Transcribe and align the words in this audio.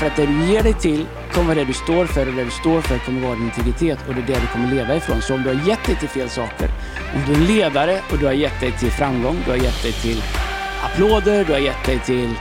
Därför 0.00 0.22
att 0.22 0.28
det 0.28 0.32
du 0.32 0.52
ger 0.52 0.62
dig 0.62 0.74
till 0.74 1.06
kommer 1.32 1.46
vara 1.46 1.58
det 1.58 1.64
du 1.64 1.72
står 1.72 2.06
för 2.06 2.28
och 2.28 2.34
det 2.34 2.44
du 2.44 2.50
står 2.50 2.80
för 2.80 2.98
kommer 2.98 3.20
vara 3.20 3.34
din 3.34 3.44
integritet 3.44 3.98
och 4.08 4.14
det 4.14 4.20
är 4.20 4.26
det 4.26 4.40
du 4.40 4.46
kommer 4.46 4.74
leva 4.74 4.96
ifrån. 4.96 5.22
Så 5.22 5.34
om 5.34 5.42
du 5.42 5.48
har 5.48 5.68
gett 5.68 5.84
dig 5.86 5.96
till 5.96 6.08
fel 6.08 6.30
saker, 6.30 6.68
om 7.14 7.22
du 7.26 7.32
är 7.32 7.36
en 7.36 7.46
ledare 7.46 8.00
och 8.12 8.18
du 8.18 8.26
har 8.26 8.32
gett 8.32 8.60
dig 8.60 8.72
till 8.72 8.90
framgång, 8.90 9.36
du 9.44 9.50
har 9.50 9.58
gett 9.58 9.82
dig 9.82 9.92
till 9.92 10.22
applåder, 10.84 11.44
du 11.44 11.52
har 11.52 11.60
gett 11.60 11.86
dig 11.86 11.98
till 11.98 12.34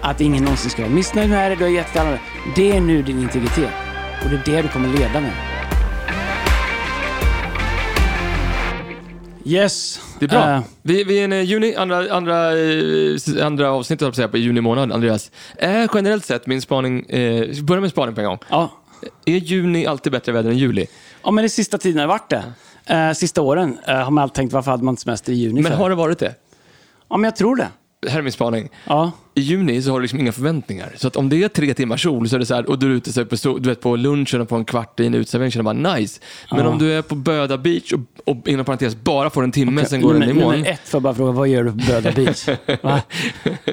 att 0.00 0.20
ingen 0.20 0.44
någonsin 0.44 0.70
ska 0.70 0.82
vara 0.82 0.92
missnöjd 0.92 1.30
med 1.30 1.50
dig, 1.50 1.56
du 1.56 1.64
har 1.64 1.70
gett 1.70 1.84
dig 1.84 1.92
till 1.92 2.00
alla 2.00 2.18
Det 2.56 2.76
är 2.76 2.80
nu 2.80 3.02
din 3.02 3.20
integritet 3.20 3.72
och 4.24 4.30
det 4.30 4.36
är 4.36 4.56
det 4.56 4.62
du 4.62 4.68
kommer 4.68 4.88
leda 4.88 5.20
med. 5.20 5.32
Yes. 9.44 10.00
Det 10.20 10.26
är 10.26 10.28
bra. 10.28 10.54
Eh, 10.54 10.60
vi, 10.82 11.04
vi 11.04 11.18
är 11.18 11.32
i 11.34 11.42
juni, 11.42 11.74
andra, 11.76 12.12
andra, 12.14 12.58
eh, 12.58 13.46
andra 13.46 13.70
avsnittet 13.70 14.00
jag 14.00 14.08
på 14.08 14.10
att 14.10 14.16
säga, 14.16 14.28
på 14.28 14.36
juni 14.38 14.60
månad, 14.60 14.92
Andreas. 14.92 15.30
Är 15.58 15.88
generellt 15.94 16.24
sett 16.24 16.46
min 16.46 16.62
spaning, 16.62 17.06
eh, 17.08 17.40
vi 17.48 17.62
börjar 17.62 17.80
med 17.80 17.90
spaning 17.90 18.14
på 18.14 18.20
en 18.20 18.26
gång. 18.26 18.38
ja. 18.50 18.70
Är 19.26 19.36
juni 19.36 19.86
alltid 19.86 20.12
bättre 20.12 20.32
väder 20.32 20.50
än 20.50 20.58
juli? 20.58 20.86
ja, 21.24 21.30
men 21.30 21.42
det 21.42 21.48
sista 21.48 21.78
tiden 21.78 21.98
har 21.98 22.06
det 22.06 22.08
varit 22.08 22.30
det. 22.30 22.44
Eh, 22.94 23.12
sista 23.12 23.42
åren 23.42 23.78
eh, 23.86 23.96
har 23.96 24.10
man 24.10 24.22
alltid 24.22 24.34
tänkt 24.34 24.52
varför 24.52 24.70
hade 24.70 24.84
man 24.84 24.92
inte 24.92 25.02
semester 25.02 25.32
i 25.32 25.36
juni 25.36 25.60
Men 25.62 25.72
för? 25.72 25.78
har 25.78 25.88
det 25.90 25.96
varit 25.96 26.18
det? 26.18 26.34
Ja, 27.08 27.16
men 27.16 27.24
jag 27.24 27.36
tror 27.36 27.56
det. 27.56 27.68
Här 28.08 28.18
är 28.18 28.22
min 28.22 28.32
spaning. 28.32 28.68
Ja. 28.86 29.12
I 29.34 29.40
juni 29.40 29.82
så 29.82 29.90
har 29.90 29.98
du 29.98 30.02
liksom 30.02 30.20
inga 30.20 30.32
förväntningar. 30.32 30.92
Så 30.96 31.08
att 31.08 31.16
om 31.16 31.28
det 31.28 31.42
är 31.42 31.48
tre 31.48 31.74
timmars 31.74 32.02
sol 32.02 32.28
så 32.28 32.36
är 32.36 32.40
det 32.40 32.46
så 32.46 32.54
här, 32.54 32.70
och 32.70 32.78
du 32.78 32.86
är 32.86 32.90
ute 32.90 33.24
på, 33.24 33.58
du 33.58 33.68
vet, 33.68 33.80
på 33.80 33.96
lunchen 33.96 34.40
och 34.40 34.48
på 34.48 34.56
en 34.56 34.64
kvart 34.64 35.00
i 35.00 35.06
en 35.06 35.14
uteservering 35.14 35.50
känner 35.50 35.74
man 35.74 35.82
nice. 35.82 36.20
Men 36.50 36.66
om 36.66 36.78
du 36.78 36.92
är 36.92 37.02
på 37.02 37.14
Böda 37.14 37.58
beach 37.58 37.92
och, 37.92 38.00
och 38.24 38.48
inom 38.48 38.64
parentes 38.64 38.96
bara 38.96 39.30
får 39.30 39.44
en 39.44 39.52
timme, 39.52 39.84
sen 39.84 40.00
går 40.00 40.12
den 40.12 40.20
nummer, 40.20 40.32
imorgon. 40.32 40.54
nummer 40.54 40.70
ett 40.70 40.88
får 40.88 40.98
jag 40.98 41.02
bara 41.02 41.14
fråga, 41.14 41.32
vad 41.32 41.48
gör 41.48 41.64
du 41.64 41.70
på 41.70 41.76
Böda 41.76 42.12
Beach? 42.12 42.48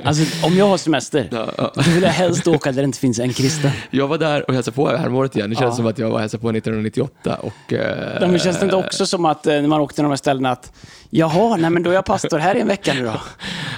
Alltså, 0.04 0.46
om 0.48 0.58
jag 0.58 0.68
har 0.68 0.78
semester, 0.78 1.28
då 1.76 1.82
vill 1.92 2.04
jag 2.04 2.10
helst 2.10 2.48
åka 2.48 2.72
där 2.72 2.82
det 2.82 2.86
inte 2.86 3.00
finns 3.00 3.20
en 3.20 3.34
kristen. 3.34 3.72
Jag 3.92 4.08
var 4.08 4.18
där 4.18 4.48
och 4.48 4.54
hälsade 4.54 4.76
på 4.76 4.90
häromåret 4.90 5.36
igen. 5.36 5.50
Det 5.50 5.56
känns 5.56 5.76
som 5.76 5.88
att 5.88 5.98
jag 5.98 6.10
var 6.10 6.20
hälsade 6.20 6.42
på 6.42 6.50
1998 6.50 7.36
och... 7.36 7.74
Eh, 7.74 8.18
Ja, 8.22 8.28
men 8.28 8.40
känns 8.40 8.60
det 8.60 8.64
inte 8.64 8.76
också 8.76 9.06
som 9.06 9.26
att 9.26 9.48
eh, 9.48 9.54
när 9.54 9.68
man 9.68 9.82
åkte 9.82 9.96
till 9.96 10.04
de 10.04 10.10
här 10.10 10.16
ställena 10.16 10.52
att 10.52 10.72
jaha, 11.10 11.58
nej 11.58 11.70
men 11.70 11.84
då 11.84 11.90
är 11.90 11.94
jag 11.94 12.06
pastor 12.06 12.38
här 12.40 12.56
i 12.56 12.62
en 12.62 12.68
vecka 12.68 12.94
nu 12.94 13.04
då. 13.06 13.14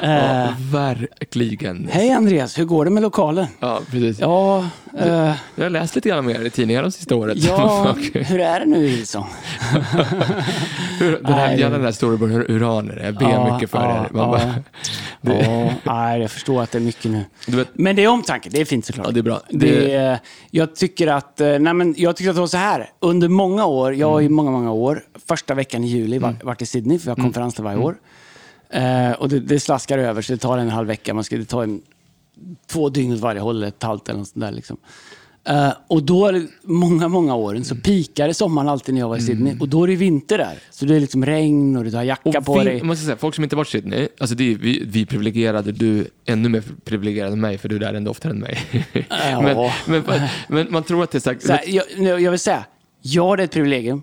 Eh, 0.02 0.12
ja, 0.12 0.56
verkligen. 0.72 1.69
Hej 1.90 2.12
Andreas, 2.12 2.58
hur 2.60 2.66
går 2.66 2.86
det 2.86 2.92
med 2.92 3.04
lokalen? 3.04 3.46
Ja, 3.60 3.80
precis. 3.92 4.20
Ja, 4.20 4.66
eh, 5.00 5.32
Jag 5.56 5.64
har 5.66 5.70
läst 5.70 5.96
lite 5.96 6.10
grann 6.10 6.26
mer 6.26 6.46
i 6.46 6.50
tidningarna 6.50 6.88
de 6.88 6.92
sista 6.92 7.16
året. 7.16 7.38
ja 7.38 7.96
hur 8.14 8.40
är 8.40 8.60
det 8.60 8.66
nu 8.66 8.86
i 8.86 8.90
Hillsong? 8.90 9.26
hur, 11.00 11.12
den 11.24 11.34
här, 11.34 11.58
den 11.58 11.84
här 11.84 11.92
storyboarden 11.92 12.46
uraner. 12.48 13.02
Jag 13.06 13.16
ber 13.16 13.30
Ja, 13.32 13.54
mycket 13.54 13.70
för 13.70 13.78
ja, 13.78 14.06
er. 14.06 14.10
Man 14.14 14.22
ja. 14.24 14.32
bara, 14.32 14.56
det, 15.22 15.46
Ja, 15.86 15.94
nej, 15.94 16.22
jag 16.22 16.32
förstår 16.32 16.62
att 16.64 16.72
det 16.72 16.78
är 16.78 16.82
mycket 16.82 17.12
nu. 17.12 17.24
vet, 17.48 17.68
Men 17.74 17.96
det 17.96 18.04
är 18.04 18.08
omtanke, 18.08 18.50
det 18.50 18.62
är 18.62 18.66
fint 18.66 18.86
såklart. 18.86 19.06
Ja, 19.08 19.12
det 19.12 19.20
är 19.20 19.24
bra. 19.24 19.42
Det, 19.50 19.58
Det- 19.72 19.94
är- 19.96 20.20
jag 20.52 20.76
tycker 20.76 21.08
att, 21.08 21.42
eh, 21.42 21.60
nej 21.60 21.74
men 21.74 21.96
jag 21.98 22.16
tycker 22.16 22.30
att 22.30 22.36
det 22.36 22.40
var 22.42 22.48
så 22.48 22.58
här. 22.58 22.90
Under 23.00 23.28
många 23.28 23.66
år, 23.66 23.94
jag 23.96 24.10
har 24.10 24.22
i 24.22 24.30
många, 24.30 24.52
många 24.52 24.72
år, 24.72 25.04
första 25.28 25.54
veckan 25.54 25.84
i 25.84 25.88
juli 25.88 26.20
var, 26.20 26.36
varit 26.44 26.62
i 26.62 26.66
Sydney, 26.66 27.00
för 27.00 27.10
jag 27.12 27.16
har 27.16 27.24
konferens 27.24 27.54
där 27.56 27.64
varje 27.64 27.78
år. 27.80 27.96
Eh, 28.74 29.12
och 29.12 29.30
det, 29.30 29.40
det 29.40 29.60
slaskar 29.60 29.98
över, 29.98 30.22
så 30.22 30.34
det 30.34 30.40
tar 30.40 30.58
en 30.58 30.70
halv 30.70 30.88
vecka. 30.88 31.14
Man 31.14 31.24
ska 31.24 31.38
det 31.38 31.46
ta 31.46 31.64
en, 31.64 31.82
två 32.68 32.90
dygn 32.90 33.14
åt 33.14 33.20
varje 33.20 33.42
håll, 33.42 33.64
ett 33.64 33.84
halvt 33.84 34.10
eller 34.10 34.20
något 34.20 34.28
sånt 34.28 34.46
där. 34.46 34.52
Liksom. 34.52 34.78
Eh, 35.44 35.72
och 35.88 36.04
då, 36.04 36.42
många, 36.64 37.08
många 37.08 37.36
åren, 37.36 37.66
så 37.66 37.76
pikade 37.76 38.34
sommaren 38.34 38.70
alltid 38.70 38.94
när 38.94 39.02
jag 39.02 39.10
var 39.10 39.18
i 39.18 39.22
Sydney. 39.22 39.58
Och 39.60 39.70
då 39.70 39.84
är 39.84 39.88
det 39.88 39.96
vinter 39.96 40.38
där. 40.38 40.58
Så 40.70 40.86
det 40.86 40.96
är 40.96 41.00
liksom 41.00 41.26
regn 41.26 41.78
och 41.78 41.84
du 41.84 41.96
har 41.96 42.04
jacka 42.04 42.30
och 42.30 42.46
på 42.46 42.64
dig. 42.64 42.84
man 42.84 42.98
ska 42.98 43.06
säga, 43.06 43.18
folk 43.18 43.36
som 43.36 43.44
inte 43.44 43.56
varit 43.56 43.68
i 43.68 43.72
Sydney, 43.72 44.08
alltså 44.20 44.36
det 44.36 44.52
är 44.52 44.56
vi, 44.56 44.84
vi 44.86 45.06
privilegierade, 45.06 45.72
du 45.72 46.08
ännu 46.26 46.50
mer 46.50 46.64
privilegierad 46.86 47.34
än 47.34 47.42
mig, 47.42 47.58
för 47.58 47.70
du 47.70 47.76
är 47.76 47.80
där 47.80 47.94
ändå 47.94 48.12
oftare 48.12 48.32
än 48.32 48.40
mig. 48.40 48.60
Ja. 49.12 49.42
men, 49.88 50.04
men, 50.08 50.28
men 50.48 50.68
man 50.72 50.84
tror 50.84 51.04
att 51.04 51.12
det 51.12 51.18
är 51.18 51.20
sagt, 51.20 51.46
Så 51.46 51.54
här, 51.54 51.64
jag, 51.68 52.22
jag 52.22 52.32
vill 52.32 52.40
säga, 52.40 52.66
ja 53.02 53.36
det 53.36 53.44
är 53.44 53.46
ett 53.46 53.52
privilegium. 53.52 54.02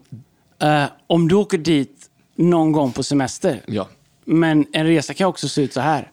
Eh, 0.63 0.85
om 1.07 1.29
du 1.29 1.35
åker 1.35 1.59
dit 1.59 1.97
någon 2.37 2.73
gång 2.73 2.93
på 2.93 3.03
semester, 3.03 3.61
ja. 3.67 3.89
Men 4.27 4.67
en 4.73 4.87
resa 4.87 5.15
kan 5.15 5.27
också 5.29 5.49
se 5.49 5.63
ut 5.63 5.73
så 5.73 5.81
här. 5.81 6.11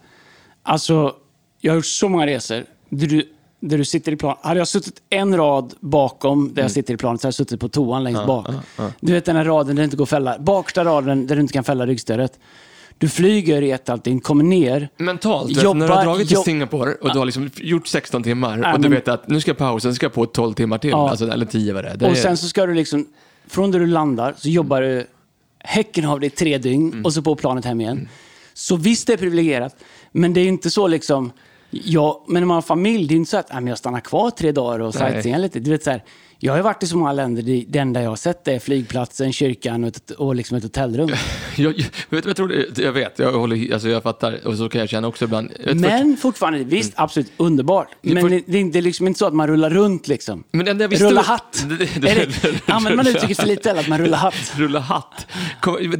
Alltså, 0.63 1.15
jag 1.61 1.71
har 1.71 1.75
gjort 1.75 1.85
så 1.85 2.09
många 2.09 2.27
resor 2.27 2.63
där 2.89 3.07
du, 3.07 3.29
där 3.59 3.77
du 3.77 3.85
sitter 3.85 4.11
i 4.11 4.15
plan. 4.15 4.35
Hade 4.41 4.59
jag 4.59 4.67
suttit 4.67 5.01
en 5.09 5.37
rad 5.37 5.73
bakom 5.79 6.53
där 6.53 6.61
jag 6.61 6.71
sitter 6.71 6.93
i 6.93 6.97
planet 6.97 7.21
så 7.21 7.25
hade 7.27 7.29
jag 7.29 7.35
suttit 7.35 7.59
på 7.59 7.69
toan 7.69 8.03
längst 8.03 8.25
bak. 8.25 8.47
Du 8.99 9.13
vet 9.13 9.25
den 9.25 9.35
här 9.35 9.43
raden 9.45 9.75
där 9.75 9.81
det 9.81 9.85
inte 9.85 9.97
går 9.97 10.03
att 10.05 10.09
fälla. 10.09 10.39
Baksta 10.39 10.83
raden 10.85 11.27
där 11.27 11.35
du 11.35 11.41
inte 11.41 11.53
kan 11.53 11.63
fälla 11.63 11.85
ryggstödet. 11.85 12.39
Du 12.97 13.09
flyger 13.09 13.61
i 13.61 13.71
ett 13.71 13.89
allting, 13.89 14.19
kommer 14.19 14.43
ner. 14.43 14.89
Mentalt, 14.97 15.57
vet, 15.57 15.63
Jobba- 15.63 15.73
när 15.79 15.87
du 15.87 15.93
har 15.93 16.03
dragit 16.05 16.27
till 16.27 16.37
Singapore 16.37 16.93
och 17.01 17.13
du 17.13 17.19
har 17.19 17.25
liksom 17.25 17.49
gjort 17.55 17.87
16 17.87 18.23
timmar 18.23 18.73
och 18.73 18.79
du 18.81 18.89
men- 18.89 18.91
vet 18.91 19.07
att 19.07 19.27
nu 19.27 19.41
ska 19.41 19.49
jag 19.51 19.57
pausa, 19.57 19.81
sen 19.87 19.95
ska 19.95 20.05
jag 20.05 20.13
på 20.13 20.25
12 20.25 20.53
timmar 20.53 20.77
till, 20.77 20.89
Ja. 20.89 21.09
alltså, 21.09 21.27
eller 21.31 21.45
10 21.45 21.73
vad 21.73 21.83
det. 21.83 21.95
Det 21.95 22.05
Och 22.05 22.11
är. 22.11 22.15
sen 22.15 22.37
så 22.37 22.47
ska 22.47 22.65
du 22.65 22.73
liksom, 22.73 23.05
från 23.47 23.71
där 23.71 23.79
du 23.79 23.85
landar 23.87 24.33
så 24.37 24.49
jobbar 24.49 24.81
du 24.81 25.07
häcken 25.63 26.05
av 26.05 26.19
dig 26.19 26.27
i 26.27 26.29
tre 26.29 26.57
dygn 26.57 26.91
Mm. 26.91 27.05
och 27.05 27.13
så 27.13 27.21
på 27.21 27.35
planet 27.35 27.65
hem 27.65 27.81
igen. 27.81 28.09
Så 28.53 28.75
visst 28.75 29.07
det 29.07 29.13
är 29.13 29.17
privilegierat, 29.17 29.75
men 30.11 30.33
det 30.33 30.41
är 30.41 30.47
inte 30.47 30.69
så 30.69 30.87
liksom, 30.87 31.31
ja, 31.71 32.23
men 32.27 32.41
när 32.41 32.47
man 32.47 32.55
har 32.55 32.61
familj, 32.61 33.07
det 33.07 33.13
är 33.13 33.15
inte 33.15 33.31
så 33.31 33.37
att 33.37 33.49
"Nej, 33.49 33.61
men 33.61 33.67
jag 33.67 33.77
stannar 33.77 33.99
kvar 33.99 34.29
tre 34.29 34.51
dagar 34.51 34.79
och 34.79 34.95
Nej. 34.99 35.11
sightseear 35.11 35.39
lite. 35.39 35.59
Du 35.59 35.71
vet, 35.71 35.83
så 35.83 35.91
här, 35.91 36.03
jag 36.43 36.53
har 36.53 36.57
ju 36.57 36.63
varit 36.63 36.83
i 36.83 36.87
så 36.87 36.97
många 36.97 37.13
länder, 37.13 37.41
det, 37.43 37.65
det 37.67 37.79
enda 37.79 38.01
jag 38.01 38.09
har 38.09 38.15
sett 38.15 38.47
är 38.47 38.59
flygplatsen, 38.59 39.33
kyrkan 39.33 39.83
och 39.83 39.87
ett, 39.87 40.11
och 40.11 40.35
liksom 40.35 40.57
ett 40.57 40.63
hotellrum. 40.63 41.09
jag, 41.57 41.73
vet, 42.09 42.25
jag, 42.25 42.35
tror 42.35 42.47
det, 42.47 42.77
jag 42.77 42.91
vet, 42.91 43.19
jag, 43.19 43.31
håller, 43.31 43.73
alltså 43.73 43.89
jag 43.89 44.03
fattar, 44.03 44.47
och 44.47 44.57
så 44.57 44.69
kan 44.69 44.79
jag 44.79 44.89
känna 44.89 45.07
också 45.07 45.25
ibland. 45.25 45.51
Vet, 45.65 45.77
Men 45.77 46.17
fortfarande, 46.17 46.63
visst, 46.63 46.93
absolut 46.95 47.31
underbart. 47.37 47.87
Men 48.01 48.21
för- 48.21 48.29
det, 48.29 48.43
det 48.47 48.57
är 48.59 48.71
det 48.71 48.81
liksom 48.81 49.07
inte 49.07 49.17
så 49.17 49.25
att 49.25 49.33
man 49.33 49.47
rullar 49.47 49.69
runt 49.69 50.07
liksom. 50.07 50.43
Men 50.51 50.77
det 50.77 50.87
visste 50.87 51.05
Rulla 51.05 51.21
hatt. 51.21 51.65
Det- 51.69 52.01
det- 52.01 52.09
Är 52.09 52.15
det, 52.15 52.73
använder 52.73 52.97
man 53.03 53.07
uttrycket 53.07 53.37
för 53.39 53.47
lite 53.47 53.69
eller 53.69 53.79
att 53.81 53.87
man 53.87 53.99
rullar 53.99 54.17
hatt? 54.17 54.53
Rulla 54.57 54.79
hatt. 54.79 55.27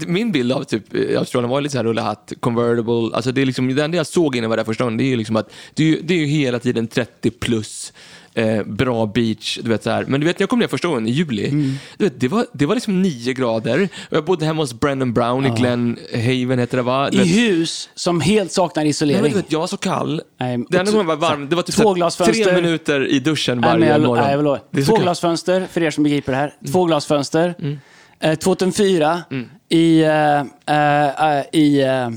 Min 0.07 0.31
bild 0.31 0.51
av 0.51 0.63
typ, 0.63 0.93
eh, 0.93 1.19
Australien 1.19 1.49
var 1.49 1.61
lite 1.61 1.71
så 1.71 1.77
här 1.77 1.85
rulla 1.85 2.01
hatt, 2.01 2.33
convertible. 2.39 3.15
Alltså 3.15 3.31
det, 3.31 3.41
är 3.41 3.45
liksom, 3.45 3.75
det 3.75 3.83
enda 3.83 3.97
jag 3.97 4.07
såg 4.07 4.35
innan 4.35 4.43
jag 4.43 4.49
var 4.49 4.57
där 4.57 4.63
första 4.63 4.83
gången, 4.83 4.97
det 4.97 5.03
är 5.03 5.09
ju 5.09 5.15
liksom 5.15 5.35
att 5.35 5.53
det 5.73 5.93
är, 5.93 5.97
det 6.03 6.13
är 6.13 6.17
ju 6.17 6.25
hela 6.25 6.59
tiden 6.59 6.87
30 6.87 7.31
plus. 7.31 7.93
Eh, 8.35 8.63
bra 8.63 9.05
beach, 9.05 9.59
du 9.63 9.69
vet 9.69 9.83
så 9.83 9.89
här. 9.89 10.05
Men 10.07 10.19
du 10.21 10.27
vet, 10.27 10.39
när 10.39 10.43
jag 10.43 10.49
kom 10.49 10.59
ner 10.59 10.67
första 10.67 10.87
gången 10.87 11.07
i 11.07 11.11
juli, 11.11 11.47
Mm. 11.47 11.75
du 11.97 12.03
vet, 12.03 12.19
det, 12.19 12.27
var, 12.27 12.45
det 12.53 12.65
var 12.65 12.75
liksom 12.75 13.01
9 13.01 13.33
grader. 13.33 13.89
Och 14.09 14.17
jag 14.17 14.25
bodde 14.25 14.45
hemma 14.45 14.61
hos 14.63 14.73
Brennan 14.73 15.13
Brown 15.13 15.45
i 15.45 15.49
Glen 15.49 15.97
Haven, 16.13 16.59
heter 16.59 16.77
det 16.77 16.83
va? 16.83 17.09
I 17.11 17.17
vet- 17.17 17.27
hus 17.27 17.89
som 17.95 18.21
helt 18.21 18.51
saknar 18.51 18.83
Nej, 18.83 18.89
isolering. 18.89 19.21
men 19.21 19.31
du 19.31 19.37
vet, 19.37 19.51
jag 19.51 19.59
var 19.59 19.67
så 19.67 19.77
kall. 19.77 20.21
Nej, 20.39 20.65
det 20.69 20.77
enda 20.77 20.91
gången 20.91 21.07
var 21.07 21.15
varm, 21.15 21.49
det 21.49 21.55
var 21.55 21.63
typ 21.63 21.75
två 21.75 21.93
glasfönster. 21.93 22.43
tre 22.43 22.53
minuter 22.61 23.07
i 23.07 23.19
duschen 23.19 23.57
Nej, 23.57 23.69
varje 23.69 23.79
men 23.79 23.89
jag, 23.89 24.01
morgon. 24.01 24.23
nej, 24.25 24.33
jag. 24.45 24.59
Det 24.71 24.81
är 24.81 24.85
Två 24.85 24.95
glasfönster, 24.95 25.67
för 25.71 25.83
er 25.83 25.91
som 25.91 26.03
begriper 26.03 26.31
det 26.31 26.37
här. 26.37 26.53
Två 26.71 26.85
glasfönster. 26.85 27.55
Mm. 27.59 27.79
Eh, 28.19 28.35
2004 28.35 29.21
i, 29.69 30.01
eh, 30.01 30.39
eh, 30.39 31.37
eh, 31.37 31.43
i 31.53 31.81
eh, 31.81 32.09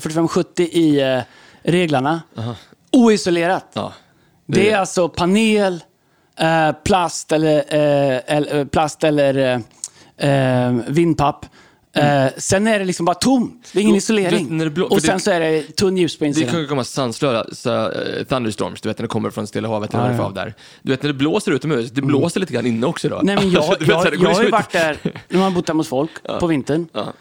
4570 0.00 0.62
i 0.72 1.00
eh, 1.00 1.18
reglarna. 1.62 2.22
Oisolerat. 2.92 3.66
Ja. 3.74 3.92
Det 4.52 4.70
är 4.70 4.78
alltså 4.78 5.08
panel, 5.08 5.82
eh, 6.40 6.72
plast 6.84 7.32
eller, 7.32 7.64
eh, 7.74 8.36
eh, 8.36 8.64
plast 8.66 9.04
eller 9.04 9.62
eh, 10.16 10.72
vindpapp. 10.88 11.46
Eh, 11.96 12.26
sen 12.36 12.66
är 12.66 12.78
det 12.78 12.84
liksom 12.84 13.06
bara 13.06 13.14
tomt. 13.14 13.70
Det 13.72 13.78
är 13.78 13.82
ingen 13.82 13.90
Mm. 13.90 13.94
Jo, 13.94 13.98
isolering. 13.98 14.58
det 14.58 14.70
blå- 14.70 14.86
och 14.86 15.02
sen 15.02 15.14
det- 15.16 15.20
så 15.22 15.30
är 15.30 15.40
det 15.40 15.62
tunn 15.62 15.96
ljus 15.96 16.18
på 16.18 16.24
Det 16.24 16.28
insidan. 16.28 16.50
kan 16.50 16.60
ju 16.60 16.66
komma 16.66 16.84
sanslösa 16.84 17.92
thunderstorms, 18.28 18.80
du 18.80 18.88
vet 18.88 18.98
när 18.98 19.02
det 19.02 19.08
kommer 19.08 19.30
från 19.30 19.46
Stilla 19.46 19.68
havet 19.68 19.94
eller 19.94 20.12
Ja, 20.14 20.28
det 20.28 20.34
där. 20.40 20.54
Du 20.82 20.92
vet 20.92 21.02
när 21.02 21.08
det 21.08 21.14
blåser 21.18 21.52
utomhus, 21.52 21.90
det 21.90 22.02
blåser 22.02 22.40
lite 22.40 22.52
grann 22.52 22.66
inne 22.66 22.86
också 22.86 23.08
då. 23.08 23.20
Nej, 23.22 23.36
men 23.36 23.50
jag, 23.50 23.62
Alltså, 23.64 23.78
du 23.78 23.84
vet, 23.84 23.88
jag, 24.04 24.12
det 24.12 24.16
jag 24.24 24.34
har 24.34 24.42
ju 24.42 24.50
varit 24.50 24.72
där 24.72 24.98
när 25.28 25.38
man 25.38 25.54
bott 25.54 25.68
hemma 25.68 25.80
hos 25.80 25.88
folk 25.88 26.10
på 26.40 26.46
vintern. 26.46 26.86
Ja. 26.92 27.12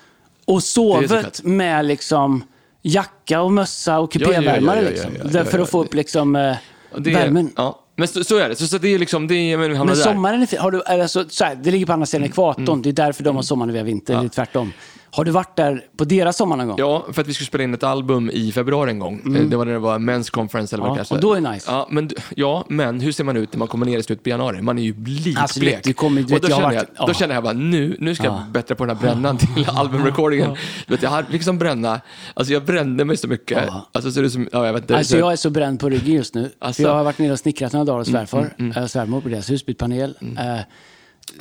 Och 0.45 0.55
Det 0.57 0.61
sovit 0.61 1.43
med 1.43 1.85
liksom 1.85 2.43
jacka 2.81 3.41
och 3.41 3.51
mössa 3.51 3.99
och 3.99 4.11
kupévärmare. 4.11 4.81
liksom. 4.81 5.11
Där- 5.31 5.43
För 5.43 5.59
att 5.59 5.69
få 5.69 5.83
upp 5.83 5.93
liksom, 5.93 6.55
det 6.97 7.09
är- 7.09 7.13
värmen. 7.13 7.51
Ja. 7.55 7.79
Men 7.95 8.07
så, 8.07 8.23
så 8.23 8.37
är 8.37 8.49
det. 8.49 8.55
Så, 8.55 8.67
så 8.67 8.77
det 8.77 8.87
är 8.93 8.99
liksom, 8.99 9.27
det 9.27 9.35
är, 9.35 9.57
men 9.57 9.85
Men 9.85 9.95
sommaren 9.95 10.41
är 10.41 10.45
fin. 10.45 10.59
Har 10.59 10.71
du, 10.71 10.83
alltså, 10.83 11.25
så 11.29 11.43
här, 11.43 11.55
det 11.55 11.71
ligger 11.71 11.85
på 11.85 11.93
andra 11.93 12.05
sidan 12.05 12.21
Mm. 12.23 12.31
ekvatorn. 12.31 12.81
Det 12.81 12.89
är 12.89 12.93
därför 12.93 13.23
de 13.23 13.35
har 13.35 13.43
sommar 13.43 13.65
när 13.65 13.73
vi 13.73 13.79
har 13.79 13.85
vinter. 13.85 14.19
Eller 14.19 14.29
tvärtom. 14.29 14.73
Har 15.11 15.23
du 15.25 15.31
varit 15.31 15.55
där 15.55 15.85
på 15.97 16.03
deras 16.03 16.37
sommar 16.37 16.57
någon 16.57 16.67
gång? 16.67 16.75
Ja, 16.79 17.05
för 17.11 17.21
att 17.21 17.27
vi 17.27 17.33
skulle 17.33 17.47
spela 17.47 17.63
in 17.63 17.73
ett 17.73 17.83
album 17.83 18.29
i 18.33 18.51
februari 18.51 18.91
en 18.91 18.99
gång. 18.99 19.35
Eh, 19.35 19.41
Det 19.41 19.57
var 19.57 19.65
när 19.65 19.73
det 19.73 19.79
var 19.79 19.99
Men's 19.99 20.31
Conference 20.31 20.75
eller 20.75 20.83
vad 20.83 20.89
Mm. 20.91 21.05
Ja, 21.09 21.15
det 21.15 21.15
och 21.15 21.21
då 21.21 21.33
är 21.33 21.41
det 21.41 21.51
nice. 21.51 21.71
Ja 21.71 21.87
men, 21.91 22.09
ja, 22.35 22.65
men 22.69 22.99
hur 22.99 23.11
ser 23.11 23.23
man 23.23 23.37
ut 23.37 23.53
när 23.53 23.59
man 23.59 23.67
kommer 23.67 23.85
ner 23.85 23.97
i 23.97 24.03
slutet 24.03 24.23
på 24.23 24.29
januari? 24.29 24.61
Man 24.61 24.79
är 24.79 24.83
ju 24.83 24.93
likblek. 25.05 25.37
Alltså, 25.37 25.59
du 25.83 25.93
kommer- 25.93 26.21
du 26.21 26.25
och 26.25 26.31
vet, 26.31 26.41
då, 26.41 26.49
jag 26.49 26.57
känner 26.57 26.73
jag, 26.73 26.79
varit- 26.81 26.89
ja. 26.97 27.05
då 27.07 27.13
känner 27.13 27.33
jag 27.35 27.43
bara, 27.43 27.53
nu, 27.53 27.95
nu 27.99 28.15
ska 28.15 28.23
jag 28.23 28.41
bättra 28.51 28.75
på 28.75 28.85
den 28.85 28.97
här 28.97 29.03
brännan 29.03 29.37
till 29.55 29.69
albumrecordingen. 29.69 30.55
Vet, 30.87 31.03
jag 31.03 31.09
har 31.09 31.25
liksom 31.29 31.57
bränna, 31.57 32.01
alltså 32.33 32.53
jag 32.53 32.65
brände 32.65 33.05
mig 33.05 33.17
så 33.17 33.27
mycket. 33.27 33.63
Ja. 33.67 33.89
Alltså, 33.91 34.11
så 34.11 34.21
det 34.21 34.29
som, 34.29 34.49
ja, 34.51 34.65
jag 34.65 34.73
vet 34.73 34.81
inte. 34.81 34.97
Alltså 34.97 35.11
så- 35.13 35.19
jag 35.19 35.31
är 35.31 35.35
så 35.35 35.49
bränd 35.49 35.79
på 35.79 35.89
ryggen 35.89 36.13
just 36.15 36.33
nu. 36.35 36.51
Alltså- 36.59 36.81
Mm, 36.81 36.87
För 36.87 36.93
jag 36.93 36.97
har 36.99 37.03
varit 37.03 37.19
nere 37.19 37.31
och 37.31 37.39
snickrat 37.39 37.73
några 37.73 37.85
dagar 37.85 37.99
hos 37.99 38.07
svärfar, 38.07 38.53
äh, 38.77 38.85
svärmor 38.85 39.21
på 39.21 39.29
deras 39.29 39.49
hus, 39.51 39.65
bytt 39.65 39.77
panel. 39.77 40.17
Eh, 40.21 40.59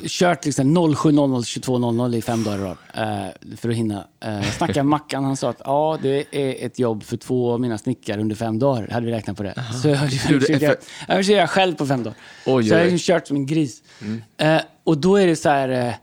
kört 0.07 0.45
liksom 0.45 0.77
07.00 0.77 1.41
22.00 1.41 2.15
i 2.15 2.21
fem 2.21 2.43
dagar 2.43 2.57
i 2.57 2.61
rad 2.61 2.77
eh, 2.93 3.55
för 3.57 3.69
att 3.69 3.75
hinna. 3.75 4.07
Eh, 4.25 4.41
snackade 4.51 4.83
Mackan, 4.83 5.23
han 5.23 5.37
sa 5.37 5.49
att 5.49 5.61
ja, 5.65 5.97
det 6.01 6.25
är 6.31 6.65
ett 6.65 6.79
jobb 6.79 7.03
för 7.03 7.17
två 7.17 7.51
av 7.51 7.59
mina 7.61 7.77
snickare 7.77 8.21
under 8.21 8.35
fem 8.35 8.59
dagar. 8.59 8.87
Hade 8.91 9.05
vi 9.05 9.11
räknat 9.11 9.37
på 9.37 9.43
det. 9.43 9.53
Så 9.81 9.87
jag, 9.89 10.11
försökte 10.11 11.31
göra- 11.33 11.47
själv 11.47 11.75
på 11.75 11.85
fem 11.87 12.03
dagar. 12.03 12.17
Oj, 12.45 12.63
så 12.63 12.69
jag 12.69 12.77
har 12.79 12.85
Mm. 12.85 12.97
kört 12.99 13.27
som 13.27 13.37
en 13.37 13.45
gris. 13.45 13.83
Eh, 14.37 14.57
och 14.83 14.97
då 14.97 15.15
är 15.15 15.27
det 15.27 15.35
så 15.35 15.49
här... 15.49 15.95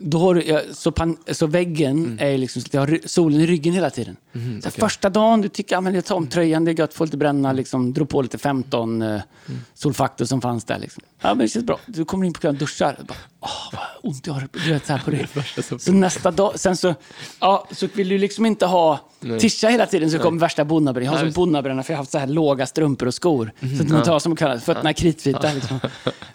Då 0.00 0.18
har 0.18 0.34
du, 0.34 0.42
ja, 0.44 0.60
så, 0.72 0.92
pan, 0.92 1.16
så 1.32 1.46
väggen 1.46 1.96
Mm. 2.04 2.18
är 2.20 2.38
liksom 2.38 2.62
så 2.62 2.68
jag 2.72 2.80
har 2.80 3.00
solen 3.08 3.40
i 3.40 3.46
ryggen 3.46 3.72
hela 3.74 3.90
tiden. 3.90 4.16
Mhm, 4.32 4.62
så 4.62 4.68
här, 4.68 4.72
Första 4.88 5.10
dagen, 5.10 5.40
du 5.40 5.48
tycker 5.48 5.76
att 5.88 5.94
jag 5.94 6.04
tar 6.04 6.14
om 6.16 6.26
tröjan, 6.26 6.64
det 6.64 6.70
är 6.70 6.78
gött, 6.78 6.94
får 6.94 7.04
lite 7.06 7.16
bränna, 7.16 7.52
liksom, 7.52 7.92
drog 7.92 8.08
på 8.08 8.22
lite 8.22 8.38
15 8.38 9.02
eh, 9.02 9.08
Mm. 9.08 9.60
solfaktor 9.74 10.24
som 10.24 10.40
fanns 10.40 10.64
där. 10.64 10.78
Liksom. 10.78 11.02
Ja, 11.20 11.28
men 11.28 11.38
det 11.38 11.48
känns 11.48 11.64
bra. 11.66 11.78
Du 11.86 12.04
kommer 12.04 12.26
in 12.26 12.32
på 12.32 12.40
kvällen 12.40 12.56
och 12.56 12.60
duschar. 12.60 12.96
Bara, 13.08 13.14
Åh, 13.40 13.48
vad 13.72 14.10
ont 14.12 14.26
jag 14.26 14.34
har. 14.34 14.48
Du 14.64 14.72
vet, 14.72 14.86
så 14.86 14.92
här 14.92 15.00
på 15.04 15.10
det. 15.72 15.78
Så 15.80 15.92
nästa 15.92 16.30
dag, 16.30 16.52
sen 16.60 16.76
så, 16.76 16.94
ja, 17.40 17.66
så 17.72 17.88
vill 17.94 18.08
du 18.08 18.18
liksom 18.18 18.46
inte 18.46 18.66
ha 18.66 18.98
tischa 19.40 19.68
hela 19.68 19.86
tiden 19.86 20.10
så 20.10 20.18
kommer 20.18 20.40
värsta 20.40 20.64
bonnabränna. 20.64 21.06
Jag 21.12 21.18
har 21.18 21.24
som 21.24 21.32
bonnabränna 21.32 21.82
för 21.82 21.92
jag 21.92 21.96
har 21.98 22.02
haft 22.02 22.12
så 22.12 22.18
här 22.18 22.26
låga 22.26 22.66
strumpor 22.66 23.06
och 23.08 23.14
skor. 23.14 23.52
Så 23.76 23.82
att 23.82 23.88
man 23.88 24.02
tar 24.02 24.18
som 24.18 24.36
kallas, 24.36 24.64
fötterna 24.64 24.88
är 24.88 24.92
kritvita. 24.92 25.52
Liksom. 25.52 25.80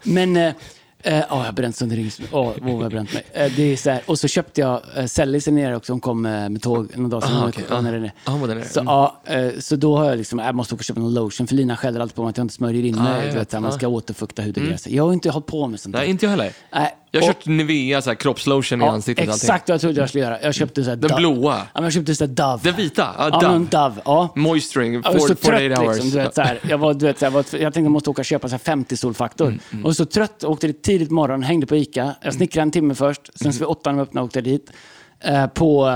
Men, 0.04 0.38
eh, 0.38 0.54
eh, 1.04 1.18
ja, 1.18 1.26
jag 1.30 1.36
har 1.38 1.52
bränt 1.52 1.76
sönder 1.76 1.96
ryggen. 1.96 2.12
Åh, 2.32 2.52
vad 2.62 2.84
jag 2.84 2.92
bränt 2.92 3.14
mig. 3.14 3.24
Eh, 3.34 3.52
det 3.56 3.74
är 3.74 3.78
så 3.78 3.90
här, 3.90 4.02
och 4.06 4.20
så 4.20 4.28
köpte 4.28 4.62
jag 4.62 4.82
eh, 4.98 5.06
Sellis 5.06 5.48
nere 5.48 5.76
också, 5.76 5.92
som 5.94 6.00
kom 6.00 6.26
eh, 6.26 6.50
med 6.50 6.62
tåg 6.62 6.98
någon 6.98 7.10
dag. 7.10 7.24
Ah. 7.26 7.52
Ja, 7.70 7.76
den 7.82 8.04
är. 8.04 8.12
Ah, 8.26 8.48
den 8.48 8.58
är. 8.58 8.64
Så, 8.64 8.82
ja, 8.86 9.22
eh, 9.26 9.60
så 9.60 9.76
då 9.76 9.98
har 9.98 10.06
jag 10.06 10.18
liksom, 10.18 10.40
jag 10.40 10.56
måste 10.56 10.76
åka 10.76 10.84
köpa 10.84 11.00
någon 11.00 11.14
lotion, 11.14 11.48
för 11.48 11.56
Lina 11.56 11.78
skäller 11.78 12.00
alltid 12.00 12.16
på 12.16 12.22
mig 12.24 12.30
att 12.30 12.38
jag 12.38 12.44
inte 12.46 12.54
smörjer 12.56 12.84
in 12.86 13.00
Ah, 13.00 13.04
mig. 13.04 13.32
vet. 13.36 13.52
så 13.52 13.58
här, 13.58 13.62
man 13.62 13.72
Ah. 13.72 13.74
ska 13.78 13.88
återfukta 13.88 14.42
hud 14.42 14.74
och. 14.74 14.80
Så 14.80 14.90
Jag 14.92 15.06
har 15.06 15.14
inte 15.14 15.30
hållit 15.30 15.46
på 15.48 15.68
med 15.68 15.80
sånt 15.80 15.94
där. 15.94 16.00
Nej, 16.00 16.10
inte 16.10 16.26
jag 16.26 16.30
heller. 16.32 16.52
Nej, 16.74 16.96
Jag 17.16 17.22
har 17.22 17.28
kört 17.34 17.46
Nivea, 17.46 18.02
så 18.02 18.10
här, 18.10 18.16
kroppslotion 18.16 18.82
i 18.82 18.86
ansiktet. 18.86 19.28
och 19.28 19.34
exakt 19.36 19.70
vad 19.70 19.74
jag 19.74 19.82
trodde 19.82 20.00
jag 20.00 20.10
skulle 20.10 20.24
göra. 20.24 20.42
Jag 20.42 20.54
köpte 20.56 20.84
så 20.84 20.90
här 20.90 20.98
Den 20.98 21.10
Dove. 21.10 21.20
blåa. 21.22 21.56
Ja, 21.58 21.66
men 21.74 21.84
jag 21.84 21.94
köpte 21.94 22.16
så 22.16 22.24
här 22.26 22.32
Dove. 22.34 22.60
Den 22.64 22.76
vita? 22.76 23.08
Ja, 23.18 23.30
Dove. 23.30 23.50
men 23.52 23.68
Dove. 23.72 24.02
Ja. 24.06 24.30
Moisturing, 24.36 24.94
Jag 24.94 25.02
var 25.04 25.20
så 25.20 25.28
for, 25.28 25.36
48 25.36 25.76
trött 25.76 25.80
hours. 25.80 25.96
liksom. 25.96 26.12
Du 26.12 26.18
vet, 26.18 26.36
så 26.36 26.42
här. 26.42 26.60
Jag, 26.70 26.78
var, 26.78 26.94
du 26.94 27.06
vet, 27.06 27.20
så 27.20 27.26
här, 27.26 27.32
var, 27.32 27.40
jag 27.40 27.50
tänkte 27.50 27.80
jag 27.80 27.92
måste 27.92 28.10
åka 28.10 28.22
och 28.22 28.26
köpa 28.26 28.48
så 28.48 28.54
här 28.54 28.60
50 28.60 28.98
solfaktor. 28.98 29.60
Mm, 29.72 29.86
Och 29.86 29.96
så 29.96 30.06
trött, 30.06 30.44
åkte 30.44 30.68
dit 30.68 30.84
tidigt 30.84 31.08
på 31.10 31.14
morgonen, 31.16 31.44
hängde 31.44 31.66
på 31.66 31.76
Ica. 31.76 32.16
Jag 32.22 32.34
snickrade 32.34 32.62
en 32.64 32.72
timme 32.72 32.96
först, 32.96 33.22
sen 33.36 33.46
Mm. 33.46 33.54
så 33.54 33.60
vid 33.60 33.68
åtta 33.68 33.92
när 33.92 33.96
vi 33.98 34.02
öppnade 34.04 34.26
åkte 34.26 34.40
jag 34.40 34.44
dit. 34.44 34.72
Eh, 35.20 35.48
på, 35.48 35.88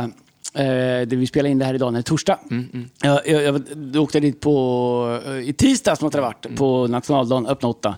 eh, 0.54 0.64
det 1.08 1.16
vi 1.16 1.28
spelade 1.28 1.50
in 1.50 1.60
det 1.60 1.66
här 1.66 1.74
idag, 1.74 1.94
när 1.94 2.00
det 2.00 2.02
är 2.02 2.10
torsdag. 2.10 2.40
Mm, 2.52 2.90
Jag, 3.02 3.28
jag, 3.28 3.44
jag, 3.44 3.62
då 3.76 4.04
åkte 4.04 4.18
jag 4.18 4.24
dit 4.24 4.40
på, 4.40 5.22
eh, 5.28 5.34
i 5.50 5.54
tisdags 5.54 6.02
måste 6.02 6.18
det 6.18 6.22
ha 6.22 6.28
varit, 6.30 6.46
Mm. 6.46 6.58
på 6.58 6.88
nationaldagen, 6.88 7.48
öppna 7.48 7.70
åtta. 7.70 7.96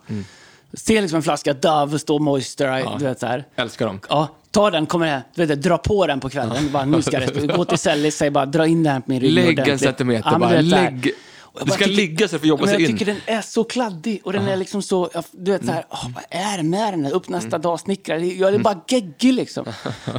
Ser 0.74 1.02
liksom 1.02 1.16
en 1.18 1.24
flaska 1.24 1.54
Dove, 1.54 2.00
står 2.00 2.20
Moisturize, 2.20 2.90
du 3.00 3.06
vet 3.06 3.20
så 3.20 3.26
här. 3.26 3.46
Älskar 3.56 3.86
dem. 3.86 4.00
Ja, 4.10 4.28
ta 4.52 4.72
den, 4.72 4.86
kommer 4.86 5.08
här, 5.08 5.22
du 5.36 5.46
vet, 5.46 5.62
dra 5.62 5.78
på 5.78 6.08
den 6.08 6.20
på 6.20 6.30
kvällen. 6.30 6.72
Bara, 6.72 6.86
nu 6.86 7.02
ska 7.02 7.20
det, 7.20 7.48
gå 7.56 7.66
till 7.66 7.78
Sellis, 7.78 8.18
säg 8.18 8.30
bara 8.32 8.46
dra 8.46 8.68
in 8.68 8.84
den 8.84 8.94
här 8.94 9.00
på 9.00 9.12
min 9.12 9.20
rygg 9.22 9.32
Lägg 9.34 9.60
en 9.60 9.80
centimeter 9.80 10.32
Ja, 10.32 10.40
bara. 10.40 10.50
vet. 10.50 10.66
Lägg. 10.66 11.12
Jag 11.60 11.68
Du 11.68 11.72
ska 11.72 11.86
tycker- 11.86 11.96
ligga 11.98 12.28
så 12.28 12.30
för 12.30 12.46
att 12.46 12.48
jobba 12.50 12.66
sig 12.66 12.74
jag 12.74 12.82
in. 12.82 12.88
tycker 12.98 13.06
den 13.06 13.22
är 13.26 13.42
så 13.42 13.64
kladdig 13.64 14.22
och 14.24 14.34
den 14.34 14.48
är 14.48 14.56
liksom 14.56 14.82
så, 14.82 15.10
jag- 15.14 15.24
du 15.32 15.52
vet 15.52 15.66
så 15.66 15.72
här, 15.72 15.86
åh, 15.90 16.08
vad 16.16 16.24
är 16.30 16.58
det 16.58 16.64
med 16.64 16.94
den? 16.94 17.06
Upp 17.06 17.30
nästa 17.30 17.58
dag, 17.58 17.80
snickra. 17.80 18.18
Jag 18.20 18.54
är 18.56 18.60
bara 18.60 18.82
geggig 18.88 19.34
liksom. 19.34 19.66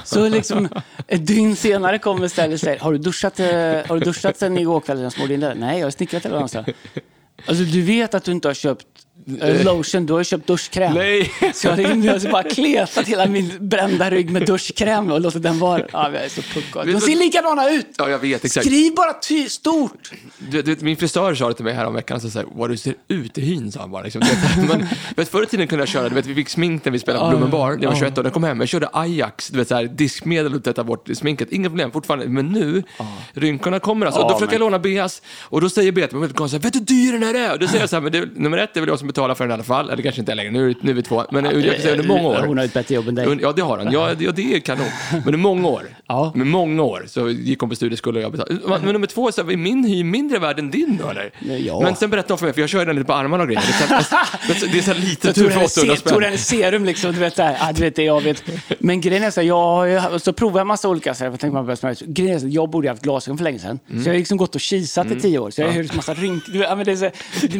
Så 0.04 0.28
liksom, 0.28 0.68
ett 1.08 1.26
dygn 1.26 1.56
senare 1.56 1.98
kommer 1.98 2.28
Sellis 2.28 2.54
och 2.54 2.64
säger, 2.64 2.78
har 2.80 2.92
du 2.92 2.98
duschat, 2.98 3.40
eh, 3.40 3.46
har 3.46 3.94
du 3.94 4.00
duschat 4.00 4.38
sen 4.38 4.58
igår 4.58 4.80
kväll 4.80 4.96
när 4.96 5.04
jag 5.04 5.12
smorde 5.12 5.34
in 5.34 5.40
det? 5.40 5.54
Nej, 5.54 5.78
jag 5.78 5.86
har 5.86 5.90
snickrat 5.90 6.24
hela 6.24 6.38
dagen. 6.38 6.64
Alltså 7.46 7.64
du 7.64 7.82
vet 7.82 8.14
att 8.14 8.24
du 8.24 8.32
inte 8.32 8.48
har 8.48 8.54
köpt 8.54 8.86
lotion, 9.64 10.06
du 10.06 10.12
har 10.12 10.24
köpt 10.24 10.46
duschkräm. 10.46 10.94
Nej. 10.94 11.32
Så 11.54 11.66
jag 11.66 11.70
hade 11.70 11.82
jag 11.82 12.12
hade 12.12 12.28
bara 12.28 12.42
kletat 12.42 13.06
hela 13.08 13.26
min 13.26 13.68
brända 13.68 14.10
rygg 14.10 14.30
med 14.30 14.46
duschkräm 14.46 15.12
och 15.12 15.20
låtit 15.20 15.42
den 15.42 15.58
vara. 15.58 15.82
Ja, 15.92 16.10
jag 16.12 16.24
är 16.24 16.28
så 16.28 16.42
puckad. 16.42 16.86
De 16.86 17.00
ser 17.00 17.16
likadana 17.16 17.70
ut! 17.70 17.86
Ja, 17.98 18.08
jag 18.08 18.18
vet 18.18 18.44
exakt. 18.44 18.66
Skriv 18.66 18.94
bara 18.94 19.12
ty- 19.12 19.48
stort! 19.48 20.12
Du, 20.38 20.62
du, 20.62 20.76
min 20.80 20.96
frisör 20.96 21.34
sa 21.34 21.48
det 21.48 21.54
till 21.54 21.64
mig 21.64 21.74
häromveckan, 21.74 22.20
så 22.20 22.30
så 22.30 22.38
här, 22.38 22.46
vad 22.52 22.70
du 22.70 22.76
ser 22.76 22.94
ut 23.08 23.38
i 23.38 23.40
hyn, 23.40 23.72
sa 23.72 23.80
han 23.80 23.90
bara. 23.90 24.02
Liksom. 24.02 24.22
Men, 24.68 24.86
vet, 25.16 25.28
förr 25.28 25.42
i 25.42 25.46
tiden 25.46 25.68
kunde 25.68 25.82
jag 25.82 25.88
köra, 25.88 26.08
du 26.08 26.14
vet, 26.14 26.26
vi 26.26 26.34
fick 26.34 26.48
smink 26.48 26.84
när 26.84 26.92
vi 26.92 26.98
spelade 26.98 27.24
på 27.24 27.30
Blommen 27.30 27.50
bar, 27.50 27.72
när 27.72 27.82
jag 27.82 27.90
var 27.90 27.98
21 27.98 28.18
år, 28.18 28.24
jag 28.24 28.32
kom 28.32 28.44
hem, 28.44 28.60
jag 28.60 28.68
körde 28.68 28.88
Ajax, 28.92 29.48
du 29.48 29.58
vet, 29.58 29.68
så 29.68 29.74
här, 29.74 29.84
diskmedel 29.84 30.54
och 30.54 30.64
tvätta 30.64 30.84
bort 30.84 31.08
sminket, 31.14 31.52
inga 31.52 31.68
problem 31.68 31.92
fortfarande. 31.92 32.28
Men 32.28 32.46
nu, 32.46 32.82
rynkorna 33.32 33.80
kommer 33.80 34.06
alltså. 34.06 34.20
och 34.20 34.28
då 34.30 34.34
försöker 34.34 34.54
jag 34.54 34.60
men- 34.60 34.66
låna 34.66 34.78
Beas, 34.78 35.22
och 35.40 35.60
då 35.60 35.70
säger 35.70 35.92
Bea 35.92 36.06
till 36.06 36.16
mig 36.16 36.20
väldigt 36.20 36.36
konstigt, 36.38 36.64
vet 36.64 36.72
du 36.72 36.78
hur 36.78 36.86
dyr 36.86 37.12
den 37.12 37.22
här 37.22 37.34
är? 37.34 37.52
Och 37.52 37.58
då 37.58 37.66
säger 37.66 37.80
jag 37.80 37.90
så 37.90 37.96
här, 37.96 38.00
men 38.00 38.12
det, 38.12 38.28
nummer 38.36 38.58
ett 38.58 38.76
är 38.76 38.80
väl 38.80 38.88
jag 38.88 38.98
som 38.98 39.06
betalar 39.08 39.19
för 39.34 39.44
den 39.44 39.50
i 39.50 39.54
alla 39.54 39.62
fall, 39.62 39.90
eller 39.90 40.02
kanske 40.02 40.20
inte 40.20 40.34
längre, 40.34 40.50
nu, 40.50 40.74
nu 40.80 40.90
är 40.90 40.94
vi 40.94 41.02
två, 41.02 41.24
men 41.30 41.44
jag 41.44 41.52
kan 41.52 41.62
säga 41.82 41.92
under 41.92 42.04
många 42.08 42.28
år. 42.28 42.44
Hon 42.46 42.58
har 42.58 42.64
ett 42.64 42.72
bättre 42.74 42.94
jobb 42.94 43.08
än 43.08 43.14
dig. 43.14 43.38
Ja, 43.42 43.52
det 43.52 43.62
har 43.62 43.78
han. 43.78 43.92
Ja, 43.92 44.14
det, 44.14 44.24
ja, 44.24 44.32
det 44.32 44.54
är 44.54 44.60
kanon. 44.60 44.86
Men 45.24 45.34
i 45.34 45.36
många 45.36 45.68
år, 45.68 45.82
Ja. 46.06 46.32
med 46.34 46.46
många 46.46 46.82
år, 46.82 47.04
så 47.08 47.30
gick 47.30 47.60
hon 47.60 47.68
på 47.70 47.76
studieskuld 47.76 48.16
och 48.16 48.22
jag 48.22 48.32
betalade. 48.32 48.60
Men 48.68 48.92
nummer 48.92 49.06
två, 49.06 49.32
så 49.32 49.40
är 49.40 49.56
min 49.56 49.84
hy 49.84 50.04
mindre 50.04 50.38
värd 50.38 50.58
än 50.58 50.70
din 50.70 50.98
då, 51.02 51.08
eller? 51.10 51.30
Ja. 51.66 51.80
Men 51.80 51.96
sen 51.96 52.10
berättade 52.10 52.32
hon 52.32 52.38
för 52.38 52.46
mig, 52.46 52.54
för 52.54 52.60
jag 52.60 52.70
kör 52.70 52.86
den 52.86 52.96
lite 52.96 53.06
på 53.06 53.12
armarna 53.12 53.42
och 53.42 53.48
grejer. 53.48 53.62
Det 53.88 53.94
är 53.94 54.02
så, 54.02 54.16
här- 54.16 54.72
det 54.72 54.78
är 54.78 54.82
så 54.82 54.94
lite 54.94 55.32
tur 55.32 55.50
för 55.50 55.60
i 55.60 55.64
800 55.64 55.96
se- 55.96 56.10
tog 56.10 56.20
den 56.22 56.38
spänn. 56.38 56.60
serum 56.62 56.84
liksom, 56.84 57.12
du 57.12 57.18
vet 57.18 57.36
det 57.36 57.42
här. 57.42 57.56
Ja, 57.60 57.72
du 57.72 57.82
vet 57.82 57.96
det 57.96 58.02
jag 58.04 58.20
vet. 58.20 58.42
Men 58.78 59.00
grejen 59.00 59.22
är 59.22 59.30
så 59.30 59.40
här, 59.40 59.48
jag, 59.48 60.20
så 60.20 60.32
provade 60.32 60.60
jag 60.60 60.66
massa 60.66 60.88
olika, 60.88 61.14
så 61.14 61.24
här, 61.24 61.30
tänkte 61.30 61.48
man 61.62 61.76
smörja. 61.76 61.96
Grejen 62.06 62.34
är 62.34 62.38
så 62.38 62.46
här, 62.46 62.54
jag 62.54 62.70
borde 62.70 62.86
ju 62.86 62.90
haft 62.90 63.02
glasögon 63.02 63.38
för 63.38 63.44
länge 63.44 63.58
sedan. 63.58 63.78
Mm. 63.90 64.02
Så 64.02 64.08
jag 64.08 64.14
har 64.14 64.18
liksom 64.18 64.36
gått 64.38 64.54
och 64.54 64.60
kisat 64.60 65.10
i 65.10 65.20
tio 65.20 65.38
år. 65.38 65.50
Så 65.50 65.60
jag 65.60 65.68
har 65.68 65.74
ju 65.82 65.88
massa 65.96 66.14
rynkor. 66.14 66.54
Ja, 66.56 66.76
men 66.76 66.84
det 66.86 66.92
är 66.92 66.96
så, 66.96 67.10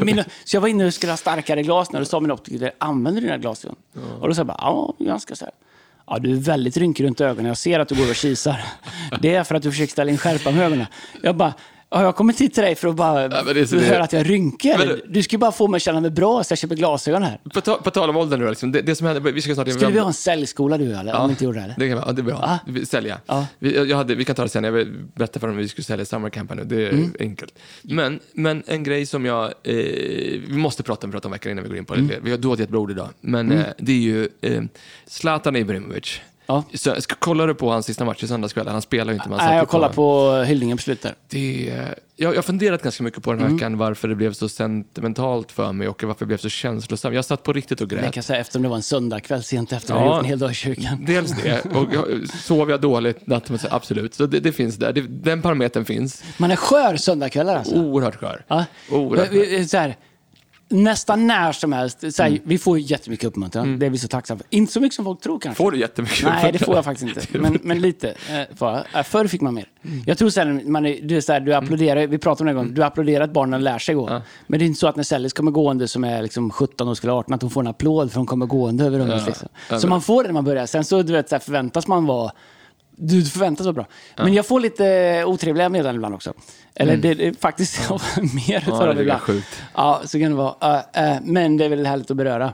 mina- 0.05 0.25
så 0.45 0.57
jag 0.57 0.61
var 0.61 0.69
inne 0.69 0.87
och 0.87 0.95
skulle 0.95 1.13
ha 1.13 1.17
starkare 1.41 1.63
glas 1.63 1.93
när 1.93 2.01
då 2.01 2.07
sa 2.07 2.21
min 2.21 2.31
optiker, 2.31 2.73
använder 2.79 3.21
du 3.21 3.27
dina 3.27 3.39
glasögon? 3.39 3.77
Och 4.21 4.29
då 4.29 4.35
sa 4.35 4.41
jag 4.41 4.47
bara, 4.47 4.59
ja, 4.59 4.95
ganska 4.99 5.35
så 5.35 5.45
här. 5.45 5.55
Ja, 6.07 6.19
du 6.19 6.31
är 6.31 6.35
väldigt 6.35 6.77
rynkig 6.77 7.05
runt 7.05 7.21
ögonen. 7.21 7.47
Jag 7.47 7.57
ser 7.57 7.81
att 7.81 7.89
du 7.89 7.95
går 7.95 8.11
och 8.11 8.17
kisar. 8.17 8.61
Det 9.21 9.35
är 9.35 9.45
för 9.45 9.55
att 9.55 9.63
du 9.63 9.71
försöker 9.71 9.93
ställa 9.93 10.11
in 10.11 10.19
skärpan 10.19 10.55
med 10.55 10.67
ögonen. 10.67 10.87
Jag 11.23 11.37
bara, 11.37 11.55
har 11.93 12.03
jag 12.05 12.17
kommit 12.17 12.41
hit 12.41 12.55
till 12.55 12.63
dig 12.63 12.75
för 12.75 12.89
att 12.89 12.97
bara 12.97 13.23
Ja, 13.23 13.29
det- 13.55 13.73
höra 13.73 14.03
att 14.05 14.13
jag 14.13 14.21
är 14.21 14.25
rynkig? 14.25 14.75
Men 14.79 15.01
Du 15.09 15.23
ska 15.23 15.35
ju 15.35 15.39
bara 15.39 15.53
få 15.53 15.69
mig 15.69 15.77
att 15.79 15.83
känna 15.83 16.01
mig 16.01 16.11
bra 16.11 16.45
så 16.45 16.53
jag 16.53 16.59
köper 16.59 16.77
glasögon 16.77 17.23
här. 17.23 17.41
På, 17.55 17.61
ta, 17.61 17.77
på 17.77 17.91
tal 17.91 18.11
om 18.11 18.17
åldern 18.17 18.41
nu 18.41 18.49
liksom, 18.49 18.73
det, 18.73 18.83
det 18.83 18.95
som 18.97 19.07
händer, 19.07 19.33
vi 19.33 19.41
ska 19.43 19.55
snart... 19.55 19.69
Skulle 19.73 19.91
vi 19.91 19.99
ha 19.99 20.07
en 20.07 20.13
säljskola 20.15 20.79
du 20.79 20.93
eller? 20.95 21.15
Om 21.17 21.27
vi 21.29 21.31
inte 21.33 21.45
gjorde 21.45 21.59
det 21.59 21.65
eller? 21.65 21.75
Det, 21.79 21.89
kan, 21.89 21.97
vi- 21.99 22.03
ja, 22.07 22.13
det 22.13 22.21
är 22.21 22.25
bra. 22.25 22.39
Ja. 22.43 22.59
Vi- 22.73 22.87
Sälja. 22.87 23.21
Ja. 23.27 23.47
Vi, 23.59 23.93
hade, 23.93 24.15
vi 24.15 24.25
kan 24.25 24.37
ta 24.37 24.43
det 24.43 24.49
sen, 24.49 24.65
jag 24.65 24.73
vill 24.73 24.93
berätta 25.15 25.41
för 25.41 25.47
dem 25.47 25.57
hur 25.57 25.63
vi 25.63 25.69
skulle 25.69 25.85
sälja 25.85 26.05
Summer 26.05 26.31
Camp 26.31 26.51
här 26.51 26.57
nu. 26.57 26.65
Det 26.65 26.87
är 26.87 26.91
Mm. 26.91 27.13
enkelt. 27.21 27.55
Men, 27.83 28.21
men 28.33 28.63
en 28.67 28.83
grej 28.85 29.07
som 29.07 29.25
jag... 29.25 29.45
Eh, 29.45 29.51
vi 30.49 30.57
måste 30.57 30.83
prata 30.83 31.07
om, 31.07 31.13
prata 31.13 31.29
om 31.29 31.33
veckan 31.33 31.53
innan 31.53 31.65
vi 31.65 31.69
går 31.69 31.79
in 31.79 31.85
på 31.85 31.95
det. 31.95 32.01
Mm. 32.01 32.17
Vi 32.23 32.31
har 32.31 32.39
dåligt 32.39 32.61
ett 32.69 32.75
ord 32.75 32.91
idag. 32.91 33.09
Men 33.21 33.53
eh, 33.53 33.65
det 33.79 33.93
är 33.93 33.97
ju 33.97 34.29
eh, 34.41 34.63
Zlatan 35.07 35.57
Ibrahimovic. 35.57 36.21
Ja. 36.51 36.65
Så, 36.75 37.01
ska, 37.01 37.15
kollar 37.15 37.47
du 37.47 37.55
på 37.55 37.71
hans 37.71 37.87
sista 37.87 38.05
match 38.05 38.23
i 38.23 38.27
söndagskväll? 38.27 38.69
Han 38.69 38.83
spelar 38.83 39.13
ju 39.13 39.19
inte. 39.19 39.29
Nej, 39.29 39.57
jag 39.57 39.69
kollar 39.69 39.89
på 39.89 40.33
hyllningen 40.47 40.77
på 40.77 40.83
slutet. 40.83 41.15
det, 41.29 41.73
jag, 42.17 42.31
jag 42.33 42.37
har 42.39 42.43
funderat 42.43 42.83
ganska 42.83 43.03
mycket 43.03 43.23
på 43.23 43.31
den 43.31 43.39
här 43.41 43.47
Mm. 43.47 43.57
veckan 43.57 43.79
varför 43.79 44.09
det 44.09 44.15
blev 44.15 44.33
så 44.33 44.49
sentimentalt 44.49 45.53
för 45.53 45.73
mig 45.73 45.89
och 45.89 46.03
varför 46.05 46.21
det 46.21 46.27
blev 46.27 46.37
så 46.39 46.49
känslosamt. 46.49 47.15
Jag 47.15 47.25
satt 47.25 47.43
på 47.43 47.53
riktigt 47.53 47.81
och 47.81 47.91
grät. 47.91 48.03
kan 48.03 48.13
jag 48.15 48.25
säga 48.25 48.41
eftersom 48.41 48.63
det 48.63 48.69
var 48.69 48.77
en 48.77 48.83
söndagkväll 48.83 49.43
sent 49.43 49.73
efter. 49.73 49.95
Jag 49.95 50.03
Ja. 50.03 50.07
har 50.09 50.15
gjort 50.17 50.23
en 50.25 50.29
hel 50.29 50.39
dag 50.39 50.51
i 50.51 50.55
kyrkan. 50.55 51.05
Dels 51.07 51.31
det, 51.43 51.65
och 51.75 51.89
jag, 51.95 52.29
sov 52.29 52.71
jag 52.71 52.81
dåligt 52.81 53.27
natten, 53.27 53.59
absolut. 53.71 54.15
Så 54.15 54.27
det, 54.27 54.41
det 54.41 54.53
finns 54.53 54.77
där, 54.77 54.93
det, 54.93 55.01
den 55.01 55.43
parametern 55.43 55.85
finns. 55.85 56.23
Man 56.39 56.51
är 56.51 56.57
skör 56.57 56.97
söndagkvällar 56.97 57.57
alltså. 57.57 57.75
Oerhört 57.75 58.17
skör. 58.17 58.45
Ja. 58.49 58.65
Oerhört 58.91 59.33
vi- 59.33 59.69
Så 59.69 59.77
här, 59.77 59.97
nästan 60.71 61.27
när 61.27 61.53
som 61.53 61.73
helst. 61.73 62.15
Så 62.15 62.23
här, 62.23 62.41
Vi 62.45 62.59
får 62.59 62.79
jättemycket 62.79 63.27
uppmuntran. 63.27 63.79
Det 63.79 63.87
är 63.87 63.91
vi 63.91 63.99
så 63.99 64.09
tacksamma 64.09 64.39
för. 64.39 64.47
Inte 64.51 64.73
så 64.73 64.81
mycket 64.81 64.97
som 64.97 65.05
folk 65.05 65.21
tror 65.21 65.39
kanske. 65.39 65.63
Får 65.63 65.71
du 65.71 65.79
jättemycket? 65.79 66.23
Nej, 66.25 66.53
det 66.53 66.59
får 66.59 66.75
jag 66.75 66.85
faktiskt 66.85 67.17
inte. 67.17 67.39
Men, 67.39 67.59
men 67.63 67.81
lite 67.81 68.09
eh, 68.09 68.57
får 68.57 68.69
jag. 68.69 68.85
Eh, 68.95 69.03
Förr 69.03 69.27
fick 69.27 69.41
man 69.41 69.55
mer. 69.55 69.67
Jag 70.07 70.19
tror 70.19 70.31
sen, 70.31 70.73
man 70.73 70.87
är, 70.87 70.99
du, 71.03 71.17
är 71.17 71.21
så 71.21 71.33
här, 71.33 71.41
du 71.41 71.55
applåderar, 71.55 72.07
vi 72.07 72.19
pratade 72.19 72.51
om 72.51 72.57
det 72.57 72.61
en 72.61 72.67
gång, 72.67 72.75
du 72.75 72.85
applåderar 72.85 73.25
att 73.25 73.33
barnen 73.33 73.65
lär 73.65 73.79
sig 73.79 73.95
gå. 73.95 74.23
Men 74.47 74.59
det 74.59 74.65
är 74.65 74.67
inte 74.67 74.81
så 74.81 74.87
att 74.87 74.97
när 74.97 75.05
Sellis 75.05 75.33
kommer 75.33 75.51
gående 75.51 75.89
som 75.89 76.05
är 76.05 76.23
liksom 76.23 76.51
17 76.51 76.89
och 76.89 76.97
skulle 76.97 77.13
18, 77.13 77.35
att 77.35 77.43
hon 77.43 77.51
får 77.51 77.61
en 77.61 77.67
applåd 77.67 78.11
för 78.11 78.17
hon 78.17 78.27
kommer 78.27 78.47
gående 78.47 78.85
över 78.85 78.99
rummet. 78.99 79.27
Liksom. 79.27 79.49
Så 79.81 79.89
man 79.89 80.03
får 80.03 80.23
det 80.23 80.29
när 80.29 80.35
man 80.35 80.45
börjar. 80.45 80.67
Sen 80.67 80.85
så, 80.85 81.03
du 81.03 81.13
vet, 81.13 81.29
så 81.29 81.35
här, 81.35 81.41
förväntas 81.41 81.87
man 81.87 82.07
vara 82.07 82.33
du 83.01 83.25
förväntas 83.25 83.67
vara 83.67 83.73
bra. 83.73 83.87
Men 84.17 84.35
jag 84.35 84.47
får 84.47 84.61
lite 84.61 85.25
otrevliga 85.27 85.69
meddelanden 85.69 85.97
ibland 85.97 86.15
också. 86.15 86.33
Eller 86.75 86.97
det, 86.97 87.15
det 87.15 87.27
är 87.27 87.33
faktiskt 87.33 87.91
mer 88.47 88.59
utav 88.69 88.83
Mm. 88.83 88.97
det 88.97 89.03
ibland. 89.03 89.21
sjukt. 89.21 89.63
Ja, 89.75 90.01
så 90.05 90.19
kan 90.21 90.31
det 90.31 90.37
vara. 90.37 90.55
Uh, 90.79 91.13
uh, 91.15 91.19
men 91.23 91.57
det 91.57 91.65
är 91.65 91.69
väl 91.69 91.87
härligt 91.87 92.11
att 92.11 92.17
beröra. 92.17 92.53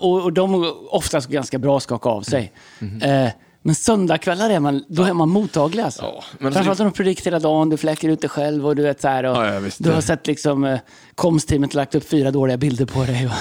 Och, 0.00 0.22
och 0.22 0.32
de 0.32 0.54
är 0.54 0.94
oftast 0.94 1.28
ganska 1.28 1.58
bra 1.58 1.76
att 1.76 1.82
skaka 1.82 2.08
av 2.08 2.22
sig. 2.22 2.52
Mhm. 2.78 3.02
Eh, 3.02 3.30
Men 3.62 3.74
söndagkvällar 3.74 4.50
är 4.50 4.60
man, 4.60 4.84
då 4.88 5.02
är 5.02 5.12
man 5.12 5.28
mottaglig 5.28 5.82
alltså. 5.82 6.02
Ja, 6.02 6.24
men 6.32 6.38
Framförallt 6.52 6.68
alltså- 6.68 6.82
om 6.84 6.88
du 6.90 6.94
predikt 6.94 7.26
hela 7.26 7.38
dagen, 7.38 7.68
du 7.70 7.76
fläcker 7.76 8.08
ut 8.08 8.20
dig 8.20 8.30
själv 8.30 8.66
och 8.66 8.76
du 8.76 8.82
vet 8.82 9.00
så 9.00 9.08
här. 9.08 9.24
Och 9.24 9.36
Ja, 9.36 9.54
ja, 9.54 9.70
du 9.78 9.90
har 9.90 10.00
sett 10.00 10.26
liksom 10.26 10.64
eh, 10.64 10.78
komsteamet 11.14 11.74
lagt 11.74 11.94
upp 11.94 12.08
fyra 12.08 12.30
dåliga 12.30 12.56
bilder 12.56 12.86
på 12.86 13.04
dig. 13.04 13.26
Och 13.26 13.32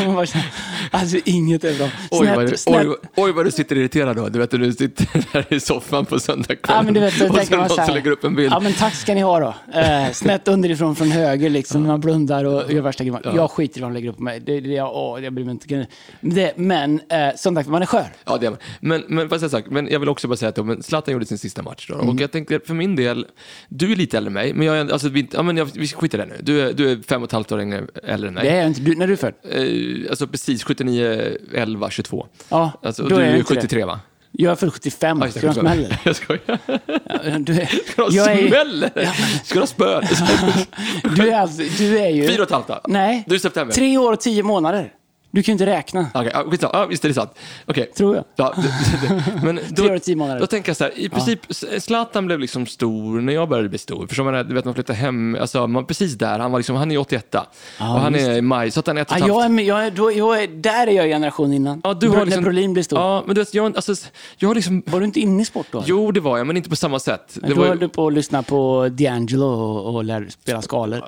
Man 0.06 0.14
bara 0.14 0.26
känner, 0.26 0.46
alltså 0.90 1.16
inget 1.24 1.64
är 1.64 1.78
bra. 1.78 1.88
Oj 2.10 2.26
vad, 2.34 2.44
du, 2.46 2.46
Snett- 2.48 2.56
snett- 2.58 2.86
oj, 2.86 2.96
oj 3.16 3.32
vad 3.32 3.44
du 3.44 3.50
sitter 3.50 3.76
irriterad 3.76 4.16
då. 4.16 4.28
Du 4.28 4.38
vet 4.38 4.50
du 4.50 4.72
sitter 4.72 5.06
där 5.32 5.54
i 5.54 5.60
soffan 5.60 6.04
på 6.06 6.14
Ja, 6.14 6.18
söndagskvällen 6.18 6.84
men 6.84 6.94
du 6.94 7.00
vet, 7.00 7.30
och 7.30 7.36
sen 7.36 7.58
någon 7.58 7.68
som 7.68 7.94
lägger 7.94 8.10
upp 8.10 8.24
en 8.24 8.34
bild. 8.34 8.52
Ja, 8.52 8.60
men 8.60 8.72
tack 8.72 8.94
ska 8.94 9.14
ni 9.14 9.20
ha 9.20 9.40
då. 9.40 9.54
Eh, 9.80 10.10
snett 10.12 10.48
underifrån 10.48 10.96
från 10.96 11.10
höger, 11.10 11.50
liksom, 11.50 11.82
när 11.82 11.88
man 11.88 12.00
blundar 12.00 12.44
och 12.44 12.72
gör 12.72 12.82
värsta 12.82 13.04
grejen. 13.04 13.20
Jag 13.34 13.50
skiter 13.50 13.78
i 13.78 13.82
vad 13.82 13.90
de 13.90 13.94
lägger 13.94 14.08
upp 14.08 14.16
på 14.16 14.22
mig. 14.22 14.40
Det, 14.40 14.60
det, 14.60 14.68
jag, 14.68 14.96
åh, 14.96 15.24
jag 15.24 15.32
bryr 15.32 15.44
mig 15.44 15.52
inte. 15.52 15.86
Det, 16.20 16.52
men 16.56 17.00
eh, 17.08 17.28
söndag, 17.36 17.64
man 17.66 17.82
är 17.82 17.86
skör. 17.86 18.06
Ja, 18.24 18.36
det 18.40 18.46
är 18.46 18.50
man. 18.50 18.58
Men, 18.86 19.04
men, 19.08 19.28
fast 19.28 19.42
jag, 19.42 19.50
sagt, 19.50 19.70
men 19.70 19.88
jag 19.90 20.00
vill 20.00 20.08
också 20.08 20.28
bara 20.28 20.36
säga 20.36 20.48
att 20.48 20.66
men 20.66 20.82
Zlatan 20.82 21.12
gjorde 21.12 21.26
sin 21.26 21.38
sista 21.38 21.62
match. 21.62 21.86
Då, 21.88 21.94
Mm. 21.94 22.08
Och 22.08 22.20
jag 22.20 22.32
tänkte, 22.32 22.60
för 22.64 22.74
min 22.74 22.96
del, 22.96 23.26
du 23.68 23.92
är 23.92 23.96
lite 23.96 24.16
äldre 24.16 24.28
än 24.28 24.32
mig, 24.32 24.54
men, 24.54 24.66
jag, 24.66 24.92
alltså, 24.92 25.08
vi, 25.08 25.28
ja, 25.32 25.42
men 25.42 25.56
jag, 25.56 25.68
vi 25.74 25.88
skiter 25.88 26.18
i 26.18 26.20
det 26.20 26.26
nu. 26.26 26.36
Du 26.42 26.60
är, 26.60 26.72
du 26.72 26.90
är 26.90 26.98
fem 27.08 27.22
och 27.22 27.28
ett 27.28 27.32
halvt 27.32 27.52
år 27.52 27.58
äldre 28.04 28.28
än 28.28 28.34
mig. 28.34 28.44
Det 28.44 28.50
är 28.50 28.66
inte. 28.66 28.80
Du, 28.80 28.94
när 28.94 29.04
är 29.04 29.08
du 29.08 29.16
född? 29.16 29.34
Eh, 29.50 30.10
alltså 30.10 30.26
precis 30.26 30.64
79, 30.64 31.36
11, 31.54 31.90
22. 31.90 32.26
Ja, 32.48 32.72
Alltså, 32.82 33.02
då 33.02 33.08
du 33.08 33.14
är 33.14 33.20
är 33.20 33.24
jag 33.24 33.32
ju 33.32 33.38
inte 33.38 33.54
det. 33.54 33.60
73 33.60 33.84
va? 33.84 34.00
Jag 34.32 34.52
är 34.52 34.56
född 34.56 34.72
75. 34.72 35.18
Ja, 35.20 35.26
just 35.26 35.38
Ska 35.38 35.46
du 35.46 35.52
ha 35.52 35.60
smäll? 35.60 35.96
Jag 36.04 36.16
skojar. 36.16 36.40
Ja, 36.46 37.38
Du 37.38 37.60
är, 37.60 37.66
Ska 37.66 37.96
du 37.96 38.02
ha 38.02 38.10
jag 38.10 38.32
är? 38.32 39.44
Ska 39.44 39.54
du 39.54 39.60
ha 39.60 39.66
spö? 39.66 40.00
du, 41.16 41.28
är 41.30 41.40
alltså, 41.40 41.62
du 41.78 41.98
är 41.98 42.08
ju... 42.08 42.28
Fyra 42.28 42.42
och 42.42 42.46
ett 42.46 42.50
halvt 42.50 42.68
då? 42.68 42.80
Nej. 42.88 43.24
Du 43.26 43.34
är 43.34 43.38
september? 43.38 43.74
Tre 43.74 43.98
år 43.98 44.12
och 44.12 44.20
tio 44.20 44.42
månader. 44.42 44.92
Du 45.34 45.42
kan 45.42 45.52
ju 45.52 45.52
inte 45.52 45.66
räkna. 45.66 46.06
Okej, 46.14 46.32
skitsamma. 46.50 46.70
Ja, 46.72 46.86
visst 46.86 47.04
är 47.04 47.08
det 47.08 47.14
sant. 47.14 47.30
Okej. 47.66 47.90
Tror 47.96 48.16
jag. 48.16 48.24
Ja, 48.36 48.54
men 49.42 49.56
då, 49.68 49.82
Tre 49.82 49.90
år 49.90 49.94
och 49.96 50.02
tio 50.02 50.16
månader. 50.16 50.40
Då 50.40 50.46
tänker 50.46 50.70
jag 50.70 50.76
så 50.76 50.84
här, 50.84 50.98
i 50.98 51.08
princip, 51.08 51.40
Zlatan 51.78 52.26
blev 52.26 52.40
liksom 52.40 52.66
stor 52.66 53.20
när 53.20 53.32
jag 53.32 53.48
började 53.48 53.68
bli 53.68 53.78
stor. 53.78 54.06
Förstår 54.06 54.24
man? 54.24 54.48
Du 54.48 54.54
vet, 54.54 54.64
man 54.64 54.74
flyttade 54.74 54.98
hem, 54.98 55.36
alltså, 55.40 55.66
man, 55.66 55.86
precis 55.86 56.14
där, 56.14 56.38
han 56.38 56.52
var 56.52 56.58
liksom, 56.58 56.76
han 56.76 56.90
är 56.90 56.98
81 56.98 57.34
och 57.34 57.44
han 57.78 58.14
är 58.14 58.32
i 58.32 58.42
maj, 58.42 58.70
så 58.70 58.80
att 58.80 58.86
han 58.86 58.98
är 58.98 59.02
ett 59.02 59.10
och 59.10 59.16
ett 59.16 59.26
jag 59.26 59.44
är, 59.44 59.60
jag 59.60 59.86
är, 59.86 59.90
då, 59.90 60.12
jag 60.12 60.42
är, 60.42 60.48
där 60.48 60.86
är 60.86 60.92
jag 60.92 61.06
generation 61.06 61.52
innan. 61.52 61.80
Ja, 61.84 61.94
du 61.94 62.08
har 62.08 62.24
liksom, 62.24 62.42
När 62.42 62.50
Brolin 62.50 62.72
blev 62.72 62.82
stor. 62.82 62.98
Ja, 62.98 63.22
men 63.26 63.34
du 63.34 63.40
vet, 63.40 63.54
jag, 63.54 63.76
alltså, 63.76 63.94
jag 64.36 64.48
har 64.48 64.54
liksom, 64.54 64.82
Var 64.86 65.00
du 65.00 65.06
inte 65.06 65.20
inne 65.20 65.42
i 65.42 65.44
sport 65.44 65.66
då? 65.70 65.82
jo 65.86 66.12
det 66.12 66.20
var 66.20 66.38
jag, 66.38 66.46
men 66.46 66.56
inte 66.56 66.70
på 66.70 66.76
samma 66.76 66.98
sätt. 66.98 67.38
Det 67.42 67.48
då 67.48 67.54
var, 67.54 67.66
höll 67.66 67.78
du 67.78 67.88
på 67.88 68.06
att 68.06 68.12
lyssna 68.12 68.42
på 68.42 68.86
D'Angelo 68.86 69.42
och, 69.42 69.94
och 69.94 70.04
lär, 70.04 70.28
spela 70.30 70.62
skalor. 70.62 71.02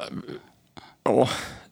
ja, 1.05 1.29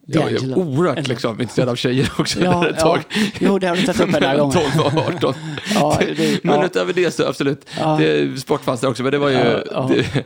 jag 0.06 0.32
är 0.32 0.58
oerhört 0.58 1.08
liksom, 1.08 1.40
intresserad 1.40 1.68
av 1.68 1.76
tjejer 1.76 2.12
också 2.18 2.40
Ja, 2.44 2.68
ett 2.68 2.76
ja. 2.78 2.82
tag. 2.82 3.00
Jo, 3.40 3.58
det 3.58 3.66
har 3.68 3.76
du 3.76 3.82
tagit 3.82 4.00
upp 4.00 4.10
här 4.24 4.38
gången. 4.38 4.52
12 4.74 4.86
och 4.86 5.14
18. 5.14 5.34
Ja, 5.74 5.98
det- 6.16 6.44
men 6.44 6.54
ja. 6.60 6.66
utöver 6.66 6.92
det 6.92 7.10
så 7.14 7.26
absolut, 7.28 7.66
Ja. 7.80 7.96
det, 8.00 8.40
sport 8.40 8.64
fanns 8.64 8.80
där 8.80 8.88
också, 8.88 9.02
men 9.02 9.12
det 9.12 9.18
var 9.18 9.28
ju, 9.28 9.36
Ja, 9.36 9.62
ja. 9.70 9.90
Det, 9.94 10.24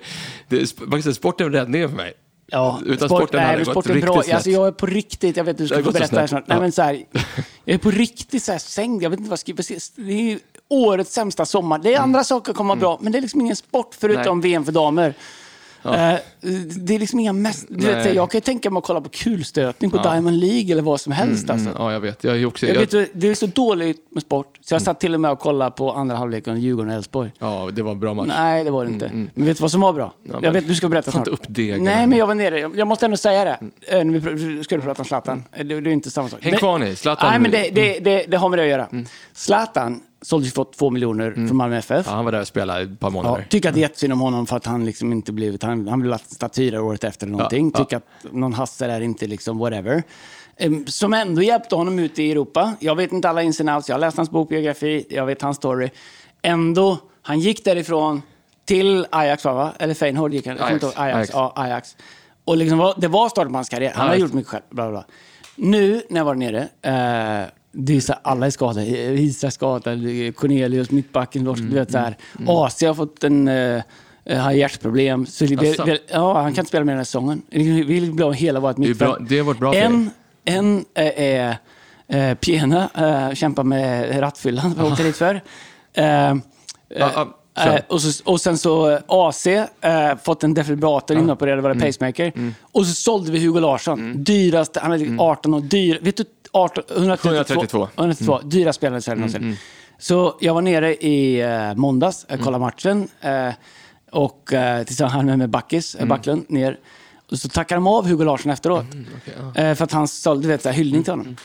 det, 0.49 0.56
sp- 0.62 0.90
faktiskt, 0.90 1.18
sport 1.18 1.40
är 1.40 1.44
en 1.44 1.52
räddning 1.52 1.88
för 1.88 1.97
mig. 1.97 2.12
Ja, 2.50 2.80
Utan 2.87 3.08
sporten 3.08 3.40
hade 3.40 3.52
nej, 3.52 3.58
det 3.58 3.66
men 3.66 3.75
gått 3.75 3.85
sport 3.85 3.97
är 3.97 4.00
bra. 4.00 4.11
riktigt 4.12 4.25
snett. 4.25 4.35
Alltså, 4.35 4.50
jag 4.50 4.66
är 4.66 4.73
på 4.73 4.87
riktigt, 4.87 5.37
jag 5.37 5.44
vet 5.44 5.52
att 5.54 5.58
du 5.58 5.66
ska 5.68 5.82
få 5.82 5.90
berätta 5.92 6.20
här 6.20 6.26
snart. 6.26 6.44
Nej, 6.49 6.56
Ja. 6.56 6.61
men 6.61 6.73
så 6.73 6.82
här, 6.82 7.04
jag 7.64 7.75
är 7.75 7.78
på 7.78 7.90
riktigt 7.90 8.42
så 8.42 8.52
här 8.52 8.58
sängd. 8.58 9.02
Jag 9.02 9.11
vet 9.11 9.18
inte 9.18 9.30
vad 9.30 9.40
jag 9.47 9.64
ska. 9.64 9.78
Det 9.97 10.32
är 10.32 10.38
årets 10.68 11.12
sämsta 11.12 11.47
sommar. 11.47 11.78
Det 11.78 11.94
är 11.94 12.00
andra 12.00 12.25
saker 12.25 12.44
som 12.52 12.54
kommer 12.54 12.68
vara 12.68 12.80
bra, 12.80 12.99
men 13.02 13.12
det 13.12 13.18
är 13.18 13.23
liksom 13.23 13.40
ingen 13.40 13.56
sport 13.56 13.97
förutom 13.99 14.23
Mm. 14.23 14.38
Nej. 14.40 14.50
VM 14.50 14.64
för 14.64 14.73
damer. 14.73 15.14
Eh, 15.85 16.14
det 16.80 16.94
är 16.94 16.99
liksom 16.99 17.20
inga 17.20 17.32
mest... 17.32 17.66
Du 17.70 17.87
vet, 17.87 18.14
jag 18.14 18.30
kan 18.30 18.38
ju 18.38 18.42
tänka 18.42 18.70
mig 18.70 18.78
att 18.78 18.85
kolla 18.85 19.00
på 19.00 19.08
kulstötning 19.08 19.90
på 19.90 19.97
Diamond 20.02 20.37
League 20.40 20.73
eller 20.73 20.82
vad 20.82 21.00
som 21.00 21.12
helst. 21.12 21.50
Alltså. 21.50 21.68
Mm, 21.68 21.82
ja, 21.82 21.92
jag 21.92 22.00
vet. 22.00 22.25
Jag 22.25 22.37
är 22.40 22.47
också, 22.47 22.66
Jag 22.66 22.76
jag, 22.76 22.80
vet, 22.80 23.11
det 23.12 23.28
är 23.28 23.35
så 23.35 23.47
dåligt 23.47 24.06
med 24.11 24.23
sport, 24.23 24.58
så 24.61 24.75
jag 24.75 24.82
satt 24.82 25.00
till 25.00 25.14
och 25.14 25.20
med 25.20 25.30
och 25.30 25.38
kollade 25.38 25.70
på 25.70 25.92
andra 25.92 26.16
halvleken 26.16 26.61
Djurgården-Elfsborg. 26.61 27.30
ja, 27.38 27.70
det 27.73 27.82
var 27.82 27.92
en 27.92 28.00
bra 28.00 28.14
match. 28.14 28.26
Nej, 28.28 28.64
det 28.64 28.70
var 28.70 28.85
det 28.85 28.90
inte. 28.90 29.11
Men 29.35 29.47
vet 29.47 29.56
du 29.56 29.61
vad 29.62 29.70
som 29.70 29.80
var 29.80 29.92
bra? 29.92 30.12
men- 30.23 30.42
jag 30.42 30.52
vet, 30.52 30.68
du 30.68 30.75
ska 30.75 30.88
berätta 30.88 31.11
Ta 31.11 31.16
snart. 31.16 31.28
upp 31.28 31.42
degen. 31.49 31.85
Nej, 31.85 32.06
men 32.06 32.18
jag 32.18 32.26
var 32.26 32.35
nere. 32.35 32.70
Jag 32.75 32.88
måste 32.88 33.04
ändå 33.04 33.16
säga 33.16 33.44
det. 33.44 33.58
Eh, 33.99 34.04
När 34.04 34.18
vi 34.20 34.64
skulle 34.64 34.82
prata 34.82 35.02
om 35.02 35.06
Zlatan. 35.06 35.44
Eh, 35.52 35.64
Det, 35.66 35.80
det 35.80 35.90
är 35.90 35.92
inte 35.92 36.11
samma 36.11 36.28
sak. 36.28 36.38
Häng 36.44 36.56
kvar 36.56 36.78
ni, 36.78 36.97
Zlatan. 36.97 37.30
Nej, 37.30 37.38
men 37.38 37.50
det, 37.50 37.70
det, 37.75 37.99
det, 37.99 38.25
det 38.28 38.37
har 38.37 38.49
med 38.49 38.58
det 38.58 38.62
att 38.62 38.68
göra. 38.70 38.88
Zlatan 39.35 40.00
såldes 40.22 40.52
för 40.54 40.66
två 40.78 40.90
miljoner 40.90 41.32
från 41.32 41.56
Malmö 41.56 41.76
FF. 41.76 42.06
Ja, 42.06 42.12
han 42.12 42.25
var 42.25 42.32
där 42.32 42.40
och 42.40 42.46
spelade 42.46 42.82
ett 42.82 43.00
par 43.00 43.08
Ja, 43.08 43.12
månader. 43.12 43.46
tycker 43.50 43.68
att 43.68 43.75
det 43.75 43.80
är 43.80 43.82
jättesynd 43.82 44.12
om 44.12 44.20
honom 44.20 44.46
för 44.46 44.56
att 44.56 44.66
han 44.66 44.84
liksom 44.87 45.12
inte 45.12 45.32
blivit, 45.32 45.62
han, 45.62 45.88
han 45.88 46.00
blev 46.00 46.16
staty 46.18 46.70
där 46.70 46.80
året 46.80 47.04
efter 47.04 47.26
eller 47.26 47.37
någonting. 47.37 47.66
Ja, 47.75 47.78
ja. 47.78 47.84
Tycker 47.84 47.96
att 47.96 48.32
någon 48.32 48.52
Hasse 48.52 48.87
är 48.87 49.00
inte 49.00 49.26
liksom 49.26 49.58
whatever. 49.58 50.02
Em, 50.56 50.87
Som 50.87 51.14
ändå 51.14 51.42
hjälpte 51.42 51.75
honom 51.75 51.98
ut 51.98 52.18
i 52.18 52.30
Europa. 52.30 52.75
Jag 52.80 52.94
vet 52.96 53.12
inte 53.12 53.28
alla 53.28 53.42
ins 53.42 53.60
and 53.60 53.70
outs, 53.70 53.88
jag 53.88 53.94
har 53.94 54.00
läst 54.00 54.16
hans 54.16 54.30
bokbiografi, 54.30 55.06
jag 55.10 55.26
vet 55.26 55.42
hans 55.42 55.56
story. 55.56 55.90
Ändå, 56.42 56.98
han 57.22 57.40
gick 57.40 57.64
därifrån 57.64 58.22
till 58.64 59.06
Ajax, 59.10 59.44
va? 59.44 59.72
eller 59.78 59.94
Feyenoord 59.94 60.34
gick 60.34 60.46
han. 60.46 60.60
Ajax. 60.60 60.84
Ajax. 60.84 60.96
Ajax. 60.98 61.30
Ja, 61.32 61.52
Ajax. 61.56 61.96
Och 62.44 62.56
liksom, 62.56 62.92
det 62.96 63.08
var 63.08 63.28
starten 63.28 63.52
på 63.52 63.58
hans 63.58 63.68
karriär. 63.68 63.92
Han 63.94 64.06
Ja, 64.06 64.12
har 64.12 64.16
gjort 64.18 64.32
mycket 64.32 64.50
själv. 64.50 64.62
Bla, 64.70 64.82
bla, 64.84 64.90
bla. 64.90 65.04
Nu, 65.56 66.02
när 66.10 66.20
jag 66.20 66.25
var 66.25 66.34
nere, 66.34 66.68
eh, 66.82 67.48
det 67.72 67.96
är 67.96 68.00
så 68.00 68.12
här, 68.12 68.20
alla 68.25 68.46
är 68.46 68.50
skadade. 68.50 68.87
Isak 69.20 69.48
är 69.48 69.50
skadad, 69.50 69.98
Cornelius, 70.37 70.90
mittbacken, 70.90 71.46
mm, 71.46 71.70
du 71.70 71.75
vet 71.75 71.92
så 71.92 71.98
här. 71.98 72.16
AC 72.46 72.82
har 72.82 72.94
fått 72.94 73.25
en... 73.25 73.48
Eh, 73.48 73.82
har 74.37 74.52
hjärtproblem. 74.52 75.26
Så 75.26 75.44
det, 75.44 75.56
det, 75.84 75.98
ja, 76.12 76.34
han 76.42 76.54
kan 76.54 76.62
inte 76.62 76.68
spela 76.68 76.84
med 76.84 76.92
den 76.92 76.98
här 76.98 77.04
säsongen. 77.04 77.42
Vi 77.50 77.82
vill 77.82 78.12
bli 78.12 78.25
av 78.25 78.32
hela 78.32 78.60
vårt 78.60 78.76
är 78.76 78.80
mittfält. 78.80 79.16
det 79.28 79.38
har 79.38 79.44
varit 79.44 79.58
bra 79.58 79.72
för 79.72 79.80
En, 79.80 80.10
en 80.44 80.84
eh, 80.94 81.20
är 81.22 81.56
eh, 82.08 82.34
Piena, 82.34 82.88
eh, 82.94 83.34
kämpar 83.34 83.62
med 83.64 84.20
rattfyllan, 84.22 84.75
jag 84.78 84.87
åkte 84.87 85.02
dit 85.02 85.16
för. 85.16 85.34
Eh, 85.94 86.04
ja, 86.04 86.34
kör. 86.88 87.75
Eh, 87.75 87.80
och, 87.88 88.02
så, 88.02 88.30
och 88.30 88.40
sen 88.40 88.58
så 88.58 88.90
eh, 88.90 88.98
AC, 89.08 89.46
eh, 89.46 89.66
fått 90.25 90.44
en 90.44 90.54
defibrillator 90.54 91.16
inopererad, 91.18 91.60
var 91.62 91.70
det 91.70 91.75
Mm. 91.76 91.87
pacemaker. 91.88 92.32
Och 92.62 92.87
så 92.87 92.92
sålde 92.92 93.32
vi 93.32 93.38
Hugo 93.46 93.60
Larsson. 93.60 94.25
Dyraste, 94.25 94.80
han 94.80 94.92
Mm. 94.92 95.18
hade 95.18 95.30
18 95.30 95.54
år, 95.54 95.60
dyr, 95.60 95.98
vet 96.02 96.16
du, 96.16 96.25
18, 96.52 96.85
132, 96.97 97.28
132. 97.28 97.88
132 97.97 98.37
Mm. 98.38 98.49
dyra 98.49 98.73
spelare 98.73 98.99
i 98.99 99.02
Sverige 99.02 99.17
någonsin. 99.21 99.57
Så 99.99 100.37
jag 100.40 100.55
var 100.55 100.62
nere 100.62 100.95
i 100.95 101.40
eh, 101.40 101.75
måndags, 101.75 102.26
Mm. 102.28 102.40
eh, 102.40 102.45
kollade 102.45 102.64
matchen. 102.64 103.09
Eh, 103.21 103.50
och 104.11 104.52
eh, 104.52 104.85
tillsammans 104.85 105.25
med, 105.25 105.38
med 105.38 105.50
Backis, 105.50 105.95
Mm. 105.95 106.05
eh, 106.11 106.17
Backlund, 106.17 106.45
ner. 106.49 106.78
Och 107.31 107.38
så 107.38 107.49
tackade 107.49 107.76
de 107.76 107.87
av 107.87 108.07
Hugo 108.09 108.25
Larsson 108.25 108.52
efteråt. 108.52 108.85
eh, 109.55 109.75
för 109.75 109.85
att 109.85 109.93
han 109.93 110.09
sålde, 110.09 110.43
du 110.43 110.49
vet, 110.49 110.62
så 110.62 110.69
här, 110.69 110.76
hyllning 110.76 111.02
till 111.02 111.12
honom. 111.12 111.37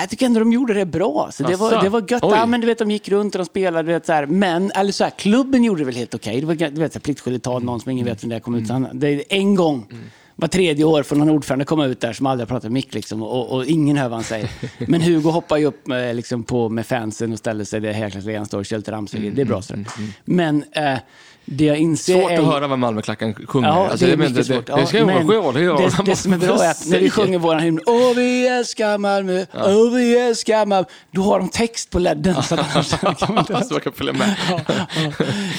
Jag 0.00 0.10
tycker 0.10 0.26
ändå 0.26 0.40
de 0.40 0.52
gjorde 0.52 0.74
det 0.74 0.86
bra. 0.86 1.28
Så 1.32 1.42
det, 1.42 1.56
var, 1.56 1.82
det 1.82 1.88
var 1.88 2.04
gött. 2.10 2.24
Oj. 2.24 2.30
Ja, 2.36 2.46
men 2.46 2.60
du 2.60 2.66
vet, 2.66 2.78
de 2.78 2.90
gick 2.90 3.08
runt 3.08 3.34
och 3.34 3.38
de 3.38 3.44
spelade. 3.44 3.88
Du 3.88 3.92
vet, 3.92 4.06
så 4.06 4.12
här. 4.12 4.26
Men, 4.26 4.70
eller 4.70 4.92
så 4.92 5.04
här, 5.04 5.10
klubben 5.10 5.64
gjorde 5.64 5.80
det 5.80 5.84
väl 5.84 5.94
helt 5.96 6.14
okej. 6.14 6.40
Det 6.40 6.46
var 6.46 6.54
du 6.54 6.80
vet, 6.80 7.02
pliktskyldigt 7.02 7.44
tal, 7.44 7.64
någon 7.64 7.80
som 7.80 7.90
ingen 7.90 8.06
vet 8.06 8.22
vem 8.24 8.30
det 8.30 8.40
kom 8.40 8.54
ut. 8.54 8.70
Han, 8.70 8.88
det 8.92 9.08
är 9.08 9.22
en 9.28 9.54
gång 9.54 9.86
var 10.36 10.48
tredje 10.48 10.84
år 10.84 11.02
får 11.02 11.16
någon 11.16 11.30
ordförande 11.30 11.64
komma 11.64 11.86
ut 11.86 12.00
där 12.00 12.12
som 12.12 12.26
aldrig 12.26 12.48
har 12.48 12.48
pratat 12.48 12.62
med 12.62 12.72
mick 12.72 12.94
liksom, 12.94 13.22
och, 13.22 13.50
och 13.50 13.66
ingen 13.66 13.96
hör 13.96 14.08
vad 14.08 14.16
han 14.16 14.24
säger. 14.24 14.50
Men 14.88 15.00
Hugo 15.00 15.30
hoppar 15.30 15.56
ju 15.56 15.66
upp 15.66 15.86
med, 15.86 16.16
liksom, 16.16 16.44
på, 16.44 16.68
med 16.68 16.86
fansen 16.86 17.32
och 17.32 17.38
ställer 17.38 17.64
sig 17.64 17.80
där 17.80 17.92
helklassligan 17.92 18.46
står 18.46 18.58
och 18.58 18.66
kör 18.66 18.76
lite 18.76 18.92
ramsor. 18.92 19.18
Det 19.18 19.42
är 19.42 19.46
bra. 19.46 19.62
Så. 19.62 19.74
Men 20.24 20.64
eh, 20.72 20.98
det 21.44 21.64
jag 21.64 21.76
inser 21.78 22.12
Svårt 22.20 22.30
är... 22.30 22.38
att 22.38 22.44
höra 22.44 22.66
vad 22.66 22.78
Malmöklacken 22.78 23.34
sjunger. 23.46 23.68
Ja, 23.68 23.88
Alltså, 23.90 24.06
det 24.06 24.12
är 24.12 24.16
men 24.16 24.32
mycket 24.32 24.36
det, 24.48 24.54
svårt. 24.54 24.66
Det, 24.66 24.72
Ja, 24.72 24.76
det 24.78 24.86
ska 24.86 25.06
men 25.06 25.26
vara 25.26 25.52
det, 25.52 25.60
det, 25.66 26.02
det 26.04 26.16
som 26.16 26.32
är 26.32 26.38
bra 26.38 26.62
är 26.64 26.70
att 26.70 26.86
när 26.86 26.98
vi 26.98 27.10
sjunger 27.16 27.38
vår 27.38 27.56
hymn, 27.56 27.80
Åh 27.86 28.12
vi 28.16 28.48
älskar 28.48 28.98
Malmö, 28.98 29.44
åh 29.54 29.90
vi 29.94 30.18
älskar 30.18 30.66
Malmö, 30.66 30.84
då 31.10 31.22
har 31.22 31.38
de 31.38 31.48
text 31.48 31.90
på 31.90 31.98
ledden. 31.98 32.42
Så, 32.42 32.54
att 32.54 33.18
kan 33.18 33.34
man. 33.34 33.44
Så 33.64 33.74
jag 33.74 33.82
kan 33.82 33.92
följa 33.92 34.12
med. 34.12 34.34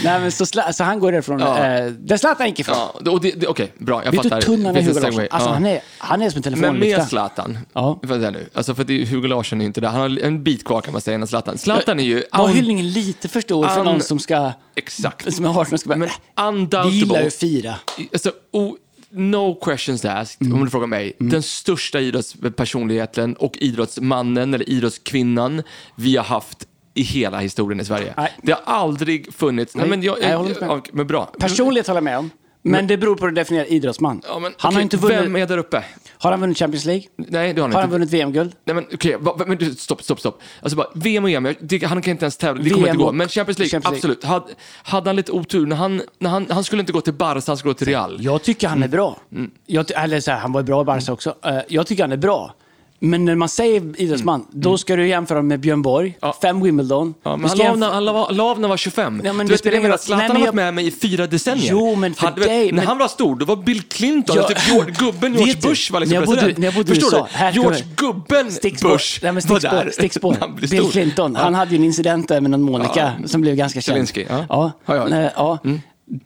Nej, 0.04 0.20
men 0.20 0.32
så, 0.32 0.46
så 0.74 0.84
han 0.84 1.00
går 1.00 1.12
därifrån, 1.12 1.40
Ja. 1.40 1.58
eh, 1.66 1.86
där 1.92 2.18
Zlatan 2.18 2.48
gick 2.48 2.60
ifrån. 2.60 2.76
Ja, 3.06 3.20
det, 3.22 3.32
det, 3.32 3.48
Okej, 3.48 3.74
bra. 3.78 4.02
Jag 4.06 4.12
Vet 4.12 4.24
du 4.24 4.30
fattar. 4.30 4.36
hur 4.36 4.58
tunn 4.58 4.66
han 4.66 4.76
är, 4.76 4.82
Det 4.82 4.88
Hugo 4.88 5.00
Larsson? 5.02 5.28
Alltså, 5.32 5.50
Ja. 5.50 5.54
han, 5.54 5.66
är, 5.66 5.80
han 5.98 6.22
är 6.22 6.30
som 6.30 6.38
en 6.38 6.42
Men 6.46 6.54
telefonlykta. 6.54 6.98
med 6.98 7.08
Zlatan, 7.08 7.58
Ja. 7.74 8.00
jag 8.02 8.10
säga 8.10 8.32
nu. 8.32 8.50
Alltså 8.54 8.76
för 8.76 8.84
det, 8.84 9.06
Hugo 9.06 9.28
Larsson 9.28 9.62
är 9.62 9.66
inte 9.66 9.82
där. 9.82 9.88
Han 9.90 10.02
har 10.02 10.20
en 10.24 10.44
bit 10.44 10.66
kvar 10.66 10.82
kan 10.82 10.92
man 10.92 11.02
säga 11.02 11.16
innan 11.16 11.28
Zlatan. 11.28 11.58
Zlatan 11.58 12.00
är 12.00 12.04
ju... 12.04 12.24
Var 12.32 12.48
hyllningen 12.48 12.90
lite 12.92 13.28
för 13.28 13.42
stor 13.42 13.68
för 13.68 13.84
någon 13.84 14.02
som 14.02 14.20
ska... 14.20 14.52
Exakt. 14.76 15.34
Som 15.34 15.46
har 15.46 15.66
som 15.80 15.92
ska 15.92 16.00
börja... 16.00 16.12
Men 16.36 16.70
vi 16.70 16.70
gillar 16.72 16.86
ju 16.86 16.92
undoubtable. 16.98 17.28
att 17.28 17.34
fira. 17.34 17.76
Alltså, 18.14 18.32
o- 18.52 18.78
no 19.12 19.56
questions 19.56 20.06
asked, 20.06 20.42
Mm. 20.48 20.54
om 20.60 20.66
du 20.66 20.72
frågar 20.72 20.88
mig. 20.88 21.14
Den 21.20 21.44
största 21.44 22.00
idrottspersonligheten 22.00 23.36
och 23.36 23.58
idrottsmannen 23.58 24.54
eller 24.54 24.70
idrottskvinnan 24.70 25.62
vi 25.96 26.18
har 26.18 26.24
haft 26.24 26.68
i 26.94 27.02
hela 27.02 27.40
historien 27.40 27.80
i 27.80 27.86
Sverige. 27.86 28.14
Nej. 28.18 28.32
Det 28.44 28.52
har 28.52 28.62
aldrig 28.66 29.34
funnits... 29.34 29.76
Nej, 29.76 29.88
men 29.90 30.04
jag, 30.04 30.18
Nej, 30.22 30.30
jag 30.30 30.38
håller 30.38 30.50
inte 30.50 30.66
med. 30.66 30.70
ja, 30.78 30.82
men 30.94 31.08
bra. 31.08 31.26
Personligt 31.40 31.88
håller 31.88 31.98
jag 31.98 32.04
med 32.04 32.18
om. 32.18 32.30
Men 32.66 32.88
det 32.88 32.98
beror 32.98 33.16
på 33.16 33.26
hur 33.26 33.32
du 33.32 33.36
definierar 33.36 33.66
idrottsman. 33.72 34.22
Ja, 34.28 34.40
men, 34.40 34.54
han 34.58 34.74
har 34.74 34.80
okej, 34.80 34.84
inte 34.84 34.98
vunnit... 34.98 35.20
Vem 35.20 35.36
är 35.36 35.48
där 35.48 35.58
uppe? 35.58 35.84
Har 36.24 36.32
han 36.32 36.40
vunnit 36.42 36.58
Champions 36.58 36.86
League? 36.86 37.04
Nej, 37.18 37.54
det 37.54 37.62
har 37.62 37.68
han 37.68 37.74
Har 37.74 37.82
han 37.82 37.90
inte. 37.90 37.94
vunnit 37.94 38.10
VM-guld? 38.14 38.56
Nej 38.66 38.76
men 38.76 38.86
okej, 38.94 39.18
va- 39.20 39.44
men 39.48 39.58
du, 39.58 39.76
stopp, 39.76 40.04
stopp, 40.04 40.20
stopp. 40.20 40.42
Alltså 40.62 40.78
bara, 40.78 40.88
VM 40.96 41.24
och 41.24 41.30
EM, 41.30 41.46
jag- 41.46 41.84
han 41.84 42.02
kan 42.02 42.12
inte 42.12 42.26
ens 42.26 42.38
tävla, 42.38 42.64
det 42.64 42.70
kommer 42.70 42.88
inte 42.88 42.98
gå. 42.98 43.12
Men 43.12 43.28
Champions 43.30 43.60
League, 43.60 43.70
Champions 43.70 44.04
League. 44.04 44.16
absolut. 44.18 44.24
Hade, 44.24 44.54
hade 44.84 45.10
han 45.10 45.16
lite 45.16 45.32
otur, 45.32 45.66
när 45.66 45.76
han, 45.76 46.02
när 46.20 46.30
han, 46.30 46.48
han 46.50 46.64
skulle 46.64 46.80
inte 46.80 46.92
gå 46.94 47.02
till 47.02 47.14
Barca, 47.14 47.42
han 47.48 47.58
skulle 47.58 47.74
gå 47.74 47.78
till 47.78 47.88
Real. 47.88 48.18
Jag 48.22 48.44
tycker 48.44 48.68
han 48.68 48.84
är 48.84 48.88
bra. 48.88 49.18
Mm. 49.32 49.52
Jag, 49.66 49.92
eller 49.92 50.20
så 50.20 50.32
här, 50.32 50.38
han 50.40 50.52
var 50.52 50.64
bra 50.64 50.82
i 50.82 50.86
Barca 50.86 51.14
också. 51.14 51.36
Eh, 51.46 51.58
jag 51.68 51.88
tycker 51.88 52.04
han 52.04 52.12
är 52.12 52.18
bra. 52.18 52.56
Men 53.06 53.26
när 53.26 53.36
man 53.36 53.50
säger 53.50 54.02
idrottsman, 54.02 54.46
då 54.52 54.78
ska 54.78 54.96
du 54.96 55.08
jämföra 55.08 55.42
med 55.42 55.60
Björn 55.60 55.82
Borg, 55.82 56.08
Mm. 56.08 56.18
Ja. 56.22 56.36
fem 56.42 56.62
Wimbledon. 56.64 57.14
Ja, 57.24 57.32
Du 57.32 57.38
men 57.38 57.50
han 57.50 57.58
ska 57.58 57.64
la 57.64 57.70
av 57.70 57.76
jämf- 57.76 57.80
när 57.80 57.92
han 57.92 58.06
la- 58.06 58.30
la 58.32 58.44
av 58.44 58.58
när 58.58 58.62
han 58.64 58.70
var 58.70 58.78
25. 58.78 59.22
Ja, 59.26 59.34
men 59.34 59.38
du 59.38 59.50
det 59.50 59.54
vet, 59.54 59.60
spelar 59.60 59.72
det 59.72 59.78
ingen 59.78 59.90
är 59.92 59.94
roll. 59.94 60.00
Zlatan 60.00 60.18
Nej, 60.20 60.28
har 60.28 60.34
men 60.34 60.42
varit 60.42 60.46
jag- 60.48 60.56
med 60.56 60.74
mig 60.74 60.88
i 60.88 60.92
fyra 60.92 61.28
decennier. 61.28 61.68
Jo, 61.72 61.96
men 61.96 62.14
för 62.14 62.32
du 62.36 62.40
vet, 62.42 62.50
dig- 62.50 62.66
När 62.66 62.74
men- 62.74 62.88
han 62.88 62.98
var 62.98 63.08
stor, 63.08 63.36
då 63.36 63.46
var 63.46 63.56
Bill 63.56 63.82
Clinton, 63.82 64.36
Ja, 64.36 64.44
typ 64.48 64.58
George, 64.68 64.94
gubben 65.00 65.34
George 65.34 65.54
vet 65.54 65.62
du, 65.62 65.68
Bush 65.70 65.92
var 65.94 66.00
liksom 66.00 66.14
när 66.14 66.22
jag 66.22 66.26
bodde- 66.28 66.38
president. 66.40 66.58
när 66.58 66.66
jag 66.68 66.74
bodde 66.74 66.92
i 66.92 66.96
Förstår 66.96 67.08
USA, 67.20 67.28
du? 67.32 67.38
här 67.38 67.52
ska 67.52 67.62
George 67.62 67.80
du- 67.98 68.06
gubben 68.08 68.52
Stickspår. 68.52 68.90
Bush 68.90 69.20
Nej, 69.24 69.32
men 69.32 69.36
var 69.36 69.42
stickspår. 69.60 69.78
där. 69.86 69.92
stickspår. 69.92 70.32
när 70.32 70.40
han 70.48 70.56
blev 70.56 70.70
Bill 70.70 70.80
stor. 70.80 70.92
Clinton. 70.92 71.36
Han 71.36 71.54
hade 71.56 71.72
ju 71.72 71.78
en 71.78 71.84
incident 71.84 72.28
där 72.28 72.42
med 72.42 72.52
någon 72.52 72.62
Monica 72.62 73.12
som 73.26 73.42
blev 73.42 73.56
ganska 73.56 73.82
känd. 73.82 73.94
Zelensky, 73.96 74.26
ja. 74.30 74.46
Ja. 74.50 74.72
Ja, 74.86 74.96
ja. 74.96 75.08
Nej, 75.08 75.32
ja. 75.36 75.58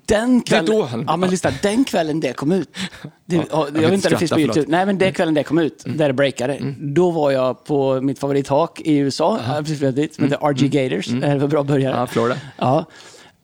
Den 0.05 0.41
kvällen, 0.41 0.65
då 0.65 0.83
han- 0.83 1.03
ja, 1.07 1.17
men 1.17 1.29
lyssna, 1.29 1.51
den 1.61 1.83
kvällen 1.83 2.19
det 2.19 2.33
kom 2.33 2.51
ut. 2.51 2.77
Det, 3.25 3.35
ja, 3.35 3.45
jag 3.51 3.71
vill 3.71 3.81
vet 3.81 3.93
inte 3.93 4.07
om 4.07 4.11
det 4.11 4.17
finns 4.17 4.31
på 4.31 4.39
YouTube. 4.39 4.65
Nej, 4.69 4.85
men 4.85 4.97
den 4.97 5.13
kvällen 5.13 5.33
det 5.33 5.43
kom 5.43 5.57
ut, 5.59 5.83
där 5.85 6.07
det 6.07 6.13
breakade. 6.13 6.75
Då 6.79 7.11
var 7.11 7.31
jag 7.31 7.65
på 7.65 8.01
mitt 8.01 8.19
favorithak 8.19 8.81
i 8.81 8.97
USA. 8.97 9.37
Jag 9.37 9.43
hade 9.43 9.61
precis 9.61 9.79
flyttat 9.79 9.95
dit. 9.95 10.15
Som 10.15 10.23
heter 10.23 10.47
RG 10.47 10.67
Gators. 10.69 11.07
Det 11.07 11.37
var 11.37 11.47
bra 11.47 11.63
börjare. 11.63 11.97
Ja, 11.99 12.07
Florida. 12.07 12.35
Ja. 12.57 12.85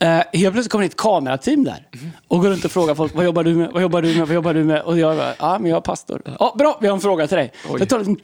Uh, 0.04 0.10
helt 0.10 0.26
plötsligt 0.34 0.70
kommer 0.70 0.84
det 0.84 0.88
ett 0.88 0.98
kamerateam 0.98 1.64
där 1.64 1.88
och 2.28 2.40
går 2.42 2.50
runt 2.50 2.66
och 2.66 2.72
frågar 2.72 2.96
folk 2.96 3.16
vad 3.16 3.26
jobbar 3.26 3.44
du 3.44 3.56
med, 3.56 3.72
vad 3.74 3.82
jobbar 3.82 4.02
du 4.02 4.08
med, 4.18 4.28
vad 4.28 4.36
jobbar 4.36 4.54
du 4.54 4.64
med? 4.64 4.82
Och 4.82 5.00
jag 5.00 5.18
bara, 5.18 5.34
ja 5.40 5.58
men 5.60 5.70
jag 5.70 5.78
är 5.78 5.82
pastor. 5.82 6.22
Ja, 6.40 6.56
bra, 6.60 6.78
vi 6.82 6.88
har 6.88 6.94
en 6.96 7.02
fråga 7.02 7.28
till 7.28 7.38
dig. 7.38 7.52
Oj. 7.70 7.80
Det 7.80 7.86
tar 7.86 7.98
liksom 7.98 8.18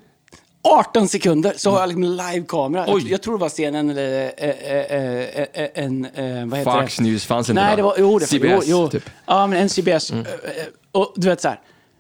18 0.64 1.08
sekunder 1.08 1.54
så 1.58 1.72
har 1.72 1.80
jag 1.80 1.88
liksom 1.88 2.04
live-kamera. 2.04 2.86
Jag, 2.88 3.02
jag 3.02 3.22
tror 3.22 3.34
det 3.38 3.42
var 3.42 3.50
scenen 3.50 3.90
eller 3.90 4.32
eh, 4.38 4.50
eh, 4.50 5.40
eh, 5.54 5.70
en, 5.74 6.08
vad 6.50 6.60
heter 6.60 6.82
Fox 6.82 6.98
det? 6.98 7.04
News 7.04 7.26
fanns 7.26 7.50
inte 7.50 7.62
Nej, 7.62 7.76
det 7.76 7.82
var, 7.82 7.96
jo, 7.98 8.20
det 8.20 8.26
CBS, 8.26 8.44
jo, 8.44 8.62
jo. 8.66 8.90
typ. 8.90 9.10
Ja, 9.26 9.48
men 9.48 9.60
en 9.60 9.70
CBS. 9.70 10.12
Eh, 10.12 10.18
Och 10.92 11.14
du 11.16 11.28
vet 11.28 11.42
så 11.42 11.48
här, 11.48 11.60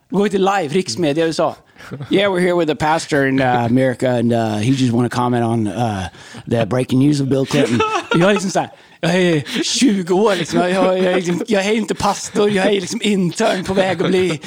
går 0.10 0.24
vi 0.24 0.30
till 0.30 0.42
live, 0.46 0.68
riksmedia 0.68 1.26
USA. 1.26 1.56
Yeah, 2.12 2.34
we're 2.34 2.40
here 2.40 2.56
with 2.56 2.72
a 2.72 2.76
pastor 2.76 3.28
in 3.28 3.40
uh, 3.40 3.46
America 3.66 4.10
and 4.10 4.34
uh, 4.34 4.58
he 4.58 4.72
just 4.72 4.94
want 4.94 5.12
to 5.12 5.16
comment 5.18 5.46
on 5.46 5.68
uh, 5.68 6.08
the 6.48 6.66
breaking 6.66 7.00
news 7.00 7.22
of 7.22 7.28
Bill 7.28 7.46
Clinton. 7.46 7.80
Jag 8.12 8.30
är 8.30 8.34
liksom 8.34 8.52
så 8.52 8.60
här, 8.60 8.70
jag 9.02 9.16
är 9.16 9.64
20 9.64 10.14
år 10.14 10.36
liksom. 10.36 10.60
Jag, 10.60 10.72
jag, 10.72 10.98
jag, 10.98 11.06
är 11.06 11.16
liksom, 11.16 11.44
jag 11.48 11.66
är 11.66 11.74
inte 11.74 11.96
pastor, 11.96 12.52
jag 12.52 12.66
är 12.66 12.82
liksom 12.82 13.02
intern 13.04 13.64
på 13.64 13.74
väg 13.74 14.02
att 14.02 14.08
bli... 14.08 14.40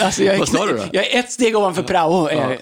Alltså, 0.00 0.22
jag, 0.22 0.34
är, 0.34 0.38
Vad 0.38 0.48
sa 0.48 0.66
du 0.66 0.76
då? 0.76 0.84
jag 0.92 1.06
är 1.06 1.18
ett 1.18 1.32
steg 1.32 1.56
ovanför 1.56 1.82
prao. 1.82 2.30
Ja. 2.30 2.54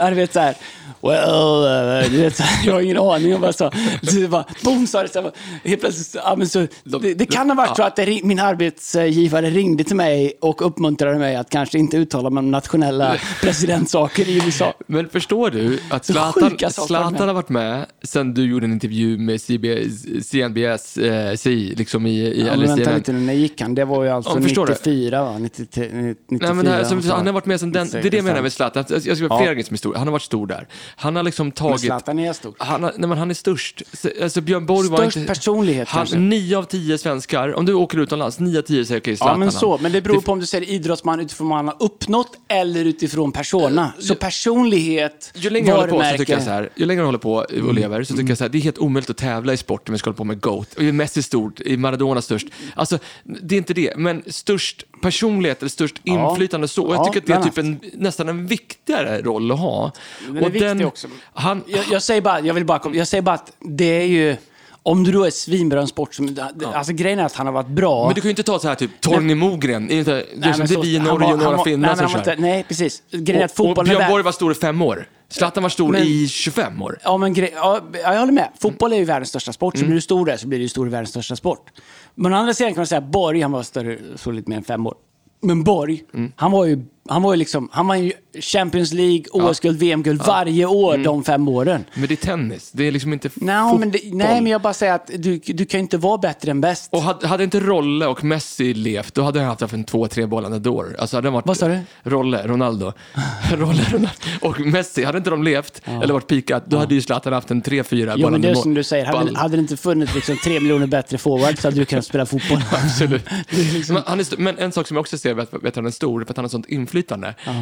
Jag, 0.00 0.12
vet 0.12 0.32
så 0.32 0.40
här, 0.40 0.54
well, 1.00 2.04
uh, 2.04 2.10
du 2.10 2.22
vet 2.22 2.40
jag 2.64 2.72
har 2.72 2.80
ingen 2.80 2.98
aning. 2.98 3.30
Jag 3.30 3.54
så, 3.54 3.70
så 4.02 4.16
det 4.16 4.28
bara, 4.28 4.44
boom 4.64 4.86
sa 4.86 5.02
det. 5.02 5.08
Så 5.08 5.22
här, 5.22 5.32
helt 5.64 5.80
plötsligt, 5.80 6.22
ja, 6.24 6.36
men 6.36 6.48
så, 6.48 6.66
det, 6.84 7.14
det 7.14 7.26
kan 7.26 7.50
ha 7.50 7.56
varit 7.56 7.76
så 7.76 7.82
att 7.82 7.96
det, 7.96 8.24
min 8.24 8.38
arbetsgivare 8.38 9.50
ringde 9.50 9.84
till 9.84 9.96
mig 9.96 10.32
och 10.40 10.66
uppmuntrade 10.66 11.18
mig 11.18 11.36
att 11.36 11.50
kanske 11.50 11.78
inte 11.78 11.96
uttala 11.96 12.30
mig 12.30 12.40
om 12.40 12.50
nationella 12.50 13.16
presidentsaker 13.40 14.28
i 14.28 14.46
USA. 14.46 14.74
Men 14.86 15.08
förstår 15.08 15.50
du 15.50 15.78
att 15.90 16.04
Zlatan, 16.04 16.58
Zlatan 16.70 17.28
har 17.28 17.34
varit 17.34 17.48
med 17.48 17.86
sen 18.02 18.34
du 18.34 18.50
gjorde 18.50 18.66
en 18.66 18.72
intervju 18.72 19.18
med 19.18 19.40
CBS, 19.40 20.28
CNBS, 20.28 20.77
eh, 20.98 21.34
CI, 21.36 21.74
liksom 21.76 22.06
i, 22.06 22.10
i 22.10 22.46
Ja, 22.46 22.56
men 22.56 22.66
vänta 22.76 22.96
lite 22.96 23.12
nu, 23.12 23.20
när 23.20 23.32
gick 23.32 23.60
han? 23.60 23.74
Det 23.74 23.84
var 23.84 24.04
ju 24.04 24.10
alltså 24.10 24.36
Ja, 24.36 24.42
förstår 24.42 24.66
du? 24.66 24.72
94 24.72 25.24
va? 25.24 25.38
93, 25.38 25.88
94. 25.92 26.14
Nej, 26.28 26.54
men 26.54 26.66
här, 26.66 26.84
som, 26.84 27.02
han 27.10 27.26
har 27.26 27.32
varit 27.32 27.46
med 27.46 27.60
sen 27.60 27.72
den, 27.72 27.88
det 27.90 27.98
är 27.98 28.02
det 28.10 28.16
jag 28.16 28.24
menar 28.24 28.42
med 28.42 28.44
95. 28.44 28.50
Zlatan. 28.50 28.84
Jag 28.88 29.02
ska 29.02 29.14
säga 29.16 29.26
Ja. 29.30 29.38
flera 29.38 29.52
grejer 29.54 29.66
som 29.66 29.74
är 29.74 29.78
stora. 29.78 29.98
Han 29.98 30.06
har 30.06 30.12
varit 30.12 30.22
stor 30.22 30.46
där. 30.46 30.68
Han 30.96 31.16
har 31.16 31.22
liksom 31.22 31.46
Men 31.46 31.52
tagit... 31.52 31.80
Zlatan 31.80 32.18
är 32.18 32.32
stort. 32.32 32.54
Han, 32.58 32.82
har, 32.82 32.92
nej, 32.98 33.08
men 33.08 33.18
han 33.18 33.30
är 33.30 33.34
störst. 33.34 33.82
Så- 33.92 34.08
Alltså 34.22 34.40
Björn 34.40 34.66
Borg 34.66 34.88
var 34.88 34.98
Störst 34.98 35.16
inte... 35.16 35.28
personlighet 35.34 35.88
han, 35.88 35.98
kanske. 36.00 36.18
Nio 36.18 36.58
av 36.58 36.62
tio 36.62 36.98
svenskar, 36.98 37.54
om 37.54 37.66
du 37.66 37.74
åker 37.74 37.98
utomlands, 37.98 38.38
nio 38.40 38.58
av 38.58 38.62
tio 38.62 38.84
säger 38.84 39.00
okej, 39.00 39.16
Zlatan. 39.16 39.34
Ja, 39.34 39.38
men 39.38 39.52
så. 39.52 39.78
Men 39.82 39.92
det 39.92 40.00
beror 40.02 40.20
på 40.20 40.32
om 40.32 40.40
du 40.40 40.46
säger 40.46 40.68
idrottsman 40.70 41.20
utifrån 41.20 41.48
vad 41.48 41.56
han 41.58 41.68
har 41.68 41.76
uppnått 41.80 42.30
eller 42.48 42.84
utifrån 42.84 43.32
persona. 43.32 43.92
Så 43.98 44.14
personlighet, 44.14 45.32
Ju 45.34 45.50
längre 45.50 45.68
jag 45.68 45.76
håller 45.76 45.88
på 45.88 46.02
så 46.02 46.16
tycker 46.18 46.32
jag 46.32 46.42
så 46.42 46.50
här, 46.50 46.70
ju 46.76 46.86
längre 46.86 47.00
jag 47.00 47.06
håller 47.06 47.18
på 47.18 47.32
och 47.34 47.74
lever 47.74 48.02
så 48.02 48.14
tycker 48.14 48.28
jag 48.28 48.38
så 48.38 48.44
här, 48.44 48.48
det 48.48 48.58
är 48.58 48.62
helt 48.62 48.78
omöjligt 48.78 49.10
att 49.10 49.16
tävla 49.16 49.52
i 49.52 49.56
sport 49.56 49.88
om 49.88 49.92
jag 49.92 49.98
ska 50.00 50.08
hålla 50.10 50.16
på 50.16 50.24
med 50.24 50.40
GOAT. 50.40 50.67
Och 50.76 50.82
är 50.82 50.92
Messi 50.92 51.22
stort, 51.22 51.60
är 51.60 51.76
Maradona 51.76 52.22
störst? 52.22 52.46
Alltså, 52.74 52.98
det 53.24 53.54
är 53.54 53.58
inte 53.58 53.74
det, 53.74 53.96
men 53.96 54.22
störst 54.26 54.84
personlighet 55.02 55.58
eller 55.62 55.70
störst 55.70 55.94
Ja. 56.02 56.30
inflytande 56.30 56.68
så. 56.68 56.84
Och 56.84 56.94
jag 56.94 57.00
Ja, 57.00 57.04
tycker 57.04 57.20
att 57.20 57.26
det 57.42 57.48
är 57.48 57.50
typ 57.50 57.58
en, 57.58 57.80
nästan 58.02 58.28
en 58.28 58.46
viktigare 58.46 59.22
roll 59.22 59.52
att 59.52 59.58
ha. 59.58 59.92
Den 60.26 60.36
är 60.44 60.50
viktig 60.50 60.86
också. 60.86 61.08
Han, 61.34 61.62
Jag, 61.66 61.84
jag, 61.90 62.02
säger 62.02 62.20
bara, 62.20 62.40
jag 62.40 62.54
vill 62.54 62.64
bara, 62.64 62.78
kom- 62.78 62.94
jag 62.94 63.08
säger 63.08 63.22
bara 63.22 63.34
att 63.34 63.52
det 63.60 63.84
är 64.02 64.06
ju... 64.06 64.36
Om 64.82 65.04
du 65.04 65.12
då 65.12 65.24
är 65.24 65.30
svinbra 65.30 65.78
i 65.78 65.82
en 65.82 65.88
sport 65.88 66.14
som... 66.14 66.36
Alltså 66.74 66.92
grejen 66.92 67.18
är 67.18 67.24
att 67.24 67.34
han 67.34 67.46
har 67.46 67.52
varit 67.54 67.68
bra. 67.68 68.06
men 68.06 68.14
du 68.14 68.20
kan 68.20 68.28
ju 68.28 68.30
inte 68.30 68.42
ta 68.42 68.58
så 68.58 68.68
här 68.68 68.74
typ 68.74 68.90
Torgny 69.00 69.34
Mogren, 69.34 69.90
inte, 69.90 70.12
Nej, 70.12 70.24
det 70.36 70.74
är 70.74 70.82
vi 70.82 70.94
i 70.94 70.98
Norge 70.98 71.32
och 71.32 71.38
några 71.38 71.64
finnar 71.64 71.94
som 71.96 72.08
kör. 72.08 72.36
Nej, 72.38 72.64
precis. 72.68 73.02
Grejen 73.10 73.40
är 73.42 73.44
att 73.44 73.50
Och, 73.50 73.64
och 73.64 73.68
fotbollen 73.68 73.92
är 73.92 73.96
Björn 73.98 74.10
Borg 74.10 74.22
var 74.24 74.32
stor 74.32 74.52
i 74.52 74.54
fem 74.54 74.82
år. 74.82 75.08
Zlatan 75.30 75.62
var 75.62 75.70
stor 75.70 75.92
Men- 75.92 76.02
i 76.02 76.28
25 76.28 76.82
år. 76.82 76.98
Ja, 77.04 77.16
men 77.16 77.34
gre- 77.34 77.50
ja, 77.54 77.80
jag 77.92 78.18
håller 78.18 78.32
med. 78.32 78.48
Fotboll 78.60 78.92
är 78.92 78.96
ju 78.96 79.04
världens 79.04 79.28
största 79.28 79.52
sport, 79.52 79.74
Mm. 79.74 79.84
så 79.84 79.86
blir 79.86 79.94
du 79.94 80.00
stor 80.00 80.26
där 80.26 80.36
så 80.36 80.48
blir 80.48 80.58
du 80.58 80.68
stor 80.68 80.86
i 80.86 80.90
världens 80.90 81.10
största 81.10 81.36
sport. 81.36 81.70
Men 82.14 82.32
å 82.32 82.36
andra 82.36 82.54
sidan 82.54 82.72
kan 82.74 82.80
man 82.80 82.86
säga 82.86 82.98
att 82.98 83.10
Borg, 83.12 83.40
han 83.40 83.52
var 83.52 83.62
större, 83.62 83.98
så 84.16 84.30
lite 84.30 84.50
mer 84.50 84.56
än 84.56 84.64
fem 84.64 84.86
år. 84.86 84.94
Men 85.42 85.64
Borg, 85.64 86.04
Mm. 86.14 86.32
han 86.36 86.50
var 86.52 86.64
ju, 86.64 86.84
han 87.08 87.22
var 87.22 87.32
ju 87.32 87.36
liksom, 87.38 87.68
han 87.72 87.86
var 87.86 87.94
ju 87.94 88.12
Champions 88.40 88.92
League, 88.92 89.24
OS-guld, 89.32 89.78
VM-guld 89.78 90.22
varje 90.26 90.66
år 90.66 90.94
Mm. 90.94 91.04
de 91.04 91.24
fem 91.24 91.48
åren. 91.48 91.84
Men 91.94 92.08
det 92.08 92.14
är 92.14 92.16
tennis, 92.16 92.70
det 92.72 92.84
är 92.88 92.92
liksom 92.92 93.12
inte 93.12 93.30
Nej, 93.34 93.62
fotboll. 93.62 93.80
men, 93.80 93.90
det, 93.90 94.00
nej, 94.04 94.40
men 94.42 94.46
jag 94.52 94.62
bara 94.62 94.74
säger 94.74 94.92
att 94.92 95.10
du, 95.18 95.38
du 95.38 95.64
kan 95.66 95.78
ju 95.80 95.82
inte 95.82 95.98
vara 95.98 96.18
bättre 96.18 96.50
än 96.50 96.60
bäst. 96.60 96.88
Och 96.92 97.02
hade, 97.02 97.26
hade 97.26 97.44
inte 97.44 97.60
Rolle 97.60 98.06
och 98.06 98.24
Messi 98.24 98.74
levt, 98.74 99.14
då 99.14 99.22
hade 99.22 99.40
han 99.40 99.48
haft 99.60 99.72
en 99.72 99.84
två, 99.84 100.08
tre 100.08 100.26
bollande 100.26 100.58
dår. 100.58 100.96
Alltså 100.98 101.16
hade 101.16 101.30
varit, 101.30 101.46
Vad 101.46 101.56
sa 101.56 101.68
du? 101.68 101.78
Rolle, 102.02 102.42
Ronaldo. 102.46 102.92
Rolle, 103.52 103.82
Ronaldo. 103.82 104.08
Och 104.40 104.60
Messi, 104.60 105.04
hade 105.04 105.18
inte 105.18 105.30
de 105.30 105.42
levt, 105.42 105.82
eller 105.84 106.12
varit 106.12 106.26
pikat, 106.26 106.66
då 106.66 106.76
hade 106.78 106.94
ju 106.94 107.00
Zlatan 107.00 107.32
haft 107.32 107.50
en 107.50 107.62
tre, 107.62 107.84
fyra 107.84 108.12
Jo, 108.16 108.16
men 108.16 108.22
bollande 108.22 108.48
det 108.48 108.52
är 108.52 108.54
som 108.54 108.74
du 108.74 108.84
säger, 108.84 109.04
hade, 109.06 109.38
hade 109.38 109.56
det 109.56 109.60
inte 109.60 109.76
funnits 109.76 110.14
liksom 110.14 110.36
tre 110.44 110.60
miljoner 110.60 110.86
bättre 110.86 111.18
forwards 111.18 111.60
så 111.62 111.68
hade 111.68 111.76
du 111.80 111.84
kunnat 111.84 112.04
spela 112.06 112.26
fotboll. 112.26 112.58
Absolut. 112.72 113.24
Liksom- 113.50 113.94
men, 114.06 114.20
är 114.20 114.38
men 114.40 114.58
en 114.58 114.72
sak 114.72 114.86
som 114.86 114.96
jag 114.96 115.00
också 115.00 115.18
ser 115.18 115.34
vet, 115.34 115.48
vet 115.62 115.76
han 115.76 115.86
är 115.86 115.90
stor, 115.90 116.24
för 116.24 116.30
att 116.30 116.36
han 116.36 116.44
har 116.44 116.50
sånt 116.50 116.66
inflytande. 116.68 116.97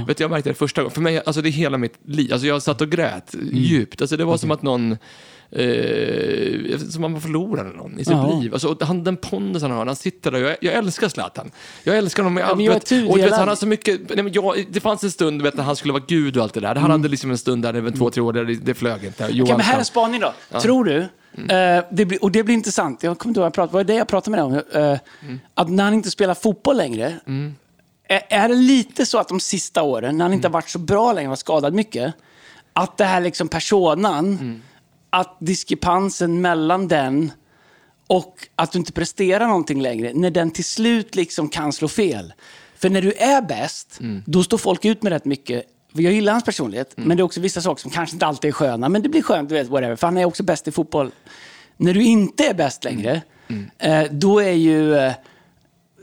Vet 0.06 0.16
du, 0.16 0.24
jag 0.24 0.30
märkte 0.30 0.50
det 0.50 0.54
första 0.54 0.80
gången, 0.82 0.94
för 0.94 1.00
mig, 1.00 1.22
alltså 1.26 1.42
det 1.42 1.48
är 1.48 1.50
hela 1.50 1.78
mitt 1.78 1.94
liv, 2.06 2.32
alltså 2.32 2.46
jag 2.46 2.62
satt 2.62 2.80
och 2.80 2.88
grät 2.90 3.34
Mm. 3.34 3.48
djupt. 3.52 4.00
Alltså 4.00 4.16
det 4.16 4.24
var 4.24 4.36
som 4.36 4.50
att 4.50 4.62
någon, 4.62 4.92
eh, 5.50 6.78
som 6.90 7.02
man 7.02 7.20
förlorade 7.20 7.70
någon 7.70 7.94
i 7.98 8.04
sitt 8.04 8.12
Ja. 8.14 8.38
liv. 8.40 8.52
Alltså, 8.52 8.76
han, 8.80 9.04
den 9.04 9.16
pondus 9.16 9.62
han 9.62 9.70
har, 9.70 9.86
han 9.86 9.96
sitter 9.96 10.30
där, 10.30 10.38
jag, 10.38 10.56
jag 10.60 10.74
älskar 10.74 11.08
Zlatan. 11.08 11.50
Jag 11.84 11.96
älskar 11.98 12.22
honom 12.22 12.34
med 12.34 12.44
allt. 12.44 12.56
men 12.56 12.64
jag 12.64 12.74
är 12.74 12.80
vet- 12.80 12.82
och 12.82 12.88
du 12.98 13.00
vet, 13.06 13.12
tudelad. 13.14 13.38
han 13.38 13.48
har 13.48 13.56
så 13.56 13.66
mycket, 13.66 14.00
nej, 14.14 14.24
men 14.24 14.32
jag, 14.32 14.64
det 14.70 14.80
fanns 14.80 15.04
en 15.04 15.10
stund, 15.10 15.42
vet, 15.42 15.54
när 15.56 15.64
han 15.64 15.76
skulle 15.76 15.92
vara 15.92 16.04
gud 16.08 16.36
och 16.36 16.42
allt 16.42 16.54
det 16.54 16.60
där. 16.60 16.74
Han 16.74 16.90
hade 16.90 17.08
liksom 17.08 17.30
en 17.30 17.38
stund 17.38 17.62
där, 17.62 17.80
var 17.80 17.90
två, 17.90 18.10
tre 18.10 18.22
år, 18.22 18.32
där 18.32 18.44
det, 18.44 18.54
det 18.54 18.74
flög 18.74 19.04
inte. 19.04 19.28
Johan 19.30 19.56
men 19.56 19.66
här 19.66 19.80
är 19.80 19.84
spaning 19.84 20.20
då. 20.20 20.60
Tror 20.60 20.84
du, 20.84 20.96
eh, 20.98 21.84
det 21.90 22.04
blir, 22.04 22.22
och 22.24 22.30
det 22.32 22.42
blir 22.42 22.54
intressant, 22.54 23.02
jag 23.02 23.18
kommer 23.18 23.30
inte 23.30 23.40
ihåg 23.40 23.42
vad 23.42 23.46
jag 23.46 23.54
pratade, 23.54 23.72
vad 23.72 23.80
är 23.80 23.84
det 23.84 23.94
jag 23.98 24.08
pratade 24.08 24.36
med 24.36 24.52
dig 24.54 24.82
om? 24.82 24.92
Eh, 24.92 24.98
Att 25.54 25.70
när 25.70 25.84
han 25.84 25.94
inte 25.94 26.10
spelar 26.10 26.34
fotboll 26.34 26.76
längre, 26.76 27.14
är, 28.08 28.48
det 28.48 28.54
lite 28.54 29.06
så 29.06 29.18
att 29.18 29.28
de 29.28 29.40
sista 29.40 29.82
åren, 29.82 30.18
när 30.18 30.24
han 30.24 30.32
inte 30.32 30.48
har 30.48 30.52
varit 30.52 30.68
så 30.68 30.78
bra 30.78 31.12
längre, 31.12 31.28
var 31.28 31.36
skadad 31.36 31.74
mycket, 31.74 32.14
att 32.72 32.96
det 32.96 33.04
här 33.04 33.20
liksom 33.20 33.48
personan, 33.48 34.62
att 35.10 35.36
diskrepansen 35.40 36.40
mellan 36.40 36.88
den 36.88 37.32
och 38.06 38.48
att 38.54 38.72
du 38.72 38.78
inte 38.78 38.92
presterar 38.92 39.46
någonting 39.46 39.82
längre, 39.82 40.12
när 40.14 40.30
den 40.30 40.50
till 40.50 40.64
slut 40.64 41.14
liksom 41.14 41.48
kan 41.48 41.72
slå 41.72 41.88
fel. 41.88 42.32
För 42.76 42.90
när 42.90 43.02
du 43.02 43.12
är 43.12 43.42
bäst, 43.42 43.98
då 44.24 44.42
står 44.42 44.58
folk 44.58 44.84
ut 44.84 45.02
med 45.02 45.12
rätt 45.12 45.24
mycket. 45.24 45.64
Jag 45.92 46.12
gillar 46.12 46.32
hans 46.32 46.44
personlighet, 46.44 46.92
men 46.96 47.16
det 47.16 47.20
är 47.20 47.24
också 47.24 47.40
vissa 47.40 47.60
saker 47.60 47.82
som 47.82 47.90
kanske 47.90 48.16
inte 48.16 48.26
alltid 48.26 48.48
är 48.48 48.52
sköna. 48.52 48.88
Men 48.88 49.02
det 49.02 49.08
blir 49.08 49.22
skönt, 49.22 49.48
du 49.48 49.54
vet, 49.54 49.68
whatever. 49.68 49.96
För 49.96 50.06
han 50.06 50.18
är 50.18 50.24
också 50.24 50.42
bäst 50.42 50.68
i 50.68 50.70
fotboll. 50.72 51.10
När 51.76 51.94
du 51.94 52.04
inte 52.04 52.46
är 52.46 52.54
bäst 52.54 52.84
längre, 52.84 53.22
eh, 53.78 54.04
då 54.10 54.38
är 54.38 54.52
ju... 54.52 55.12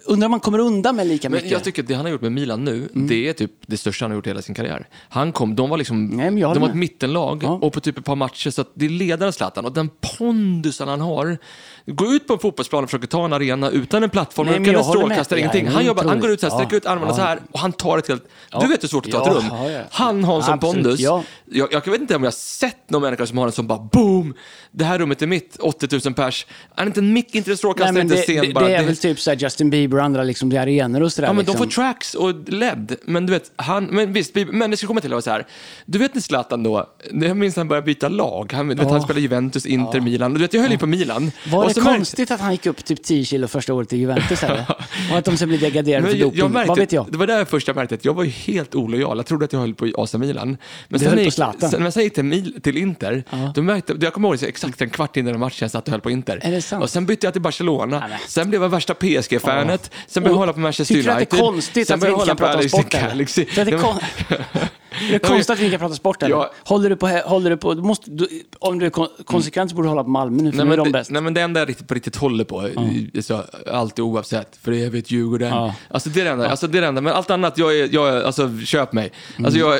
Undrar 0.06 0.26
om 0.26 0.32
man 0.32 0.40
kommer 0.40 0.60
undan 0.60 0.96
med 0.96 1.08
lika 1.08 1.30
Men 1.30 1.36
mycket. 1.38 1.52
jag 1.52 1.64
tycker 1.64 1.82
att 1.82 1.88
det 1.88 1.94
han 1.94 2.06
har 2.06 2.12
gjort 2.12 2.22
med 2.22 2.32
Milan 2.32 2.64
nu, 2.64 2.90
det 2.94 3.30
är 3.30 3.34
typ 3.34 3.52
det 3.66 3.78
största 3.78 4.06
han 4.06 4.12
har 4.12 4.16
gjort 4.16 4.26
i 4.28 4.30
hela 4.30 4.42
sin 4.42 4.56
karriär. 4.56 4.88
Han 5.10 5.32
kom, 5.32 5.56
de 5.56 5.70
var 5.70 5.78
liksom, 5.78 6.06
Nej, 6.08 6.32
de 6.32 6.60
var 6.60 6.70
ett 6.70 6.76
mittenlag 6.76 7.40
Ja. 7.44 7.50
och 7.50 7.74
på 7.74 7.80
typ 7.80 7.98
ett 7.98 8.06
par 8.06 8.16
matcher, 8.16 8.50
så 8.50 8.62
att 8.62 8.72
det 8.74 8.86
är 8.86 8.90
ledare 8.90 9.32
Zlatan 9.32 9.66
och 9.66 9.72
den 9.74 9.90
pondusen 10.18 10.88
han 10.88 11.02
har. 11.02 11.38
Gå 11.86 12.06
ut 12.14 12.28
på 12.28 12.34
en 12.34 12.40
fotbollsplan 12.40 12.84
och 12.84 12.90
försöka 12.90 13.08
ta 13.08 13.26
en 13.26 13.34
arena 13.34 13.70
utan 13.70 14.04
en 14.04 14.10
plattform, 14.10 14.48
Nej, 14.48 14.62
utan 14.62 14.76
en 14.76 14.84
strålkastare, 14.84 15.40
Ja, 15.40 15.44
ingenting. 15.44 15.66
det 15.66 15.72
är 15.72 15.74
Han, 15.74 15.86
jobbar, 15.86 16.04
han 16.04 16.20
går 16.20 16.30
ut 16.30 16.40
så 16.40 16.48
här, 16.50 16.54
sträcker 16.56 16.74
Ja. 16.74 16.78
ut 16.78 16.86
armarna 16.86 17.08
Ja. 17.12 17.16
så 17.16 17.22
här 17.22 17.40
och 17.52 17.60
han 17.60 17.72
tar 17.72 17.98
ett 17.98 18.08
helt... 18.08 18.24
Du 18.62 18.68
vet 18.68 18.84
hur 18.84 18.88
svårt 18.88 19.04
det 19.04 19.12
är 19.12 19.18
att 19.18 19.24
ta 19.26 19.32
Ja, 19.32 19.38
ett 19.38 19.44
rum. 19.44 19.52
ja, 19.58 19.72
ja. 19.72 19.82
Han 19.92 20.24
har 20.24 20.36
en 20.38 20.44
sån 20.44 20.60
pondus. 20.60 21.00
ja. 21.00 21.24
Jag, 21.52 21.74
jag 21.74 21.86
vet 21.92 22.02
inte 22.02 22.16
om 22.16 22.24
jag 22.24 22.28
har 22.32 22.36
sett 22.36 22.90
någon 22.90 23.02
människa 23.02 23.26
som 23.26 23.38
har 23.38 23.46
en 23.46 23.52
sån 23.52 23.68
bara 23.68 23.80
boom, 23.92 24.34
det 24.72 24.86
här 24.86 25.00
rummet 25.00 25.22
är 25.22 25.28
mitt, 25.28 25.58
80 25.60 26.00
000 26.06 26.14
pers. 26.14 26.46
Han 26.76 26.84
är 26.86 26.88
inte 26.88 27.00
en 27.00 27.14
mick, 27.14 27.36
inte 27.36 27.52
en 27.52 27.58
strålkastare, 27.58 28.02
inte 28.02 28.16
en 28.16 28.20
det, 28.20 28.24
scen. 28.24 28.46
det, 28.48 28.54
bara. 28.54 28.66
det 28.68 28.76
är 28.76 28.80
Det- 28.80 28.86
väl 28.86 28.98
typ 28.98 29.20
så 29.20 29.34
Justin 29.34 29.70
Bieber 29.70 29.98
och 29.98 30.04
andra 30.04 30.24
liksom, 30.24 30.52
i 30.52 30.58
arenor 30.58 31.02
och 31.02 31.14
sådär. 31.14 31.28
Ja, 31.28 31.34
men 31.34 31.40
liksom. 31.46 31.56
de 31.60 31.66
får 31.66 31.72
tracks 31.72 32.14
och 32.16 32.34
LED. 32.50 32.96
Men 33.06 33.26
du 33.26 33.34
vet, 33.34 33.52
han, 33.56 33.86
men 33.86 34.14
visst, 34.14 34.34
Bieber- 34.34 34.52
men 34.52 34.72
det 34.72 34.78
ska 34.78 34.88
komma 34.88 35.02
till 35.02 35.10
att 35.10 35.14
vara 35.14 35.22
så 35.22 35.32
här. 35.32 35.48
Du 35.86 35.98
vet 36.00 36.14
när 36.16 36.22
Zlatan 36.22 36.64
då, 36.64 36.90
jag 37.12 37.38
minns 37.38 37.56
när 37.56 37.60
han 37.62 37.68
började 37.68 37.86
byta 37.86 38.10
lag. 38.10 38.54
Han, 38.54 38.68
vet, 38.68 38.80
han 38.80 39.02
spelade 39.02 39.22
Juventus, 39.22 39.66
Inter, 39.66 40.00
Milan. 40.00 40.34
Du 40.34 40.40
vet, 40.40 40.54
jag 40.54 40.62
höll 40.62 40.72
ju 40.72 40.78
på 40.78 40.88
Milan. 40.88 41.32
Var 41.52 41.73
Och 41.74 41.76
det 41.76 41.82
så 41.82 41.86
märkte- 41.86 41.98
konstigt 42.00 42.32
att 42.32 42.40
han 42.40 42.52
gick 42.52 42.66
upp 42.66 42.86
typ 42.86 43.04
10 43.04 43.26
kilo 43.26 43.48
första 43.48 43.74
året 43.74 43.94
i 43.94 43.98
Juventus 43.98 44.44
eller? 44.44 44.66
Och 45.12 45.18
att 45.18 45.26
de 45.26 45.38
sen 45.38 45.48
blev 45.48 45.60
degraderade 45.62 46.08
för 46.08 46.18
doping? 46.18 46.40
jag 46.40 46.52
märkte, 46.52 46.68
Vad 46.70 46.78
vet 46.78 46.92
jag? 46.92 47.08
Det 47.12 47.18
var 47.18 47.28
där 47.28 47.38
jag 47.38 47.50
först 47.50 47.68
jag 47.68 47.76
märkte 47.76 47.96
att 47.96 48.06
jag 48.06 48.14
var 48.14 48.24
helt 48.24 48.76
olojal. 48.76 49.18
Jag 49.18 49.26
trodde 49.26 49.46
att 49.46 49.54
jag 49.54 49.60
höll 49.60 49.74
på 49.74 49.92
AC 49.98 50.14
Milan. 50.14 50.48
Men 50.48 50.58
Du 51.00 51.06
sen 51.06 51.18
höll 51.18 51.26
på 51.26 51.32
Zlatan. 51.32 51.70
sen, 51.72 51.84
men 51.84 51.92
sen 51.92 52.04
gick 52.04 52.14
till, 52.14 52.62
till 52.62 52.78
Inter, 52.78 53.24
då 53.56 53.62
märkte, 53.62 53.96
jag 54.02 54.14
kommer 54.14 54.28
ihåg 54.30 54.44
exakt 54.44 54.82
en 54.82 54.90
kvart 54.90 55.18
innan 55.18 55.40
matchen 55.40 55.58
jag 55.60 55.72
satt 55.72 55.88
och 55.88 55.92
höll 55.92 56.02
på 56.02 56.12
Inter. 56.12 56.40
Är 56.44 56.52
det 56.52 56.62
sant? 56.62 56.84
Och 56.84 56.90
sen 56.90 57.06
bytte 57.06 57.28
jag 57.28 57.34
till 57.34 57.42
Barcelona. 57.42 58.04
Men. 58.10 58.20
sen 58.28 58.50
blev 58.50 58.62
jag 58.62 58.70
värsta 58.70 58.94
PSG-fanet. 58.94 59.92
Sen 60.08 60.24
började 60.24 60.34
jag 60.34 60.40
hålla 60.40 60.54
på 60.54 60.60
Manchester 60.60 60.96
Tycker 60.96 61.10
du 61.10 61.16
United. 61.16 61.24
att 61.24 61.30
det 61.32 61.38
är 61.38 61.52
konstigt 61.52 61.88
sen 61.88 62.00
att 62.00 62.08
vi 62.10 62.12
inte 62.14 62.26
kan 62.26 62.38
prata 62.38 62.58
om 62.58 62.70
sport? 62.70 62.90
Galaxy. 62.90 63.46
Det 65.00 65.08
är 65.08 65.12
det 65.12 65.20
konstigt 65.20 65.50
att 65.50 65.60
vi 65.60 65.66
inte 65.66 65.78
kan 65.78 65.80
prata 65.88 65.96
sport 65.96 66.24
eller? 66.24 66.36
Ja. 66.36 66.52
Håller 66.66 66.90
du 66.90 66.96
på, 66.96 67.08
håller 67.08 67.50
du 67.50 67.58
på, 67.58 67.74
du 67.74 67.82
måste, 67.82 68.12
du, 68.12 68.28
om 68.60 68.80
du 68.80 68.86
är 68.86 68.90
kon- 68.90 69.08
konsekvent 69.26 69.70
så 69.70 69.76
borde 69.76 69.86
du 69.86 69.90
hålla 69.90 70.04
på 70.04 70.10
Malmö 70.10 70.44
nu, 70.44 70.52
för 70.52 70.58
Nej 70.58 70.66
nu 70.66 70.74
är 70.74 70.78
men, 70.78 70.86
de 70.86 70.92
det, 70.92 71.00
bäst. 71.00 71.12
nej 71.12 71.22
men 71.22 71.34
det 71.34 71.42
enda 71.42 71.60
jag 71.60 71.70
riktigt, 71.70 71.88
på 71.88 71.94
riktigt 71.94 72.16
håller 72.16 72.44
på, 72.44 72.68
i- 73.14 73.22
så, 73.22 73.44
alltid 73.72 74.06
oavsett, 74.06 74.58
för 74.62 74.72
evigt 74.72 75.12
Djurgården. 75.12 75.50
Ja. 75.50 75.74
Alltså 75.90 76.10
det 76.10 76.22
är 76.22 76.26
det 76.26 76.32
enda, 76.32 76.50
alltså 76.50 76.68
det 76.68 76.78
är 76.78 76.82
det 76.82 76.88
enda, 76.88 77.02
men 77.02 77.14
allt 77.14 77.30
annat, 77.32 77.58
jag 77.58 77.80
är, 77.80 77.90
jag 77.94 78.10
är, 78.10 78.24
alltså 78.24 78.50
köp 78.66 78.94
mig. 78.94 79.12
Alltså 79.46 79.60
jag, 79.60 79.80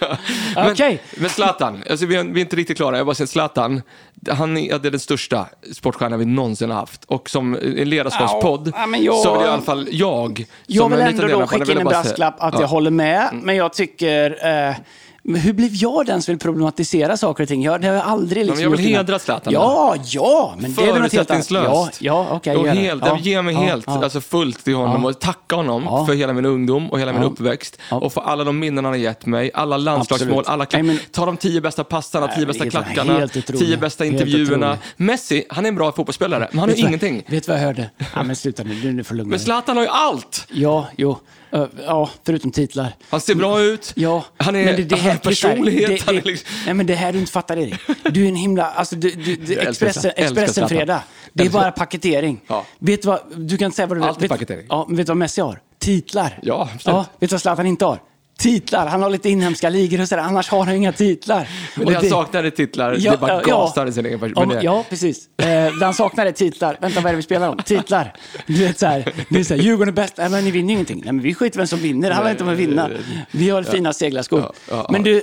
jag 0.00 0.98
men, 1.16 1.30
Zlatan, 1.30 1.82
alltså 1.90 2.06
vi 2.06 2.16
är, 2.16 2.24
vi 2.24 2.40
är 2.40 2.44
inte 2.44 2.56
riktigt 2.56 2.76
klara, 2.76 2.96
jag 2.96 3.06
bara 3.06 3.14
säger 3.14 3.28
Zlatan, 3.28 3.82
han 4.30 4.56
är, 4.56 4.78
det 4.78 4.88
är 4.88 4.90
den 4.90 5.00
största 5.00 5.46
sportstjärnan 5.72 6.18
vi 6.18 6.24
någonsin 6.24 6.70
har 6.70 6.76
haft. 6.76 7.04
Och 7.04 7.30
som 7.30 7.54
en 7.54 7.88
ledarskapspodd, 7.90 8.72
Ja, 9.00 9.22
så 9.24 9.36
vill 9.38 9.46
i 9.46 9.48
alla 9.50 9.62
fall 9.62 9.88
jag, 9.90 10.44
Jag 10.66 10.88
vill 10.88 10.98
ändå 11.00 11.26
då 11.26 11.46
skicka 11.46 11.72
in 11.72 11.78
en 11.78 11.84
brasklapp 11.86 12.34
att 12.38 12.54
Ja. 12.54 12.60
jag 12.60 12.68
håller 12.68 12.90
med, 12.90 13.28
men 13.42 13.56
jag 13.56 13.69
tycker... 13.72 14.46
Eh, 14.68 14.76
men 15.22 15.40
hur 15.40 15.52
blev 15.52 15.70
jag 15.74 16.06
den 16.06 16.22
som 16.22 16.32
vill 16.32 16.38
problematisera 16.38 17.16
saker 17.16 17.42
och 17.42 17.48
ting? 17.48 17.62
Jag, 17.62 17.80
det 17.80 17.88
har 17.88 17.94
jag 17.94 18.04
aldrig 18.04 18.46
liksom 18.46 18.62
jag 18.62 18.70
vill 18.70 18.80
hedra 18.80 19.18
Zlatan. 19.18 19.52
Ja, 19.52 19.96
ja, 20.04 20.54
men 20.58 20.74
det 20.74 20.82
är 20.82 20.92
väl 20.92 21.02
något 21.02 21.12
helt 21.12 21.30
annat. 21.30 21.50
Ja, 21.50 21.90
ja 21.98 22.40
gör 22.44 22.64
det. 22.64 22.70
helt, 22.70 23.06
ja, 23.06 23.18
Ge 23.18 23.42
mig 23.42 23.54
ja, 23.54 23.60
helt, 23.60 23.84
ja. 23.86 24.04
alltså 24.04 24.20
fullt 24.20 24.64
till 24.64 24.74
honom 24.74 25.04
och 25.04 25.20
tacka 25.20 25.56
honom 25.56 26.06
för 26.06 26.14
hela 26.14 26.32
min 26.32 26.46
ungdom 26.46 26.90
och 26.90 27.00
hela 27.00 27.12
min 27.12 27.22
uppväxt. 27.22 27.78
Och 27.90 28.12
för 28.12 28.20
alla 28.20 28.44
de 28.44 28.58
minnen 28.58 28.84
han 28.84 28.94
har 28.94 28.98
gett 28.98 29.26
mig, 29.26 29.50
alla 29.54 29.76
landslagsmål, 29.76 30.28
Absolut. 30.28 30.48
alla 30.48 30.66
klack, 30.66 30.84
men- 30.84 30.98
Ta 31.12 31.26
de 31.26 31.36
tio 31.36 31.60
bästa 31.60 31.84
passarna, 31.84 32.28
tio 32.28 32.36
men 32.36 32.46
bästa 32.46 32.70
klackarna, 32.70 33.28
tio 33.28 33.76
bästa 33.76 34.04
intervjuerna. 34.04 34.78
Messi, 34.96 35.44
han 35.48 35.64
är 35.64 35.68
en 35.68 35.74
bra 35.74 35.92
fotbollsspelare, 35.92 36.48
men 36.50 36.58
han 36.60 36.68
har 36.68 36.76
ingenting. 36.76 37.22
Vet 37.26 37.46
du 37.46 37.52
vad 37.52 37.60
jag 37.60 37.64
hörde? 37.64 37.90
Ja, 38.14 38.22
men 38.22 38.36
sluta 38.36 38.62
nu, 38.62 38.92
nu, 38.92 39.04
får 39.04 39.14
lugna 39.14 39.30
Men 39.30 39.38
dig. 39.38 39.44
Zlatan 39.44 39.76
har 39.76 39.84
ju 39.84 39.90
allt! 39.90 40.46
Ja, 40.50 40.88
jo. 40.96 41.18
Ö, 41.52 41.66
Ja, 41.86 42.10
förutom 42.26 42.50
titlar. 42.50 42.92
Han 43.10 43.20
ser 43.20 43.34
bra 43.34 43.60
ut, 43.62 43.92
Ja, 43.96 44.24
han, 44.36 44.56
är, 44.56 44.64
men 44.64 44.76
det, 44.76 44.82
det 44.84 44.96
här, 44.96 45.16
personlighet. 45.16 45.88
det, 45.88 46.06
han 46.06 46.16
är 46.16 46.22
liksom, 46.22 46.48
Nej, 46.64 46.74
men 46.74 46.86
det 46.86 46.94
här 46.94 47.12
du 47.12 47.18
inte 47.18 47.32
fattar, 47.32 47.56
Erik. 47.56 47.74
Du 48.10 48.24
är 48.24 48.28
en 48.28 48.36
himla... 48.36 48.70
Alltså, 48.70 48.96
du, 48.96 49.10
du, 49.10 49.36
du, 49.36 49.58
Expressen, 49.58 50.12
Expressen. 50.16 50.68
Fredag. 50.68 51.02
Det 51.32 51.44
är 51.46 51.50
bara 51.50 51.72
paketering. 51.72 52.40
Ja. 52.46 52.64
Vet 52.78 53.02
du 53.02 53.08
vad... 53.08 53.20
Du 53.36 53.56
kan 53.56 53.72
säga 53.72 53.86
vad 53.86 53.98
du 53.98 54.04
Allt 54.04 54.16
är 54.16 54.20
vet, 54.20 54.30
paketering. 54.30 54.66
Ja, 54.68 54.84
men 54.88 54.96
vet 54.96 55.06
du 55.06 55.10
vad 55.10 55.16
Messi 55.16 55.40
har? 55.40 55.60
Titlar. 55.78 56.38
Ja, 56.42 56.62
absolut. 56.74 56.96
ja, 56.96 57.06
Vet 57.18 57.30
du 57.30 57.34
vad 57.34 57.40
Zlatan 57.40 57.66
inte 57.66 57.84
har? 57.84 57.98
Titlar. 58.40 58.86
Han 58.86 59.02
har 59.02 59.10
lite 59.10 59.30
inhemska 59.30 59.68
ligor 59.68 60.00
och 60.00 60.08
sådär. 60.08 60.22
Annars 60.22 60.48
har 60.48 60.64
han 60.64 60.74
inga 60.74 60.92
titlar. 60.92 61.48
men 61.76 61.84
Och 61.86 61.90
det 61.92 61.96
han 61.98 62.08
saknar 62.08 62.44
är 62.44 62.50
titlar, 62.50 62.92
det 62.92 63.06
är 63.06 63.16
bara 63.16 63.88
i 63.88 63.92
sin 63.92 64.06
egen 64.06 64.20
person. 64.20 64.34
Ja, 64.50 64.56
det- 64.56 64.64
ja, 64.64 64.84
precis. 64.90 65.28
Eh, 65.36 65.46
det 65.46 65.84
han 65.84 65.94
saknar 65.94 66.26
är 66.26 66.32
titlar. 66.32 66.76
Vänta, 66.80 67.00
vad 67.00 67.06
är 67.06 67.10
det 67.12 67.16
vi 67.16 67.22
spelar 67.22 67.48
om? 67.48 67.58
Titlar. 67.64 68.12
Du 68.46 68.54
vet 68.66 68.78
så 68.78 68.86
här, 68.86 69.12
det 69.28 69.40
är 69.40 69.44
så 69.44 69.54
här, 69.54 69.62
Djurgården 69.62 69.88
är 69.88 69.96
bäst. 69.96 70.14
Nej, 70.16 70.28
men 70.30 70.44
ni 70.44 70.50
vinner 70.50 70.68
ju 70.68 70.72
ingenting. 70.74 71.02
Nej, 71.04 71.12
men 71.12 71.22
vi 71.22 71.34
skiter 71.34 71.58
vem 71.58 71.66
som 71.66 71.78
vinner. 71.78 72.08
Det 72.08 72.14
handlar 72.14 72.30
inte 72.30 72.42
om 72.44 72.48
att 72.50 72.56
vinna. 72.58 72.90
Vi 73.30 73.50
har 73.50 73.62
fina 73.62 73.92
seglarskor. 73.92 74.40
Ja, 74.40 74.52
ja, 74.70 74.86
Men 74.92 75.02
du, 75.02 75.16
eh, 75.16 75.20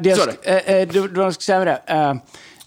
jag, 0.04 0.18
eh, 0.42 0.56
eh, 0.56 0.88
du, 0.88 1.08
du 1.08 1.32
säga 1.32 1.58
med 1.58 1.66
det. 1.66 1.80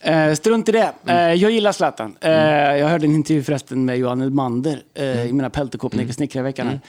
Eh, 0.04 0.28
eh, 0.28 0.34
strunt 0.34 0.70
i 0.70 0.72
det. 0.72 0.92
Eh, 1.06 1.34
jag 1.34 1.52
gillar 1.52 1.72
Zlatan. 1.72 2.16
Eh, 2.22 2.32
Jag 2.32 2.88
hörde 2.88 3.06
en 3.06 3.16
intervju 3.16 3.44
förresten 3.44 3.86
med 3.86 3.98
Johan 3.98 4.22
Elmander 4.22 4.80
eh, 4.94 5.26
i 5.26 5.34
mina 5.34 5.50
pelterkåpor 5.50 5.98
när 5.98 6.06
jag 6.06 6.14
snickra 6.16 6.40
i 6.40 6.44
veckan. 6.44 6.80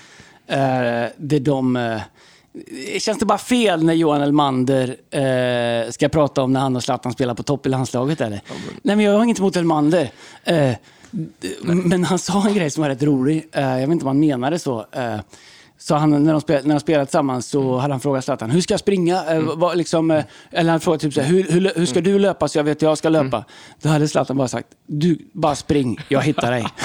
här. 0.48 1.04
Eh, 1.04 1.10
där 1.16 1.40
de... 1.40 1.98
Eh, 2.94 2.98
Känns 2.98 3.18
det 3.18 3.26
bara 3.26 3.38
fel 3.38 3.84
när 3.84 3.92
Johan 3.94 4.22
Elmander 4.22 4.96
eh, 5.10 5.90
ska 5.90 6.08
prata 6.08 6.42
om 6.42 6.52
när 6.52 6.60
han 6.60 6.76
och 6.76 6.82
Zlatan 6.82 7.12
spelar 7.12 7.34
på 7.34 7.42
topp 7.42 7.66
i 7.66 7.68
landslaget? 7.68 8.20
Eller? 8.20 8.40
Nej, 8.82 8.96
men 8.96 9.04
jag 9.04 9.12
har 9.12 9.24
inget 9.24 9.38
emot 9.38 9.56
Elmander. 9.56 10.10
Eh, 10.44 10.72
men 11.62 12.04
han 12.04 12.18
sa 12.18 12.46
en 12.48 12.54
grej 12.54 12.70
som 12.70 12.82
var 12.82 12.88
rätt 12.88 13.02
rolig. 13.02 13.48
Eh, 13.52 13.62
jag 13.62 13.78
vet 13.80 13.90
inte 13.90 14.04
om 14.04 14.08
han 14.08 14.20
menade 14.20 14.58
så. 14.58 14.86
Så 15.78 15.94
han, 15.94 16.24
när, 16.24 16.32
de 16.32 16.40
spel, 16.40 16.60
när 16.66 16.74
de 16.74 16.80
spelade 16.80 17.06
tillsammans 17.06 17.46
så 17.48 17.76
hade 17.76 17.94
han 17.94 18.00
frågat 18.00 18.24
Zlatan, 18.24 18.50
hur 18.50 18.60
ska 18.60 18.72
jag 18.72 18.80
springa? 18.80 19.24
Eh, 19.34 19.40
vad, 19.56 19.76
liksom, 19.76 20.10
eh, 20.10 20.24
eller 20.52 20.70
han 20.70 20.80
frågade 20.80 21.02
typ 21.02 21.14
så 21.14 21.20
här, 21.20 21.28
hur, 21.28 21.42
hur, 21.50 21.72
hur 21.76 21.86
ska 21.86 22.00
du 22.00 22.18
löpa 22.18 22.48
så 22.48 22.58
jag 22.58 22.64
vet 22.64 22.82
hur 22.82 22.86
jag 22.86 22.98
ska 22.98 23.08
löpa? 23.08 23.44
Då 23.82 23.88
hade 23.88 24.08
Zlatan 24.08 24.36
bara 24.36 24.48
sagt, 24.48 24.66
du 24.86 25.18
bara 25.32 25.54
spring, 25.54 26.00
jag 26.08 26.20
hittar 26.22 26.50
dig. 26.50 26.66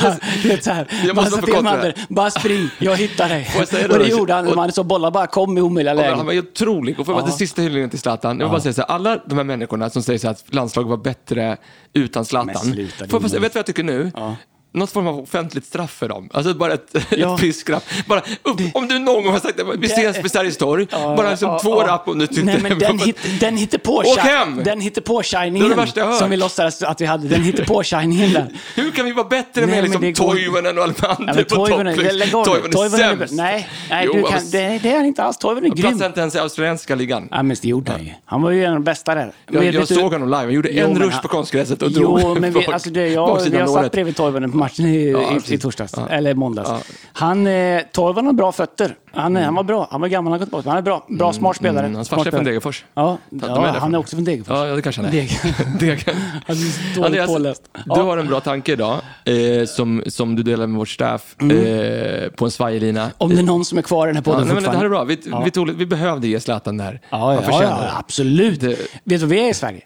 Han- 0.00 0.14
du 0.42 0.48
vet 0.48 0.64
så 0.64 0.70
här, 0.70 0.88
Jag 1.06 1.16
bara 1.16 1.22
måste 1.22 1.42
till 1.42 2.40
spring, 2.40 2.68
jag 2.78 2.96
hittar 2.96 3.28
dig. 3.28 3.48
Och 3.58 3.66
det 3.70 3.88
det 3.88 3.98
då? 3.98 4.04
gjorde 4.04 4.34
han, 4.34 4.48
Och- 4.48 4.56
man 4.56 4.72
så 4.72 4.84
bollar 4.84 5.10
bara 5.10 5.26
kom 5.26 5.58
i 5.58 5.60
omöjliga 5.60 5.94
lägen. 5.94 6.16
Han 6.16 6.26
var 6.26 6.38
otrolig. 6.38 7.00
Och 7.00 7.06
för 7.06 7.14
att 7.18 7.24
Ja. 7.26 7.32
sista 7.32 7.62
hyllningen 7.62 7.90
till 7.90 7.98
Zlatan, 7.98 8.40
jag 8.40 8.46
vill 8.46 8.50
bara 8.52 8.60
säga 8.60 8.72
så 8.72 8.80
här, 8.80 8.88
alla 8.88 9.18
de 9.26 9.34
här 9.38 9.44
människorna 9.44 9.90
som 9.90 10.02
säger 10.02 10.18
så 10.18 10.26
här 10.26 10.34
att 10.34 10.54
landslaget 10.54 10.90
var 10.90 10.96
bättre 10.96 11.56
utan 11.92 12.24
Zlatan. 12.24 12.54
Sluta, 12.56 13.08
Får 13.08 13.22
jag 13.22 13.30
vet 13.30 13.32
du 13.32 13.38
vad 13.40 13.56
jag 13.56 13.66
tycker 13.66 13.82
nu? 13.84 14.12
Ja. 14.16 14.36
Något 14.72 14.90
form 14.92 15.06
av 15.06 15.18
offentligt 15.20 15.64
straff 15.64 15.90
för 15.92 16.08
dem. 16.08 16.28
Alltså 16.32 16.54
bara 16.54 16.72
ett, 16.72 16.94
Ja. 17.10 17.34
ett 17.34 17.40
piskrapp. 17.40 17.84
Bara, 18.06 18.20
upp, 18.42 18.60
om 18.74 18.88
du 18.88 18.98
någon 18.98 19.24
gång 19.24 19.32
har 19.32 19.40
sagt 19.40 19.60
att 19.60 19.66
vi 19.78 19.86
ses 19.86 20.16
vid 20.24 20.30
Sergels 20.30 20.56
torg, 20.56 20.86
Ja, 20.90 21.14
bara 21.16 21.30
liksom 21.30 21.48
ja, 21.48 21.58
två 21.58 21.80
rapp 21.82 22.08
om 22.08 22.18
du 22.18 22.26
tyckte... 22.26 22.42
Nej, 22.44 22.58
men 22.62 22.78
den, 22.78 22.98
hit, 22.98 23.16
den 23.40 23.56
hittar 23.56 23.78
på 23.78 23.96
Åk 23.96 24.18
hem! 24.18 24.60
Den 24.64 24.80
hittar 24.80 25.02
på 25.02 25.18
Det 25.18 25.24
shiningen 25.26 25.76
det 25.94 26.12
som 26.12 26.30
vi 26.30 26.36
låtsades 26.36 26.82
att 26.82 27.00
vi 27.00 27.06
hade. 27.06 27.28
Den 27.28 27.42
hittar 27.42 27.64
på 27.64 27.82
shiningen 27.84 28.32
där. 28.32 28.46
Hur 28.74 28.90
kan 28.90 29.04
vi 29.04 29.12
vara 29.12 29.28
bättre 29.28 29.60
Nej, 29.66 29.70
med 29.70 29.84
liksom 29.84 30.02
det 30.02 30.14
Toivonen 30.14 30.78
och 30.78 30.84
Almander 30.84 31.44
på 31.44 31.54
Toivonen, 31.54 31.94
topp? 31.96 32.04
nu. 32.04 32.28
Toivonen 32.30 32.70
Toivonen 32.70 33.00
är 33.10 33.16
sämst. 33.16 33.34
Nej, 33.34 33.68
nej 33.90 34.04
Jo, 34.06 34.12
du 34.12 34.22
kan, 34.22 34.32
alltså, 34.34 34.50
det, 34.50 34.78
det 34.82 34.90
är 34.90 34.96
han 34.96 35.06
inte 35.06 35.22
alls. 35.22 35.38
Toivonen 35.38 35.64
är 35.64 35.68
Han 35.68 35.76
platsade 35.76 35.98
grym. 35.98 36.06
inte 36.10 36.20
ens 36.20 36.34
i 36.34 36.38
australienska 36.38 36.94
ligan. 36.94 37.28
Ja, 37.30 37.42
men 37.42 37.56
det 37.62 37.68
gjorde 37.68 37.92
han 37.92 38.04
ju. 38.04 38.10
Han 38.24 38.42
var 38.42 38.50
ju 38.50 38.64
en 38.64 38.68
av 38.70 38.74
de 38.76 38.84
bästa 38.84 39.14
där. 39.14 39.32
Jag, 39.50 39.74
Men 39.74 39.86
såg 39.86 40.12
honom 40.12 40.28
live, 40.28 40.36
han 40.36 40.52
gjorde 40.52 40.70
Jo, 40.72 40.86
en 40.86 40.98
rush 40.98 41.22
på 41.22 41.28
konstgräset 41.28 41.82
och 41.82 41.90
drog 41.92 42.20
Jo, 42.20 42.34
men 42.34 42.42
vi, 42.52 42.60
bak- 42.60 42.72
alltså 42.72 42.90
det, 42.90 43.68
satt 43.68 43.92
bredvid 43.92 44.16
Toivonen 44.16 44.52
på 44.52 44.56
matchen 44.60 44.86
i, 44.86 45.10
Ja, 45.10 45.32
i, 45.48 45.54
i 45.54 45.58
torsdags, 45.58 45.94
Ja. 45.96 46.08
eller 46.08 46.34
måndags. 46.34 46.68
Ja. 46.68 46.80
Han, 47.12 47.46
eh, 47.46 47.80
Toivonen 47.92 48.26
har 48.26 48.32
bra 48.32 48.52
fötter. 48.52 48.94
Han, 49.12 49.36
han 49.36 49.54
var 49.54 49.62
bra. 49.62 49.88
Han 49.90 50.00
var 50.00 50.08
gammal, 50.08 50.32
han 50.32 50.40
har 50.40 50.46
gått 50.46 50.52
bort. 50.52 50.64
Han 50.64 50.76
är 50.76 50.82
bra. 50.82 51.06
Bra, 51.08 51.32
smart 51.32 51.56
spelare. 51.56 51.84
Mm, 51.86 51.94
hans 51.94 52.08
farsa 52.08 52.26
är 52.28 52.30
från. 52.30 52.44
Degerfors. 52.44 52.84
Ja, 52.94 53.18
de 53.30 53.44
är 53.44 53.48
ja 53.48 53.74
han 53.80 53.94
är 53.94 53.98
också 53.98 54.16
från 54.16 54.24
Degerfors. 54.24 54.54
Ja, 54.56 54.66
ja, 54.66 54.76
det 54.76 54.82
kanske 54.82 55.02
han 55.02 55.10
är. 55.10 55.78
Degen. 55.80 55.98
Han 56.46 56.56
är 56.56 56.94
dåligt 56.94 57.06
Andreas, 57.06 57.26
påläst. 57.30 57.62
du 57.72 57.80
Ja. 57.86 58.02
har 58.02 58.18
en 58.18 58.26
bra 58.26 58.40
tanke 58.40 58.72
idag, 58.72 59.00
eh, 59.24 59.64
som, 59.66 60.02
som 60.06 60.36
du 60.36 60.42
delar 60.42 60.66
med 60.66 60.78
vårt 60.78 60.88
staff 60.88 61.36
eh, 61.40 62.30
på 62.30 62.44
en 62.44 62.50
svajlina. 62.50 63.10
Om 63.18 63.30
det 63.30 63.38
är 63.38 63.42
någon 63.42 63.64
som 63.64 63.78
är 63.78 63.82
kvar 63.82 64.06
i 64.06 64.12
den 64.12 64.16
här 64.16 64.22
Ja, 64.26 64.32
podden 64.32 64.46
nej, 64.46 64.54
men 64.54 64.62
det 64.62 64.68
här 64.70 64.76
är 64.76 64.88
fortfarande. 64.88 65.16
bra. 65.30 65.38
Vi, 65.40 65.44
vi, 65.44 65.50
tog, 65.50 65.70
vi 65.70 65.86
behövde 65.86 66.28
ge 66.28 66.40
Zlatan 66.40 66.76
det 66.76 66.84
här. 66.84 67.00
Ja, 67.10 67.34
ja, 67.34 67.62
ja, 67.62 67.90
absolut. 67.98 68.60
Det- 68.60 68.68
Vet 68.68 68.80
du 69.04 69.16
vad 69.18 69.28
vi 69.28 69.40
är 69.44 69.50
i 69.50 69.54
Sverige? 69.54 69.80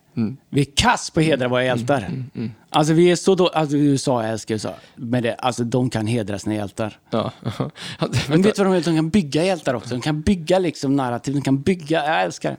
Vi 0.51 0.61
är 0.61 0.67
kass 0.77 1.11
på 1.11 1.21
att 1.21 1.27
hedra 1.27 1.49
våra 1.49 1.65
hjältar. 1.65 2.09
Alltså 2.75 2.93
vi 2.93 3.11
är 3.11 3.17
så 3.17 3.35
då, 3.35 3.49
alltså 3.49 3.77
USA, 3.77 4.23
älskar 4.23 4.55
USA. 4.55 4.75
Men 4.97 5.23
det, 5.23 5.35
alltså 5.35 5.65
de 5.65 5.91
kan 5.91 6.07
hedra 6.07 6.39
sina 6.39 6.55
hjältar. 6.55 6.99
Ja. 7.11 7.33
Men 8.29 8.43
vet 8.43 8.57
du 8.57 8.65
vad 8.65 8.73
de 8.73 8.75
gör? 8.75 8.85
De 8.85 8.97
kan 8.97 9.09
bygga 9.11 9.45
hjältar 9.45 9.75
också. 9.75 9.91
De 9.91 10.01
kan 10.01 10.21
bygga 10.21 10.59
liksom 10.59 10.97
narrativ. 10.97 11.35
De 11.35 11.43
kan 11.43 11.63
bygga, 11.63 12.05
jag 12.07 12.23
älskar 12.23 12.57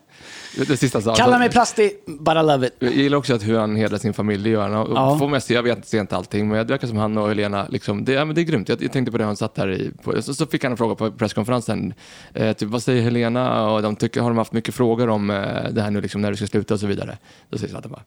det. 0.57 0.65
det 0.65 0.77
sista 0.77 1.01
sa 1.01 1.15
Kalla 1.15 1.39
mig 1.39 1.49
plastig, 1.49 1.91
but 2.19 2.33
I 2.35 2.43
love 2.43 2.67
it. 2.67 2.73
Jag 2.79 2.93
gillar 2.93 3.17
också 3.17 3.35
att 3.35 3.43
hur 3.43 3.57
han 3.57 3.75
hedrar 3.75 3.97
sin 3.97 4.13
familj, 4.13 4.43
det 4.43 4.49
gör 4.49 4.69
han. 4.69 4.73
Och 4.75 4.97
Ja. 4.97 5.19
får 5.19 5.27
mest, 5.27 5.49
jag 5.49 5.63
vet 5.63 5.87
ser 5.87 5.99
inte 5.99 6.15
allting, 6.15 6.47
men 6.47 6.57
det 6.67 6.73
verkar 6.73 6.87
som 6.87 6.97
han 6.97 7.17
och 7.17 7.27
Helena, 7.29 7.67
liksom, 7.69 8.05
det, 8.05 8.11
ja, 8.13 8.25
men 8.25 8.35
det 8.35 8.41
är 8.41 8.43
grymt. 8.43 8.69
Jag, 8.69 8.83
jag 8.83 8.91
tänkte 8.91 9.11
på 9.11 9.17
det 9.17 9.23
han 9.23 9.35
satt 9.35 9.57
här 9.57 9.71
i, 9.71 9.91
på, 10.03 10.21
så, 10.21 10.33
så 10.33 10.45
fick 10.45 10.63
han 10.63 10.71
en 10.71 10.77
fråga 10.77 10.95
på 10.95 11.11
presskonferensen. 11.11 11.93
Eh, 12.33 12.53
typ, 12.53 12.69
vad 12.69 12.83
säger 12.83 13.01
Helena? 13.01 13.69
Och 13.69 13.81
de 13.81 13.95
tycker, 13.95 14.21
har 14.21 14.29
de 14.29 14.37
haft 14.37 14.53
mycket 14.53 14.75
frågor 14.75 15.09
om 15.09 15.29
eh, 15.29 15.35
det 15.71 15.81
här 15.81 15.91
nu, 15.91 16.01
liksom, 16.01 16.21
när 16.21 16.31
du 16.31 16.37
ska 16.37 16.47
sluta 16.47 16.73
och 16.73 16.79
så 16.79 16.87
vidare? 16.87 17.17
Då 17.49 17.57
säger 17.57 17.71
Zlatan 17.71 17.91
bara, 17.91 18.01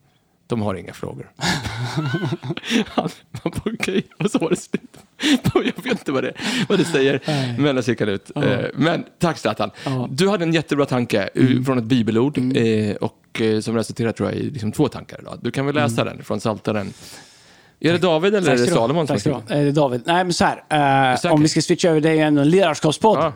de 0.49 0.61
har 0.61 0.75
inga 0.75 0.93
frågor. 0.93 1.31
han, 2.87 3.09
bara, 3.31 3.53
okej, 3.65 4.03
och 4.17 4.31
så 4.31 4.39
var 4.39 4.49
det 4.49 4.55
slut. 4.55 4.97
jag 5.53 5.63
vet 5.63 5.85
inte 5.85 6.11
vad 6.11 6.23
det, 6.23 6.33
vad 6.69 6.79
det 6.79 6.85
säger, 6.85 7.21
Nej. 7.27 7.55
men 7.59 7.75
det 7.75 7.87
gick 7.87 7.99
han 7.99 8.09
ut. 8.09 8.31
Eh, 8.35 8.59
men 8.73 9.05
tack 9.19 9.37
Zlatan. 9.37 9.71
Ja. 9.85 10.07
Du 10.11 10.29
hade 10.29 10.43
en 10.43 10.53
jättebra 10.53 10.85
tanke 10.85 11.29
ur- 11.33 11.63
från 11.63 11.77
ett 11.77 11.83
bibelord 11.83 12.37
eh, 12.37 12.95
och 12.95 13.41
eh, 13.41 13.59
som 13.59 13.75
resulterar 13.75 14.11
tror 14.11 14.29
jag 14.29 14.37
i 14.39 14.49
liksom 14.49 14.71
två 14.71 14.87
tankar 14.87 15.19
idag. 15.21 15.39
Du 15.41 15.51
kan 15.51 15.65
väl 15.65 15.75
läsa 15.75 16.03
den 16.03 16.23
från 16.23 16.39
Psaltaren 16.39 16.93
Är 17.81 17.91
det 17.91 17.97
David 17.97 18.35
eller 18.35 18.51
är 18.51 18.57
det. 18.57 18.67
Salomon 18.67 19.07
som 19.07 19.19
ska? 19.19 19.29
Eh, 19.29 19.39
Det 19.47 19.55
är 19.55 19.71
David. 19.71 20.01
Nej, 20.05 20.23
men 20.23 20.33
så 20.33 20.45
här. 20.45 21.15
eh, 21.25 21.31
om 21.33 21.41
vi 21.41 21.47
ska 21.47 21.61
switcha 21.61 21.89
över, 21.89 22.01
det 22.01 22.09
är 22.09 22.13
ju 22.13 22.19
ändå 22.21 22.41
en 22.41 22.49
ledarskapspodd. 22.49 23.17
Ja. 23.19 23.33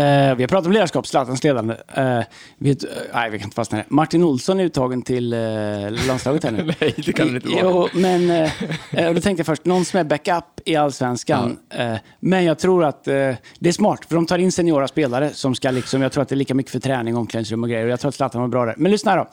Eh, 0.00 0.34
vi 0.34 0.42
har 0.42 0.48
pratat 0.48 0.66
om 0.66 0.72
ledarskap, 0.72 1.06
Zlatans 1.06 1.44
ledande. 1.44 1.74
Uh, 1.98 2.20
vi, 2.58 2.70
eh, 2.70 2.76
nej, 3.14 3.30
vi 3.30 3.38
kan 3.38 3.46
inte 3.46 3.54
fastna 3.54 3.78
i 3.78 3.80
det. 3.80 3.86
Martin 3.90 4.22
Olsson 4.22 4.60
är 4.60 4.64
uttagen 4.64 5.02
till 5.02 5.34
uh, 5.34 6.06
landslaget 6.06 6.44
här 6.44 6.50
nu. 6.50 6.64
Nej, 6.80 6.94
det 6.96 7.12
kan 7.12 7.26
det 7.28 7.34
inte 7.34 7.48
vara. 7.48 7.60
Jo, 7.62 7.88
men 7.94 8.30
eh, 8.30 8.52
eh, 8.90 9.12
då 9.14 9.20
tänkte 9.20 9.40
jag 9.40 9.46
först, 9.46 9.64
någon 9.64 9.84
som 9.84 10.00
är 10.00 10.04
backup 10.04 10.44
i 10.64 10.76
allsvenskan. 10.76 11.58
Eh, 11.74 11.94
men 12.20 12.44
jag 12.44 12.58
tror 12.58 12.84
att 12.84 13.08
eh, 13.08 13.14
det 13.58 13.68
är 13.68 13.72
smart, 13.72 14.04
för 14.08 14.14
de 14.14 14.26
tar 14.26 14.38
in 14.38 14.52
seniora 14.52 14.88
spelare 14.88 15.30
som 15.32 15.54
ska 15.54 15.70
liksom, 15.70 16.02
jag 16.02 16.12
tror 16.12 16.22
att 16.22 16.28
det 16.28 16.34
är 16.34 16.36
lika 16.36 16.54
mycket 16.54 16.72
för 16.72 16.80
träning, 16.80 17.16
omklädningsrum 17.16 17.62
och 17.62 17.68
grejer. 17.68 17.84
Och 17.84 17.90
jag 17.90 18.00
tror 18.00 18.08
att 18.08 18.14
Zlatan 18.14 18.40
var 18.40 18.48
bra 18.48 18.64
där. 18.64 18.74
Men 18.76 18.92
lyssna 18.92 19.16
då. 19.16 19.28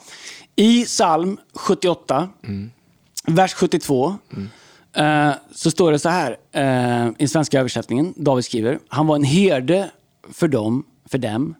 I 0.56 0.84
psalm 0.84 1.38
78, 1.54 2.28
vers 3.26 3.54
72, 3.54 4.16
eh, 4.96 5.30
så 5.52 5.70
står 5.70 5.92
det 5.92 5.98
så 5.98 6.08
här 6.08 6.36
eh, 6.52 7.10
i 7.18 7.28
svenska 7.28 7.60
översättningen. 7.60 8.14
David 8.16 8.44
skriver, 8.44 8.78
han 8.88 9.06
var 9.06 9.16
en 9.16 9.24
herde 9.24 9.90
för 10.32 10.48
dem, 10.48 10.84
för 11.06 11.18
dem. 11.18 11.54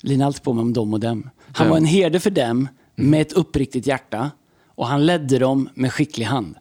Lina 0.00 0.26
alltid 0.26 0.42
på 0.42 0.52
mig 0.52 0.62
om 0.62 0.72
dem 0.72 0.94
och 0.94 1.00
dem. 1.00 1.30
Han 1.52 1.68
var 1.68 1.76
en 1.76 1.84
herde 1.84 2.20
för 2.20 2.30
dem 2.30 2.68
med 2.94 3.20
ett 3.20 3.32
uppriktigt 3.32 3.86
hjärta 3.86 4.30
och 4.74 4.86
han 4.86 5.06
ledde 5.06 5.38
dem 5.38 5.68
med 5.74 5.92
skicklig 5.92 6.24
hand. 6.24 6.54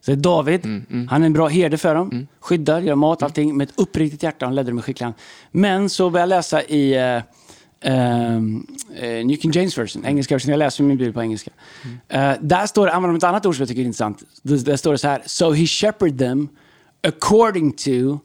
Så 0.00 0.10
det 0.10 0.14
är 0.14 0.22
David, 0.22 0.66
han 1.08 1.22
är 1.22 1.26
en 1.26 1.32
bra 1.32 1.48
herde 1.48 1.78
för 1.78 1.94
dem, 1.94 2.26
skyddar, 2.40 2.80
gör 2.80 2.94
mat, 2.94 3.22
allting 3.22 3.56
med 3.56 3.68
ett 3.68 3.74
uppriktigt 3.76 4.22
hjärta. 4.22 4.46
Han 4.46 4.54
ledde 4.54 4.70
dem 4.70 4.74
med 4.74 4.84
skicklig 4.84 5.04
hand. 5.04 5.14
Men 5.50 5.90
så 5.90 6.10
börjar 6.10 6.22
jag 6.22 6.28
läsa 6.28 6.62
i 6.62 6.96
eh, 6.96 7.22
eh, 7.80 8.40
New 9.24 9.36
King 9.36 9.52
James 9.52 9.78
version, 9.78 10.04
engelska 10.04 10.34
version. 10.34 10.50
Jag 10.50 10.58
läser 10.58 10.84
min 10.84 10.96
bibel 10.96 11.12
på 11.12 11.22
engelska. 11.22 11.50
Eh, 12.08 12.32
där 12.40 12.66
står 12.66 12.86
det, 12.86 12.92
använder 12.92 13.12
de 13.12 13.16
ett 13.16 13.24
annat 13.24 13.46
ord 13.46 13.56
som 13.56 13.62
jag 13.62 13.68
tycker 13.68 13.82
är 13.82 13.86
intressant. 13.86 14.22
Där, 14.42 14.56
där 14.56 14.76
står 14.76 14.92
det 14.92 14.98
så 14.98 15.08
här, 15.08 15.22
So 15.26 15.52
he 15.52 15.66
shepherded 15.66 16.18
them 16.18 16.48
according 17.02 17.72
to 17.72 18.18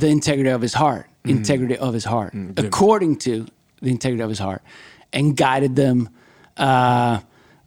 the 0.00 0.08
integrity 0.08 0.54
of 0.54 0.62
his 0.62 0.74
heart. 0.74 1.04
Integrity 1.24 1.76
of 1.80 1.94
his 1.94 2.06
heart. 2.06 2.32
according 2.56 3.16
to 3.16 3.30
the 3.80 3.90
integrity 3.90 4.24
of 4.24 4.30
his 4.30 4.40
heart. 4.40 4.62
And 5.12 5.36
guided 5.36 5.76
them 5.76 6.08
uh, 6.60 7.18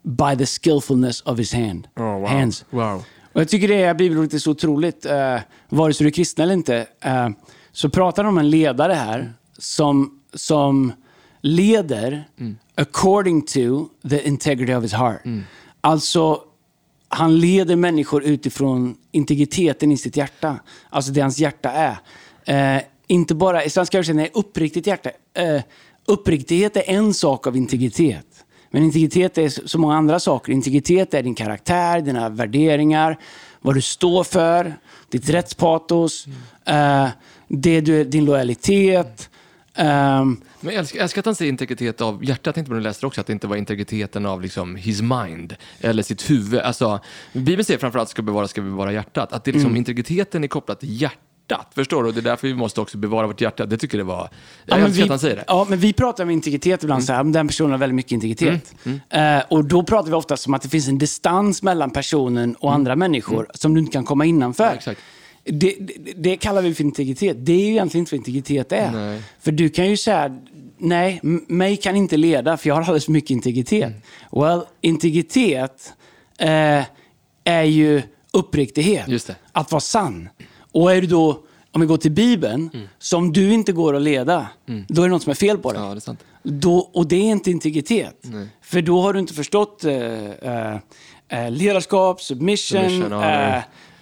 by 0.03 0.35
the 0.35 0.45
skillfulness 0.45 1.21
of 1.21 1.37
his 1.37 1.53
hand. 1.53 1.87
Oh, 1.95 2.03
wow. 2.03 2.27
hands. 2.27 2.65
Wow. 2.69 3.03
Och 3.33 3.41
jag 3.41 3.49
tycker 3.49 3.67
det 3.67 3.85
här 3.85 3.93
bibelordet 3.93 4.33
är 4.33 4.37
så 4.37 4.51
otroligt. 4.51 5.05
Uh, 5.05 5.39
vare 5.69 5.93
sig 5.93 6.03
du 6.03 6.07
är 6.07 6.13
kristen 6.13 6.43
eller 6.43 6.53
inte, 6.53 6.87
eh, 7.01 7.29
så 7.71 7.89
pratar 7.89 8.23
de 8.23 8.29
om 8.29 8.37
en 8.37 8.49
ledare 8.49 8.93
här 8.93 9.33
som, 9.57 10.19
som 10.33 10.93
leder 11.41 12.23
according 12.75 13.41
to 13.41 13.89
the 14.09 14.27
integrity 14.27 14.73
of 14.73 14.83
his 14.83 14.93
heart. 14.93 15.21
Alltså, 15.81 16.41
han 17.09 17.39
leder 17.39 17.75
människor 17.75 18.23
utifrån 18.23 18.95
integriteten 19.11 19.91
i 19.91 19.97
sitt 19.97 20.17
hjärta. 20.17 20.59
Alltså 20.89 21.11
det 21.11 21.21
hans 21.21 21.39
hjärta 21.39 21.71
är. 21.71 21.97
Eh, 22.45 22.81
inte 23.07 23.35
bara, 23.35 23.63
i 23.63 23.69
svenska 23.69 23.97
översättningen 23.97 24.31
är 24.33 24.39
uppriktigt 24.39 24.87
hjärta. 24.87 25.09
Eh, 25.33 25.61
uppriktighet 26.05 26.77
är 26.77 26.83
en 26.89 27.13
sak 27.13 27.47
av 27.47 27.57
integritet. 27.57 28.25
Men 28.71 28.83
integritet 28.83 29.37
är 29.37 29.67
så 29.67 29.79
många 29.79 29.95
andra 29.95 30.19
saker. 30.19 30.53
Integritet 30.53 31.13
är 31.13 31.23
din 31.23 31.35
karaktär, 31.35 32.01
dina 32.01 32.29
värderingar, 32.29 33.19
vad 33.61 33.75
du 33.75 33.81
står 33.81 34.23
för, 34.23 34.75
ditt 35.09 35.29
rättspatos, 35.29 36.27
eh, 36.65 37.07
det 37.47 37.81
du, 37.81 38.03
din 38.03 38.25
lojalitet. 38.25 39.29
Ehm, 39.81 40.41
Men 40.59 40.73
jag 40.73 40.79
älskar, 40.79 40.97
jag 40.97 41.03
älskar 41.03 41.19
att 41.19 41.25
han 41.25 41.35
säger 41.35 41.51
integritet 41.51 42.01
av 42.01 42.25
hjärtat. 42.25 42.55
Tänkte 42.55 42.69
på 42.69 42.75
jag 42.75 42.83
läste 42.83 43.05
också, 43.05 43.21
att 43.21 43.27
det 43.27 43.33
inte 43.33 43.47
var 43.47 43.55
integriteten 43.55 44.25
av 44.25 44.41
liksom 44.41 44.75
his 44.75 45.01
mind, 45.01 45.55
eller 45.79 46.03
sitt 46.03 46.29
huvud. 46.29 46.59
Alltså, 46.59 46.99
Bibeln 47.33 47.65
säger 47.65 47.79
framförallt 47.79 48.09
ska 48.09 48.21
bevara, 48.21 48.47
ska 48.47 48.61
bevara 48.61 48.93
hjärtat. 48.93 49.33
Att 49.33 49.43
det 49.43 49.51
liksom, 49.51 49.75
integriteten 49.75 50.43
är 50.43 50.47
kopplad 50.47 50.79
till 50.79 51.01
hjärtat. 51.01 51.67
Förstår 51.75 52.03
du? 52.03 52.11
Det 52.11 52.19
är 52.19 52.21
därför 52.21 52.47
vi 52.47 52.53
måste 52.53 52.81
också 52.81 52.97
bevara 52.97 53.27
vårt 53.27 53.41
hjärta. 53.41 53.65
Det 53.65 53.77
tycker 53.77 53.97
det 53.97 54.03
var... 54.03 54.29
Jag 54.65 54.77
men 54.77 54.85
älskar 54.85 54.97
vi, 54.97 55.03
att 55.03 55.09
han 55.09 55.19
säger 55.19 55.35
det. 55.35 55.43
Ja, 55.47 55.65
men 55.69 55.79
vi 55.79 55.93
pratar 55.93 56.23
om 56.23 56.29
integritet 56.29 56.83
ibland, 56.83 57.03
så 57.03 57.13
här, 57.13 57.23
den 57.23 57.47
personen 57.47 57.71
har 57.71 57.77
väldigt 57.77 57.95
mycket 57.95 58.11
integritet. 58.11 58.75
Eh, 59.09 59.39
och 59.49 59.65
då 59.65 59.83
pratar 59.83 60.09
vi 60.09 60.15
ofta 60.15 60.37
som 60.37 60.53
att 60.53 60.61
det 60.61 60.69
finns 60.69 60.87
en 60.87 60.97
distans 60.97 61.63
mellan 61.63 61.91
personen 61.91 62.55
och 62.55 62.73
andra 62.73 62.95
människor 62.95 63.47
som 63.53 63.73
du 63.73 63.79
inte 63.79 63.91
kan 63.91 64.05
komma 64.05 64.25
innanför. 64.25 64.79
Ja. 64.85 64.93
Det, 65.43 65.75
det, 65.79 66.13
det 66.15 66.37
kallar 66.37 66.61
vi 66.61 66.73
för 66.73 66.83
integritet. 66.83 67.37
Det 67.39 67.53
är 67.53 67.65
ju 67.65 67.71
egentligen 67.71 68.01
inte 68.01 68.15
vad 68.15 68.17
integritet 68.27 68.71
är. 68.71 68.91
Nej. 68.91 69.21
För 69.39 69.51
du 69.51 69.69
kan 69.69 69.89
ju 69.89 69.97
säga, 69.97 70.39
nej, 70.77 71.19
mig 71.47 71.77
kan 71.77 71.95
inte 71.95 72.17
leda 72.17 72.57
för 72.57 72.67
jag 72.69 72.75
har 72.75 72.81
alldeles 72.81 73.05
för 73.05 73.11
mycket 73.11 73.31
integritet. 73.31 73.83
Mm. 73.87 74.01
Well, 74.31 74.61
integritet 74.81 75.93
eh, 76.37 76.83
är 77.43 77.63
ju 77.63 78.01
uppriktighet. 78.33 79.05
Det. 79.27 79.35
Att 79.51 79.71
vara 79.71 79.79
sann. 79.79 80.29
Och 80.71 80.93
är 80.93 81.01
du 81.01 81.07
då, 81.07 81.43
om 81.71 81.81
vi 81.81 81.87
går 81.87 81.97
till 81.97 82.11
Bibeln, 82.11 82.69
Mm. 82.73 82.87
som 82.99 83.33
du 83.33 83.53
inte 83.53 83.71
går 83.71 83.95
att 83.95 84.01
leda, 84.01 84.47
då 84.87 85.01
är 85.01 85.07
det 85.07 85.11
något 85.11 85.23
som 85.23 85.29
är 85.31 85.35
fel 85.35 85.57
på 85.57 85.71
dig. 85.71 85.81
Ja, 85.81 85.87
det 85.89 85.95
är 85.97 85.99
sant. 85.99 86.19
Då, 86.43 86.77
och 86.93 87.07
det 87.07 87.15
är 87.15 87.31
inte 87.31 87.51
integritet. 87.51 88.15
För 88.61 88.81
då 88.81 89.01
har 89.01 89.13
du 89.13 89.19
inte 89.19 89.33
förstått 89.33 89.83
eh, 89.83 89.93
eh, 90.31 90.75
eh, 91.29 91.51
ledarskap, 91.51 92.21
submission, 92.21 92.81
Submission, 92.81 93.11
honor. 93.11 93.23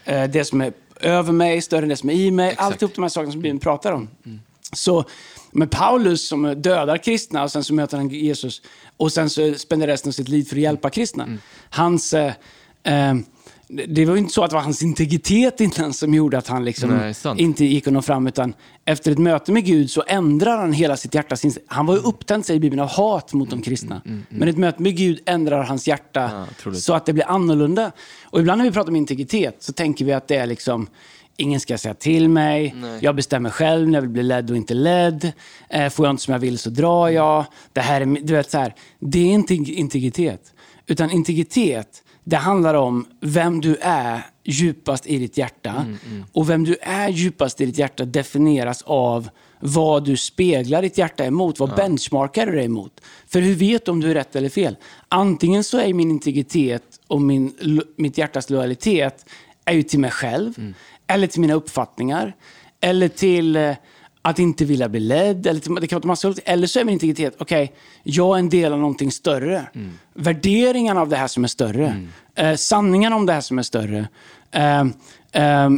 eh, 0.06 0.21
eh, 0.23 0.30
det 0.30 0.45
som 0.45 0.62
är 0.62 0.73
över 1.00 1.32
mig, 1.32 1.62
större 1.62 1.82
än 1.84 1.90
det 1.90 1.98
som 1.98 2.10
är 2.10 2.14
i 2.14 2.32
mig. 2.32 2.48
Exakt. 2.48 2.62
Mm. 2.62 2.72
Alltihop 2.72 2.96
de 2.96 3.02
här 3.02 3.10
sakerna 3.10 3.32
som 3.32 3.42
Bibeln 3.42 3.60
pratar 3.60 3.92
om. 3.92 4.10
Så 4.74 5.06
med 5.52 5.72
Paulus 5.72 6.28
som 6.28 6.62
dödar 6.62 6.98
kristna 6.98 7.44
och 7.44 7.52
sen 7.52 7.64
så 7.64 7.74
möter 7.74 7.98
han 7.98 8.10
Jesus 8.10 8.62
och 8.98 9.12
sen 9.12 9.30
så 9.30 9.54
spenderar 9.54 9.92
resten 9.92 10.10
av 10.10 10.14
sitt 10.14 10.30
liv 10.30 10.44
för 10.44 10.56
att 10.56 10.62
hjälpa 10.62 10.90
kristna. 10.90 11.24
Mm. 11.24 11.38
Hans... 11.70 12.14
Eh, 12.14 12.34
eh, 12.84 13.16
det 13.88 14.06
var 14.06 14.14
ju 14.14 14.20
inte 14.20 14.34
så 14.34 14.44
att 14.44 14.50
det 14.50 14.56
var 14.56 14.64
hans 14.64 14.84
integritet 14.84 15.62
innan 15.62 15.94
som 15.94 16.14
gjorde 16.14 16.38
att 16.38 16.48
han 16.48 16.66
liksom 16.66 16.90
Nej, 16.90 17.14
inte 17.38 17.66
gick 17.66 17.86
nå 17.86 18.02
fram, 18.02 18.28
utan 18.28 18.54
efter 18.86 19.12
ett 19.12 19.18
möte 19.18 19.52
med 19.52 19.66
Gud 19.66 19.92
så 19.92 20.04
ändrar 20.08 20.58
han 20.58 20.74
hela 20.74 20.98
sitt 20.98 21.14
hjärtas 21.14 21.46
inställning. 21.46 21.68
Han 21.70 21.86
var 21.86 21.94
ju 21.94 22.00
upptänd, 22.02 22.46
säger 22.46 22.60
Bibeln, 22.60 22.80
av 22.80 22.90
hat 22.90 23.34
mot 23.34 23.50
de 23.50 23.62
kristna. 23.62 24.02
Men 24.30 24.48
ett 24.48 24.58
möte 24.58 24.82
med 24.82 24.98
Gud 24.98 25.20
ändrar 25.26 25.64
hans 25.64 25.88
hjärta 25.88 26.46
Ja, 26.66 26.74
så 26.74 26.94
att 26.94 27.06
det 27.06 27.14
blir 27.14 27.28
annorlunda. 27.28 27.92
Och 28.24 28.40
ibland 28.40 28.58
när 28.58 28.66
vi 28.66 28.72
pratar 28.72 28.90
om 28.90 28.96
integritet 28.96 29.56
så 29.60 29.74
tänker 29.74 30.06
vi 30.06 30.14
att 30.14 30.28
det 30.28 30.36
är 30.36 30.46
liksom 30.46 30.88
Ingen 31.38 31.60
ska 31.60 31.78
säga 31.78 31.94
till 31.94 32.30
mig. 32.30 32.76
Jag 33.02 33.16
bestämmer 33.16 33.50
själv 33.50 33.88
när 33.88 33.98
jag 33.98 34.02
vill 34.02 34.10
bli 34.10 34.24
ledd 34.24 34.52
och 34.52 34.58
inte 34.58 34.74
ledd. 34.74 35.32
Eh, 35.70 35.90
får 35.90 36.06
jag 36.06 36.14
inte 36.14 36.24
som 36.24 36.32
jag 36.32 36.40
vill 36.40 36.58
så 36.58 36.70
drar 36.70 37.10
jag. 37.10 37.46
Det 37.74 37.82
här 37.82 38.02
är, 38.02 38.06
du 38.06 38.34
vet, 38.34 38.52
så 38.52 38.58
här, 38.58 38.76
det 39.00 39.20
är 39.20 39.32
inte 39.32 39.54
integritet. 39.54 40.54
Utan 40.88 41.12
integritet, 41.12 42.04
det 42.30 42.38
handlar 42.38 42.74
om 42.74 43.06
vem 43.22 43.62
du 43.62 43.76
är 43.82 44.26
djupast 44.44 45.08
i 45.08 45.18
ditt 45.18 45.38
hjärta. 45.38 45.86
Och 46.34 46.50
vem 46.50 46.63
du 46.63 46.76
är 46.82 47.10
djupast 47.10 47.62
i 47.62 47.65
ditt 47.65 47.78
hjärta 47.78 48.06
definieras 48.06 48.82
av 48.82 49.30
vad 49.60 50.06
du 50.06 50.18
speglar 50.18 50.82
ditt 50.82 50.98
hjärta 50.98 51.26
emot. 51.26 51.60
Vad 51.60 51.76
benchmarkar 51.76 52.46
du 52.46 52.52
dig 52.52 52.65
emot? 52.65 53.02
För 53.28 53.42
hur 53.42 53.56
vet 53.56 53.86
du 53.86 53.92
om 53.92 54.00
du 54.02 54.10
är 54.12 54.13
rätt 54.13 54.36
eller 54.36 54.50
fel? 54.50 54.78
Antingen 55.08 55.63
så 55.63 55.80
är 55.80 55.94
min 55.94 56.12
integritet 56.12 56.84
och 57.08 57.22
min, 57.22 57.54
mitt 57.96 58.18
hjärtas 58.18 58.50
lojalitet 58.50 59.26
är 59.65 59.74
ju 59.74 59.84
till 59.84 60.00
mig 60.00 60.12
själv. 60.12 60.54
Eller 61.08 61.28
till 61.28 61.42
mina 61.42 61.54
uppfattningar. 61.54 62.36
Eller 62.82 63.08
till 63.08 63.56
eh, 63.56 63.76
att 64.30 64.39
inte 64.39 64.65
vilja 64.65 64.89
bli 64.89 65.00
ledd. 65.00 65.48
Eller, 65.48 65.80
det 65.82 65.88
kan 65.88 66.00
vara 66.00 66.08
massa 66.08 66.28
olika- 66.28 66.52
eller 66.52 66.68
så 66.68 66.80
är 66.80 66.84
min 66.84 66.94
integritet, 66.94 67.36
okej, 67.39 67.74
jag 68.04 68.36
är 68.36 68.39
en 68.39 68.50
del 68.50 68.74
av 68.74 68.80
någonting 68.80 69.12
större. 69.12 69.63
Värderingarna 70.13 71.02
av 71.02 71.10
det 71.10 71.15
här 71.15 71.28
som 71.28 71.44
är 71.44 71.48
större. 71.48 72.08
Eh, 72.36 72.56
sanningarna 72.56 73.15
om 73.15 73.26
det 73.26 73.34
här 73.34 73.42
som 73.42 73.60
är 73.60 73.63
större. 73.63 74.08
Eh, 74.52 74.80
eh, 75.32 75.70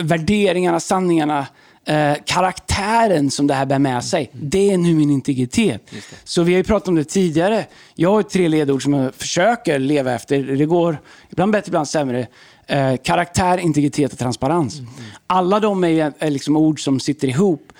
värderingarna, 0.00 0.80
sanningarna, 0.80 1.46
eh, 1.84 2.14
karaktären 2.26 3.30
som 3.30 3.46
det 3.46 3.54
här 3.54 3.66
bär 3.66 3.78
med 3.78 4.04
sig. 4.04 4.30
Det 4.32 4.70
är 4.72 4.78
nu 4.78 4.94
min 4.94 5.10
integritet. 5.10 5.90
Så 6.24 6.42
vi 6.42 6.52
har 6.52 6.58
ju 6.58 6.64
pratat 6.64 6.88
om 6.88 6.94
det 6.94 7.04
tidigare. 7.04 7.66
Jag 7.94 8.10
har 8.10 8.22
tre 8.22 8.48
ledord 8.48 8.82
som 8.82 8.92
jag 8.92 9.14
försöker 9.14 9.78
leva 9.78 10.12
efter. 10.12 10.42
Det 10.42 10.66
går 10.66 10.98
ibland 11.30 11.52
bättre, 11.52 11.68
ibland 11.68 11.88
sämre. 11.88 12.26
Eh, 12.70 12.96
karaktär, 12.96 13.58
integritet 13.58 14.12
och 14.12 14.18
transparens. 14.18 14.80
Alla 15.26 15.60
de 15.60 15.84
är, 15.84 16.12
är 16.18 16.30
liksom 16.30 16.56
ord 16.56 16.84
som 16.84 17.00
sitter 17.00 17.28
ihop. 17.28 17.72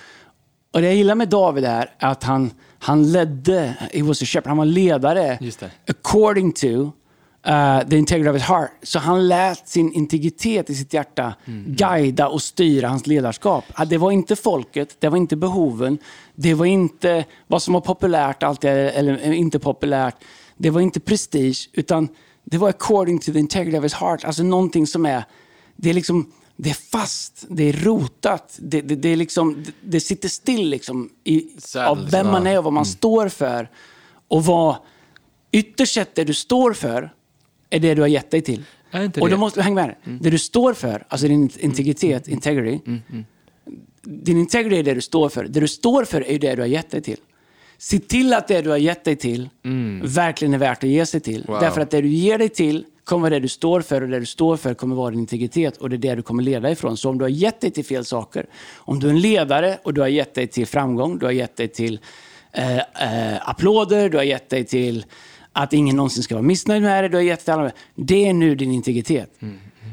Och 0.73 0.81
det 0.81 0.87
jag 0.87 0.95
gillar 0.95 1.15
med 1.15 1.29
David 1.29 1.65
är 1.65 1.91
att 1.99 2.23
han, 2.23 2.51
han 2.79 3.11
ledde, 3.11 3.75
he 3.93 4.03
was 4.03 4.21
a 4.21 4.25
shepherd, 4.25 4.47
han 4.47 4.57
var 4.57 4.65
ledare 4.65 5.37
Just 5.41 5.59
det. 5.59 5.71
according 5.89 6.51
to 6.51 6.67
uh, 6.67 7.89
the 7.89 7.97
integrity 7.97 8.29
of 8.29 8.35
his 8.35 8.43
heart. 8.43 8.69
Så 8.83 8.99
han 8.99 9.27
lät 9.27 9.67
sin 9.67 9.93
integritet 9.93 10.69
i 10.69 10.75
sitt 10.75 10.93
hjärta 10.93 11.33
guida 11.65 12.27
och 12.27 12.41
styra 12.41 12.87
hans 12.87 13.07
ledarskap. 13.07 13.63
Det 13.87 13.97
var 13.97 14.11
inte 14.11 14.35
folket, 14.35 14.95
det 14.99 15.09
var 15.09 15.17
inte 15.17 15.35
behoven, 15.35 15.97
det 16.35 16.53
var 16.53 16.65
inte 16.65 17.25
vad 17.47 17.61
som 17.61 17.73
var 17.73 17.81
populärt 17.81 18.43
alltid, 18.43 18.69
eller 18.69 19.33
inte 19.33 19.59
populärt. 19.59 20.15
Det 20.57 20.69
var 20.69 20.81
inte 20.81 20.99
prestige, 20.99 21.69
utan 21.73 22.07
det 22.43 22.57
var 22.57 22.69
according 22.69 23.19
to 23.19 23.31
the 23.31 23.39
integrity 23.39 23.77
of 23.77 23.83
his 23.83 23.93
heart. 23.93 24.25
Alltså 24.25 24.43
någonting 24.43 24.87
som 24.87 25.05
är, 25.05 25.23
det 25.75 25.89
är 25.89 25.93
liksom 25.93 26.31
det 26.57 26.69
är 26.69 26.73
fast, 26.91 27.45
det 27.49 27.63
är 27.63 27.73
rotat, 27.73 28.59
det, 28.61 28.81
det, 28.81 28.95
det, 28.95 29.09
är 29.09 29.15
liksom, 29.15 29.63
det, 29.63 29.71
det 29.81 29.99
sitter 29.99 30.29
still 30.29 30.69
liksom 30.69 31.09
i, 31.23 31.47
av 31.77 32.09
vem 32.11 32.27
man 32.27 32.47
är 32.47 32.57
och 32.57 32.63
vad 32.63 32.73
man 32.73 32.85
står 32.85 33.29
för. 33.29 33.69
Och 34.27 34.45
vad 34.45 34.75
ytterst 35.51 35.93
sett 35.93 36.15
det 36.15 36.23
du 36.23 36.33
står 36.33 36.73
för 36.73 37.13
är 37.69 37.79
det 37.79 37.95
du 37.95 38.01
har 38.01 38.07
gett 38.07 38.31
dig 38.31 38.41
till. 38.41 38.63
Och 39.21 39.29
då 39.29 39.37
måste 39.37 39.59
du 39.59 39.63
hänga 39.63 39.75
med. 39.75 39.95
Det 40.21 40.29
du 40.29 40.39
står 40.39 40.73
för, 40.73 41.05
alltså 41.07 41.27
din 41.27 41.49
integritet, 41.59 42.27
integrity. 42.27 42.79
Din 44.01 44.37
integrity 44.37 44.79
är 44.79 44.83
det 44.83 44.93
du 44.93 45.01
står 45.01 45.29
för. 45.29 45.43
Det 45.43 45.59
du 45.59 45.67
står 45.67 46.05
för 46.05 46.27
är 46.27 46.39
det 46.39 46.55
du 46.55 46.61
har 46.61 46.67
gett 46.67 46.89
dig 46.91 47.01
till. 47.01 47.17
Se 47.81 47.99
till 47.99 48.33
att 48.33 48.47
det 48.47 48.61
du 48.61 48.69
har 48.69 48.77
gett 48.77 49.03
dig 49.03 49.15
till 49.15 49.49
verkligen 50.03 50.53
är 50.53 50.57
värt 50.57 50.83
att 50.83 50.89
ge 50.89 51.05
sig 51.05 51.19
till. 51.19 51.45
Wow. 51.47 51.59
Därför 51.59 51.81
att 51.81 51.91
det 51.91 52.01
du 52.01 52.07
ger 52.07 52.37
dig 52.37 52.49
till 52.49 52.85
kommer 53.03 53.29
det 53.29 53.39
du 53.39 53.47
står 53.47 53.81
för 53.81 54.01
och 54.01 54.09
det 54.09 54.19
du 54.19 54.25
står 54.25 54.57
för 54.57 54.73
kommer 54.73 54.95
vara 54.95 55.11
din 55.11 55.19
integritet 55.19 55.77
och 55.77 55.89
det 55.89 55.95
är 55.95 55.97
det 55.97 56.15
du 56.15 56.21
kommer 56.21 56.43
leda 56.43 56.71
ifrån. 56.71 56.97
Så 56.97 57.09
om 57.09 57.17
du 57.17 57.23
har 57.23 57.29
gett 57.29 57.61
dig 57.61 57.71
till 57.71 57.85
fel 57.85 58.05
saker, 58.05 58.45
om 58.75 58.99
du 58.99 59.07
är 59.07 59.11
en 59.11 59.19
ledare 59.19 59.77
och 59.83 59.93
du 59.93 60.01
har 60.01 60.07
gett 60.07 60.33
dig 60.33 60.47
till 60.47 60.67
framgång, 60.67 61.19
du 61.19 61.25
har 61.25 61.33
gett 61.33 61.57
dig 61.57 61.67
till 61.67 61.99
eh, 62.51 62.77
eh, 62.77 63.49
applåder, 63.49 64.09
du 64.09 64.17
har 64.17 64.23
gett 64.23 64.49
dig 64.49 64.65
till 64.65 65.05
att 65.53 65.73
ingen 65.73 65.95
någonsin 65.95 66.23
ska 66.23 66.35
vara 66.35 66.45
missnöjd 66.45 66.81
med 66.81 67.03
dig, 67.03 67.09
du 67.09 67.17
har 67.17 67.23
gett 67.23 67.39
dig 67.39 67.43
till 67.43 67.53
alla. 67.53 67.71
Det 67.95 68.27
är 68.27 68.33
nu 68.33 68.55
din 68.55 68.71
integritet. 68.71 69.29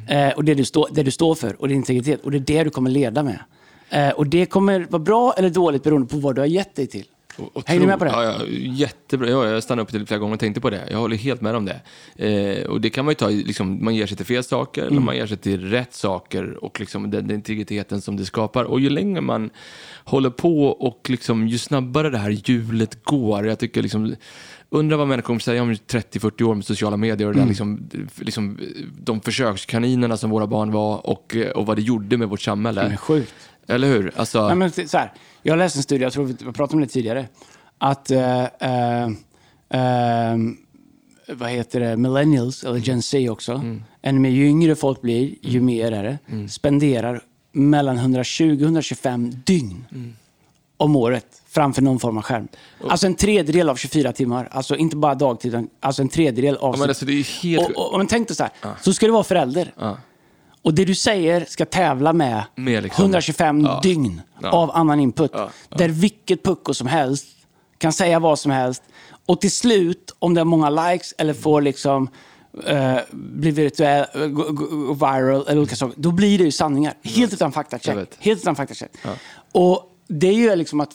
Eh, 0.08 0.30
och 0.30 0.44
det 0.44 0.54
du, 0.54 0.64
stå, 0.64 0.88
det 0.90 1.02
du 1.02 1.10
står 1.10 1.34
för 1.34 1.60
och 1.60 1.68
din 1.68 1.76
integritet. 1.76 2.20
Och 2.24 2.30
det 2.30 2.36
är 2.36 2.40
det 2.40 2.64
du 2.64 2.70
kommer 2.70 2.90
leda 2.90 3.22
med. 3.22 3.38
Eh, 3.90 4.10
och 4.10 4.26
det 4.26 4.46
kommer 4.46 4.86
vara 4.90 5.02
bra 5.02 5.34
eller 5.36 5.50
dåligt 5.50 5.82
beroende 5.82 6.08
på 6.08 6.16
vad 6.16 6.34
du 6.34 6.40
har 6.40 6.46
gett 6.46 6.74
dig 6.74 6.86
till. 6.86 7.04
Och 7.38 7.68
Hänger 7.68 7.80
du 7.80 7.86
med 7.86 7.98
på 7.98 8.04
det? 8.04 8.10
Ja, 8.10 8.24
ja, 8.24 8.46
jättebra. 8.60 9.28
Ja, 9.30 9.46
jag 9.48 9.62
stannade 9.62 9.82
upp 9.82 9.88
till 9.90 10.06
flera 10.06 10.18
gånger 10.20 10.34
och 10.34 10.40
tänkte 10.40 10.60
på 10.60 10.70
det. 10.70 10.88
Jag 10.90 10.98
håller 10.98 11.16
helt 11.16 11.40
med 11.40 11.54
om 11.56 11.64
det. 11.64 11.80
Eh, 12.28 12.66
och 12.66 12.80
det 12.80 12.90
kan 12.90 13.04
man 13.04 13.12
ju 13.12 13.16
ta, 13.16 13.28
liksom, 13.28 13.84
man 13.84 13.94
ger 13.94 14.06
sig 14.06 14.16
till 14.16 14.26
fel 14.26 14.44
saker 14.44 14.82
Mm. 14.82 14.92
eller 14.92 15.00
man 15.06 15.16
ger 15.16 15.26
sig 15.26 15.36
till 15.36 15.70
rätt 15.70 15.94
saker 15.94 16.64
och 16.64 16.80
liksom 16.80 17.10
den, 17.10 17.26
den 17.28 17.36
integriteten 17.36 18.00
som 18.00 18.16
det 18.16 18.24
skapar. 18.24 18.64
Och 18.64 18.80
ju 18.80 18.90
längre 18.90 19.20
man 19.20 19.50
håller 20.04 20.30
på 20.30 20.64
och 20.66 21.06
liksom, 21.10 21.48
ju 21.48 21.58
snabbare 21.58 22.10
det 22.10 22.18
här 22.18 22.30
hjulet 22.44 23.04
går. 23.04 23.46
Jag 23.46 23.58
tycker 23.58 23.82
liksom, 23.82 24.14
undrar 24.70 24.96
vad 24.96 25.08
människor 25.08 25.26
kommer 25.26 25.40
säga 25.40 25.62
om 25.62 25.72
30-40 25.74 26.42
år 26.42 26.54
med 26.54 26.64
sociala 26.64 26.96
medier 26.96 27.28
och 27.28 27.34
Mm. 27.34 27.48
liksom, 27.48 27.88
liksom, 28.16 28.58
de 29.02 29.20
försökskaninerna 29.20 30.16
som 30.16 30.30
våra 30.30 30.46
barn 30.46 30.72
var 30.72 31.06
och, 31.06 31.36
och 31.54 31.66
vad 31.66 31.76
det 31.76 31.82
gjorde 31.82 32.16
med 32.16 32.28
vårt 32.28 32.40
samhälle. 32.40 32.80
Det 32.84 32.92
är 32.92 32.96
sjukt. 32.96 33.34
Eller 33.68 33.88
hur? 33.88 34.12
Alltså, 34.16 34.46
Nej, 34.46 34.54
men 34.56 34.72
så 34.72 34.98
här, 34.98 35.12
jag 35.42 35.58
läste 35.58 35.78
en 35.78 35.82
studie, 35.82 36.02
jag 36.02 36.12
tror 36.12 36.24
vi 36.24 36.34
pratade 36.34 36.72
om 36.74 36.80
det 36.80 36.86
tidigare, 36.86 37.26
att 37.78 38.10
eh, 38.10 38.44
eh, 38.44 39.02
eh, 39.70 40.36
vad 41.32 41.50
heter 41.50 41.80
det, 41.80 41.96
millennials, 41.96 42.64
eller 42.64 42.78
Gen 42.78 43.02
Z 43.02 43.30
också, 43.30 43.52
Mm. 44.02 44.22
mer, 44.22 44.30
ju 44.30 44.46
yngre 44.46 44.76
folk 44.76 45.00
blir, 45.00 45.34
ju 45.40 45.60
mer 45.60 45.92
är 45.92 46.02
det, 46.04 46.48
spenderar 46.48 47.20
mellan 47.52 47.96
120 47.98 48.52
och 48.54 48.60
125 48.62 49.32
dygn 49.46 49.84
Mm. 49.92 50.16
om 50.76 50.96
året 50.96 51.26
framför 51.48 51.82
någon 51.82 51.98
form 52.00 52.16
av 52.18 52.22
skärm. 52.22 52.48
Alltså 52.88 53.06
en 53.06 53.14
tredjedel 53.14 53.68
av 53.68 53.76
24 53.76 54.12
timmar. 54.12 54.48
Alltså 54.50 54.76
inte 54.76 54.96
bara 54.96 55.14
dagtid, 55.14 55.66
alltså 55.80 56.02
en 56.02 56.08
tredjedel 56.08 56.56
av... 56.56 56.74
ja, 56.74 56.78
men 56.80 56.88
alltså, 56.88 57.04
det 57.04 57.12
är 57.12 57.42
helt... 57.42 57.68
och, 57.68 57.76
och, 57.76 57.92
och 57.92 57.98
men 57.98 58.06
tänk 58.06 58.28
dig 58.28 58.36
så 58.36 58.42
här, 58.42 58.52
så 58.82 58.92
ska 58.92 59.06
du 59.06 59.12
vara 59.12 59.24
förälder. 59.24 59.72
Ja. 59.78 59.98
Och 60.68 60.74
det 60.74 60.84
du 60.84 60.94
säger 60.94 61.44
ska 61.48 61.64
tävla 61.64 62.12
med, 62.12 62.44
Med 62.54 62.82
liksom- 62.82 63.02
125 63.04 63.60
Ja. 63.60 63.80
dygn 63.82 64.20
Ja. 64.42 64.50
av 64.50 64.70
annan 64.70 65.00
input. 65.00 65.30
Ja. 65.34 65.50
Där 65.68 65.88
vilket 65.88 66.42
pucko 66.42 66.74
som 66.74 66.86
helst 66.86 67.26
kan 67.78 67.92
säga 67.92 68.18
vad 68.18 68.38
som 68.38 68.50
helst. 68.50 68.82
Och 69.26 69.40
till 69.40 69.50
slut, 69.52 70.14
om 70.18 70.34
det 70.34 70.40
har 70.40 70.44
många 70.44 70.70
likes 70.70 71.14
eller 71.18 71.34
får 71.34 71.62
liksom 71.62 72.08
eh, 72.66 72.96
bli 73.12 73.50
virtuell, 73.50 74.06
eh, 74.14 74.20
viral 74.94 75.44
eller 75.48 75.58
olika 75.58 75.76
saker, 75.76 75.94
då 76.00 76.10
blir 76.12 76.38
det 76.38 76.44
ju 76.44 76.50
sanningar. 76.52 76.94
Helt 77.02 77.32
utan 77.32 77.52
faktacheck. 77.52 78.08
Helt 78.18 78.40
utan 78.42 78.56
faktacheck. 78.56 78.90
Och 79.52 79.82
det 80.08 80.28
är 80.28 80.32
ju 80.32 80.56
liksom 80.56 80.80
att 80.80 80.90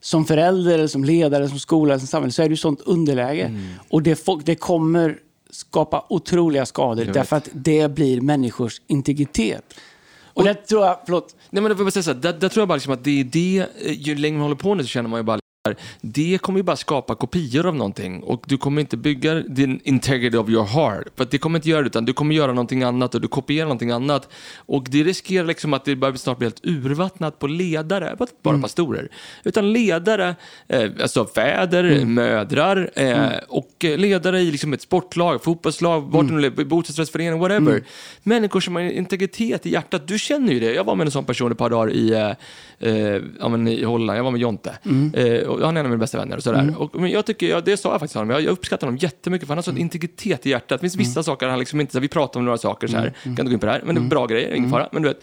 som 0.00 0.24
förälder, 0.24 0.74
eller 0.74 0.86
som 0.86 1.04
ledare, 1.04 1.36
eller 1.36 1.48
som 1.48 1.58
skola, 1.58 1.92
eller 1.94 1.98
som 1.98 2.06
samhälle, 2.08 2.32
så 2.32 2.42
är 2.42 2.46
det 2.48 2.52
ju 2.52 2.56
sånt 2.56 2.80
underläge. 2.80 3.44
Mm. 3.44 3.68
Och 3.90 4.02
det, 4.02 4.16
folk, 4.24 4.46
det 4.46 4.54
kommer 4.54 5.18
skapa 5.56 6.06
otroliga 6.08 6.66
skador 6.66 7.04
därför 7.04 7.36
att 7.36 7.48
det 7.52 7.90
blir 7.90 8.20
människors 8.20 8.80
integritet. 8.86 9.74
Och, 10.24 10.44
det 10.44 10.54
tror 10.54 10.86
jag, 10.86 10.98
förlåt, 11.04 11.36
Nej, 11.50 11.62
men 11.62 11.70
jag 11.70 11.76
vill 11.76 11.84
bara 11.84 11.90
säga 11.90 12.02
så 12.02 12.12
här, 12.12 12.20
där, 12.20 12.32
där 12.32 12.48
tror 12.48 12.60
jag 12.60 12.68
bara 12.68 12.76
liksom 12.76 12.92
att 12.92 13.04
det 13.04 13.20
är 13.20 13.24
det, 13.24 13.66
eh, 13.84 13.92
ju 13.92 14.14
längre 14.14 14.38
man 14.38 14.42
håller 14.42 14.56
på 14.56 14.74
nu 14.74 14.82
så 14.82 14.88
känner 14.88 15.08
man 15.08 15.20
ju 15.20 15.24
bara 15.24 15.38
det 16.00 16.38
kommer 16.38 16.58
ju 16.58 16.62
bara 16.62 16.76
skapa 16.76 17.14
kopior 17.14 17.66
av 17.66 17.74
någonting 17.74 18.22
och 18.22 18.42
du 18.46 18.58
kommer 18.58 18.80
inte 18.80 18.96
bygga 18.96 19.34
din 19.34 19.80
integrity 19.84 20.36
of 20.36 20.48
your 20.48 20.64
heart. 20.64 21.06
För 21.16 21.26
det 21.30 21.38
kommer 21.38 21.58
inte 21.58 21.68
göra 21.68 21.82
det, 21.82 21.86
utan 21.86 22.04
du 22.04 22.12
kommer 22.12 22.34
göra 22.34 22.52
någonting 22.52 22.82
annat 22.82 23.14
och 23.14 23.20
du 23.20 23.28
kopierar 23.28 23.64
någonting 23.64 23.90
annat. 23.90 24.28
Och 24.56 24.86
det 24.90 25.02
riskerar 25.04 25.46
liksom 25.46 25.74
att 25.74 25.84
det 25.84 25.96
börjar 25.96 26.14
snart 26.14 26.38
bli 26.38 26.46
helt 26.46 26.60
urvattnat 26.62 27.38
på 27.38 27.46
ledare, 27.46 28.16
bara 28.42 28.58
pastorer. 28.58 29.08
Utan 29.44 29.72
ledare, 29.72 30.36
eh, 30.68 30.90
alltså 31.02 31.26
fäder, 31.26 32.04
mödrar 32.04 32.90
eh, 32.94 33.38
och 33.48 33.84
eh, 33.84 33.98
ledare 33.98 34.40
i 34.40 34.50
liksom 34.50 34.72
ett 34.72 34.82
sportlag, 34.82 35.44
fotbollslag, 35.44 36.00
vart 36.00 36.30
mm. 36.30 36.68
bostadsrättsförening, 36.68 37.40
whatever. 37.40 37.82
Människor 38.22 38.60
som 38.60 38.76
har 38.76 38.82
integritet 38.82 39.66
i 39.66 39.70
hjärtat. 39.70 40.08
Du 40.08 40.18
känner 40.18 40.52
ju 40.52 40.60
det. 40.60 40.74
Jag 40.74 40.84
var 40.84 40.94
med 40.94 41.04
en 41.04 41.10
sån 41.10 41.24
person 41.24 41.52
ett 41.52 41.58
par 41.58 41.70
dagar 41.70 41.92
i, 41.92 42.12
eh, 42.12 42.30
eh, 42.88 43.68
i 43.68 43.84
Holland. 43.84 44.18
Jag 44.18 44.24
var 44.24 44.30
med 44.30 44.40
Jonte. 44.40 44.78
Och 45.60 45.66
han 45.66 45.76
är 45.76 45.80
en 45.80 45.86
av 45.86 45.90
mina 45.90 46.00
bästa 46.00 46.18
vänner. 46.18 46.36
Och 46.36 46.42
sådär. 46.42 46.74
Och, 46.78 47.00
men 47.00 47.10
jag 47.10 47.26
tycker, 47.26 47.46
ja, 47.46 47.60
det 47.60 47.76
sa 47.76 47.90
jag 47.90 48.00
faktiskt 48.00 48.14
honom. 48.14 48.30
Jag, 48.30 48.40
jag 48.40 48.50
uppskattar 48.50 48.86
honom 48.86 48.98
jättemycket 48.98 49.46
för 49.46 49.52
han 49.52 49.58
har 49.58 49.62
sån 49.62 49.78
integritet 49.78 50.46
i 50.46 50.50
hjärtat. 50.50 50.68
Det 50.68 50.78
finns 50.78 50.96
vissa 50.96 51.22
saker 51.22 51.48
han 51.48 51.58
liksom 51.58 51.80
inte, 51.80 51.92
så 51.92 51.98
här, 51.98 52.02
vi 52.02 52.08
pratar 52.08 52.40
om 52.40 52.44
några 52.44 52.58
saker 52.58 52.86
så 52.86 52.96
här, 52.96 53.12
kan 53.22 53.30
inte 53.30 53.42
gå 53.42 53.50
in 53.50 53.58
på 53.58 53.66
det 53.66 53.72
här, 53.72 53.82
men 53.84 53.94
det 53.94 54.00
är 54.00 54.08
bra 54.08 54.26
grejer, 54.26 54.54
ingen 54.54 54.70
fara. 54.70 54.88
Men 54.92 55.02
du 55.02 55.08
vet, 55.08 55.20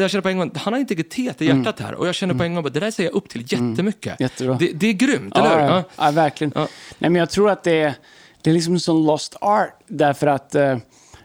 jag 0.00 0.10
känner 0.10 0.22
på 0.22 0.28
en 0.28 0.38
gång, 0.38 0.50
han 0.54 0.72
har 0.72 0.80
integritet 0.80 1.42
i 1.42 1.46
hjärtat 1.46 1.80
här 1.80 1.94
och 1.94 2.08
jag 2.08 2.14
känner 2.14 2.34
på 2.34 2.44
en 2.44 2.54
gång 2.54 2.66
att 2.66 2.74
det 2.74 2.80
där 2.80 2.90
säger 2.90 3.10
jag 3.10 3.16
upp 3.16 3.28
till 3.28 3.42
jättemycket. 3.52 4.20
Jättebra. 4.20 4.56
Det, 4.60 4.72
det 4.72 4.86
är 4.86 4.92
grymt, 4.92 5.36
eller 5.36 5.50
hur? 5.50 5.58
Ja, 5.58 5.66
ja. 5.66 5.84
Ja. 5.96 6.04
ja 6.06 6.10
verkligen. 6.10 6.52
Ja. 6.54 6.68
Nej, 6.98 7.10
men 7.10 7.14
jag 7.14 7.30
tror 7.30 7.50
att 7.50 7.64
det 7.64 7.80
är, 7.80 7.94
det 8.42 8.50
är 8.50 8.54
liksom 8.54 8.74
en 8.74 8.80
sån 8.80 9.06
lost 9.06 9.36
art. 9.40 9.70
Därför 9.86 10.26
att 10.26 10.54
eh, 10.54 10.78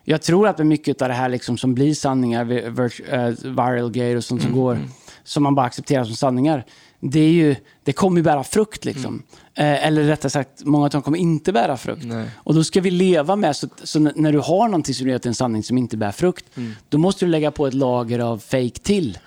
jag 0.03 0.21
tror 0.21 0.47
att 0.47 0.57
med 0.57 0.67
mycket 0.67 1.01
av 1.01 1.07
det 1.07 1.13
här 1.13 1.29
liksom 1.29 1.57
som 1.57 1.73
blir 1.75 1.93
sanningar, 1.93 2.51
eh, 2.51 3.27
viral 3.43 3.91
grejer 3.91 4.15
och 4.15 4.23
sånt 4.23 4.41
Mm, 4.41 4.53
som 4.53 4.61
går, 4.61 4.79
som 5.23 5.43
man 5.43 5.55
bara 5.55 5.65
accepterar 5.65 6.03
som 6.03 6.15
sanningar. 6.15 6.65
Det, 7.11 7.19
är 7.19 7.31
ju, 7.31 7.55
det 7.83 7.93
kommer 7.93 8.17
ju 8.17 8.23
bära 8.23 8.43
frukt 8.43 8.85
liksom. 8.85 9.23
Eh, 9.53 9.87
eller 9.87 10.03
rättare 10.03 10.29
sagt, 10.29 10.63
många 10.65 10.83
av 10.85 10.89
dem 10.89 11.01
kommer 11.01 11.17
inte 11.17 11.51
bära 11.53 11.77
frukt. 11.77 12.03
Mm. 12.03 12.17
Nej. 12.17 12.29
Och 12.37 12.53
då 12.55 12.63
ska 12.63 12.81
vi 12.81 12.91
leva 12.91 13.35
med, 13.35 13.55
så, 13.55 13.67
så 13.83 13.99
när 13.99 14.31
du 14.31 14.39
har 14.39 14.65
någonting 14.67 14.95
som 14.95 15.07
du 15.07 15.13
vet 15.13 15.25
är 15.25 15.29
en 15.29 15.35
sanning 15.35 15.63
som 15.63 15.77
inte 15.77 15.97
bär 15.97 16.11
frukt, 16.11 16.45
Mm. 16.57 16.71
då 16.89 16.97
måste 16.97 17.25
du 17.25 17.31
lägga 17.31 17.51
på 17.51 17.67
ett 17.67 17.73
lager 17.73 18.19
av 18.19 18.37
fake 18.37 18.69
till. 18.69 19.17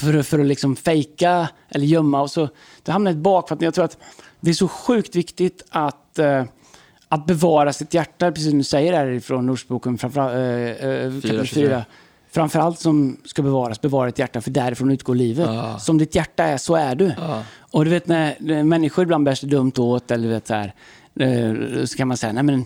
För, 0.00 0.14
att- 0.18 0.26
för 0.26 0.38
att 0.38 0.46
liksom 0.46 0.76
fejka 0.76 1.48
eller 1.68 1.86
gömma. 1.86 2.20
Och 2.22 2.30
så, 2.30 2.48
det 2.82 2.92
hamnar 2.92 3.10
ett 3.10 3.16
bak. 3.16 3.48
För 3.48 3.54
att 3.54 3.62
jag 3.62 3.74
tror 3.74 3.84
att 3.84 3.98
det 4.40 4.50
är 4.50 4.54
så 4.54 4.68
sjukt 4.68 5.16
viktigt 5.16 5.64
att, 5.70 6.18
eh, 6.18 6.44
att 7.08 7.26
bevara 7.26 7.72
sitt 7.72 7.94
hjärta, 7.94 8.32
precis 8.32 8.48
som 8.50 8.58
du 8.58 8.64
säger 8.64 8.92
här 8.92 9.06
ifrån 9.10 9.50
Ordsboken, 9.50 9.98
framförallt, 9.98 10.34
eh, 10.34 10.88
eh, 10.90 11.12
kapitel 11.12 11.46
23. 11.46 11.68
4. 11.68 11.84
Framförallt 12.30 12.78
som 12.78 13.16
ska 13.24 13.42
bevaras, 13.42 13.80
bevara 13.80 14.06
ditt 14.06 14.18
hjärta, 14.18 14.40
för 14.40 14.50
därifrån 14.50 14.90
utgår 14.90 15.14
livet. 15.14 15.50
Som 15.80 15.98
ditt 15.98 16.14
hjärta 16.14 16.44
är, 16.44 16.56
så 16.56 16.74
är 16.74 16.94
du. 16.94 17.12
Och 17.70 17.84
du 17.84 17.90
vet 17.90 18.06
när, 18.06 18.62
människor 18.62 19.02
ibland 19.02 19.24
bär 19.24 19.34
sig 19.34 19.48
dumt 19.48 19.72
åt, 19.78 20.10
eller 20.10 20.28
du 20.28 20.34
vet 20.34 20.46
så 20.46 20.54
här, 20.54 20.74
eh, 21.20 21.84
så 21.84 21.96
kan 21.96 22.08
man 22.08 22.16
säga, 22.16 22.32
nej 22.32 22.42
men 22.42 22.64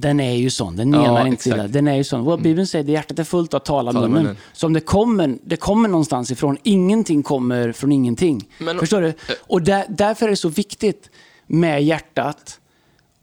den 0.00 0.20
är 0.20 0.32
ju 0.34 0.50
sån, 0.50 0.76
den 0.76 0.92
Ja, 0.92 1.02
menar 1.02 1.20
inte 1.26 1.32
exakt. 1.34 1.54
illa. 1.54 1.66
Den 1.68 1.88
är 1.88 1.94
ju 1.96 2.04
sån. 2.04 2.24
Well, 2.24 2.40
Bibeln 2.40 2.66
säger 2.66 2.84
att 2.84 2.90
hjärtat 2.90 3.18
är 3.18 3.24
fullt 3.24 3.54
av 3.54 3.58
tala 3.58 3.92
Tala 3.92 4.08
munnen. 4.08 4.22
munnen. 4.22 4.36
Så 4.52 4.66
om 4.66 4.72
det 4.72 4.80
kommer, 4.80 5.38
det 5.44 5.56
kommer 5.56 5.88
någonstans 5.88 6.30
ifrån, 6.30 6.56
ingenting 6.62 7.22
kommer 7.22 7.72
från 7.72 7.92
ingenting. 7.92 8.48
Men- 8.58 8.78
Förstår 8.78 9.00
du? 9.00 9.12
Och 9.46 9.62
där, 9.62 9.84
därför 9.88 10.26
är 10.26 10.30
det 10.30 10.36
så 10.36 10.48
viktigt 10.48 11.10
med 11.46 11.84
hjärtat 11.84 12.60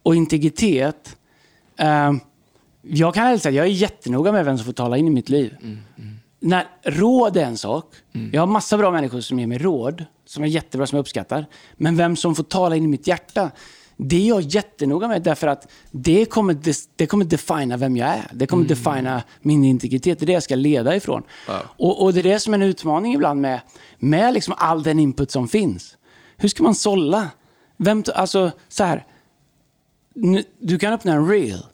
och 0.03 0.15
integritet. 0.15 1.17
Eh, 1.77 2.13
jag 2.87 3.13
kan 3.13 3.27
ärligt 3.27 3.43
säga, 3.43 3.55
jag 3.55 3.65
är 3.65 3.69
jättenoga 3.69 4.31
med 4.31 4.45
vem 4.45 4.57
som 4.57 4.65
får 4.65 4.73
tala 4.73 4.97
in 4.97 5.07
i 5.07 5.09
mitt 5.09 5.29
liv. 5.29 5.55
När, 6.39 6.67
råd 6.83 7.37
är 7.37 7.45
en 7.45 7.57
sak. 7.57 7.95
Jag 8.33 8.41
har 8.41 8.47
massa 8.47 8.77
bra 8.77 8.91
människor 8.91 9.21
som 9.21 9.39
ger 9.39 9.47
mig 9.47 9.57
råd, 9.57 10.05
som 10.25 10.43
är 10.43 10.47
jättebra, 10.47 10.87
som 10.87 10.95
jag 10.95 11.03
uppskattar. 11.03 11.45
Men 11.77 11.97
vem 11.97 12.15
som 12.15 12.35
får 12.35 12.43
tala 12.43 12.75
in 12.75 12.83
i 12.83 12.87
mitt 12.87 13.07
hjärta, 13.07 13.51
det 13.97 14.15
är 14.15 14.27
jag 14.27 14.41
jättenoga 14.41 15.07
med 15.07 15.21
därför 15.21 15.47
att 15.47 15.71
det 15.91 16.25
kommer, 16.25 16.57
det 16.95 17.07
kommer 17.07 17.25
defina 17.25 17.77
vem 17.77 17.97
jag 17.97 18.09
är. 18.09 18.31
Det 18.33 18.47
kommer 18.47 18.65
defina 18.65 19.23
min 19.41 19.63
integritet. 19.63 20.19
Det 20.19 20.23
är 20.23 20.27
det 20.27 20.33
jag 20.33 20.43
ska 20.43 20.55
leda 20.55 20.95
ifrån. 20.95 21.23
Och, 21.57 22.03
och 22.03 22.13
det 22.13 22.19
är 22.19 22.23
det 22.23 22.39
som 22.39 22.53
är 22.53 22.57
en 22.57 22.63
utmaning 22.63 23.13
ibland 23.13 23.41
med, 23.41 23.59
med 23.97 24.33
liksom 24.33 24.53
all 24.57 24.83
den 24.83 24.99
input 24.99 25.31
som 25.31 25.47
finns. 25.47 25.97
Hur 26.37 26.49
ska 26.49 26.63
man 26.63 26.75
sålla? 26.75 27.29
Vem, 27.77 28.03
alltså, 28.15 28.51
så 28.69 28.83
här. 28.83 29.05
Du 30.59 30.79
kan 30.79 30.93
öppna 30.93 31.13
en 31.13 31.27
reel 31.27 31.65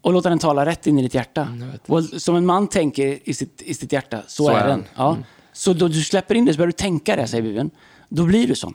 och 0.00 0.12
låta 0.12 0.28
den 0.28 0.38
tala 0.38 0.66
rätt 0.66 0.86
in 0.86 0.98
i 0.98 1.02
ditt 1.02 1.14
hjärta. 1.14 1.48
Och 1.86 2.04
som 2.04 2.36
en 2.36 2.46
man 2.46 2.68
tänker 2.68 3.28
i 3.28 3.34
sitt, 3.34 3.62
i 3.62 3.74
sitt 3.74 3.92
hjärta, 3.92 4.22
så, 4.26 4.44
Så 4.44 4.50
är 4.50 4.60
är 4.60 4.68
den. 4.68 4.84
Ja. 4.94 5.16
Så 5.52 5.72
då 5.72 5.88
du 5.88 6.02
släpper 6.02 6.34
in 6.34 6.44
det 6.44 6.52
så 6.52 6.58
börjar 6.58 6.66
du 6.66 6.72
tänka 6.72 7.16
det, 7.16 7.26
säger 7.26 7.42
Bibeln. 7.42 7.70
Då 8.08 8.24
blir 8.24 8.46
du 8.48 8.54
sån. 8.54 8.74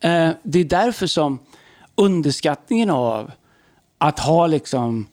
Eh, 0.00 0.30
det 0.42 0.58
är 0.58 0.64
därför 0.64 1.06
som 1.06 1.38
underskattningen 1.94 2.90
av 2.90 3.30
att 3.98 4.18
ha 4.18 4.46
liksom 4.46 5.06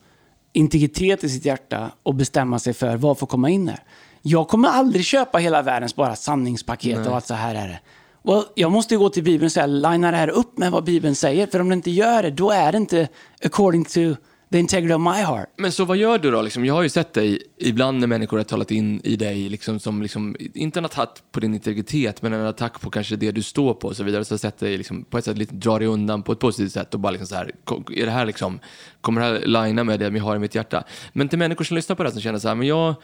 integritet 0.54 1.24
i 1.24 1.30
sitt 1.30 1.46
hjärta 1.46 1.92
och 2.04 2.16
bestämma 2.16 2.60
sig 2.60 2.74
för 2.74 2.98
vad 2.98 3.18
får 3.18 3.28
komma 3.28 3.50
in 3.50 3.68
här. 3.68 3.84
Jag 4.22 4.48
kommer 4.48 4.70
aldrig 4.70 5.06
köpa 5.06 5.38
hela 5.38 5.62
världens 5.62 5.96
bara 5.96 6.16
sanningspaket 6.16 7.08
och 7.08 7.18
att 7.18 7.28
så 7.28 7.34
här 7.34 7.56
är 7.56 7.68
det. 7.68 7.80
Well, 8.24 8.44
jag 8.56 8.72
måste 8.72 8.96
gå 8.96 9.10
till 9.10 9.24
Bibeln 9.24 9.46
och 9.46 9.52
säga, 9.52 9.68
linea 9.68 10.12
det 10.12 10.18
här 10.18 10.30
upp 10.30 10.58
med 10.58 10.72
vad 10.72 10.84
Bibeln 10.84 11.16
säger. 11.16 11.48
För 11.48 11.60
om 11.60 11.70
det 11.70 11.74
inte 11.74 11.92
gör 11.92 12.24
det, 12.24 12.32
då 12.32 12.52
är 12.52 12.72
det 12.72 12.78
inte 12.78 13.08
according 13.44 13.86
to 13.86 14.16
the 14.52 14.60
integrity 14.60 14.94
of 14.94 15.02
my 15.02 15.22
heart. 15.22 15.50
Men 15.58 15.72
så 15.72 15.86
vad 15.86 15.98
gör 15.98 16.18
du 16.18 16.32
då? 16.32 16.42
Liksom, 16.42 16.66
jag 16.66 16.74
har 16.74 16.82
ju 16.82 16.90
sett 16.90 17.14
dig 17.14 17.42
ibland 17.58 18.00
när 18.00 18.08
människor 18.08 18.38
har 18.38 18.44
talat 18.44 18.72
in 18.72 19.02
i 19.04 19.16
dig, 19.16 19.50
liksom, 19.50 19.80
som 19.80 20.02
liksom, 20.02 20.36
inte 20.54 20.80
en 20.80 20.86
attack 20.86 21.22
på 21.32 21.40
din 21.40 21.54
integritet, 21.54 22.22
men 22.22 22.34
en 22.34 22.46
attack 22.46 22.82
på 22.82 22.90
kanske 22.90 23.16
det 23.16 23.32
du 23.32 23.44
står 23.44 23.74
på 23.74 23.88
och 23.88 23.96
så 23.96 24.04
vidare. 24.04 24.26
Så 24.26 24.32
har 24.32 24.36
jag 24.36 24.40
sett 24.40 24.58
dig 24.58 24.78
liksom, 24.78 25.04
på 25.04 25.18
ett 25.18 25.26
sätt 25.26 25.38
lite 25.38 25.56
dra 25.56 25.80
dig 25.80 25.88
undan 25.88 26.24
på 26.24 26.32
ett 26.32 26.40
positivt 26.40 26.72
sätt 26.72 26.94
och 26.94 27.00
bara 27.00 27.12
liksom 27.12 27.28
så 27.28 27.36
här, 27.36 27.52
är 27.96 28.06
det 28.06 28.12
här 28.12 28.26
liksom, 28.26 28.60
kommer 29.02 29.22
det 29.22 29.28
här 29.28 29.46
linea 29.46 29.84
med 29.84 30.00
det 30.00 30.08
jag 30.18 30.24
har 30.24 30.36
i 30.36 30.40
mitt 30.40 30.56
hjärta? 30.56 30.84
Men 31.14 31.30
till 31.30 31.40
människor 31.40 31.66
som 31.66 31.76
lyssnar 31.76 31.96
på 31.96 32.04
det 32.04 32.10
här 32.10 32.14
som 32.14 32.22
känner 32.22 32.40
så 32.40 32.48
här, 32.48 32.56
men 32.56 32.68
jag, 32.68 32.96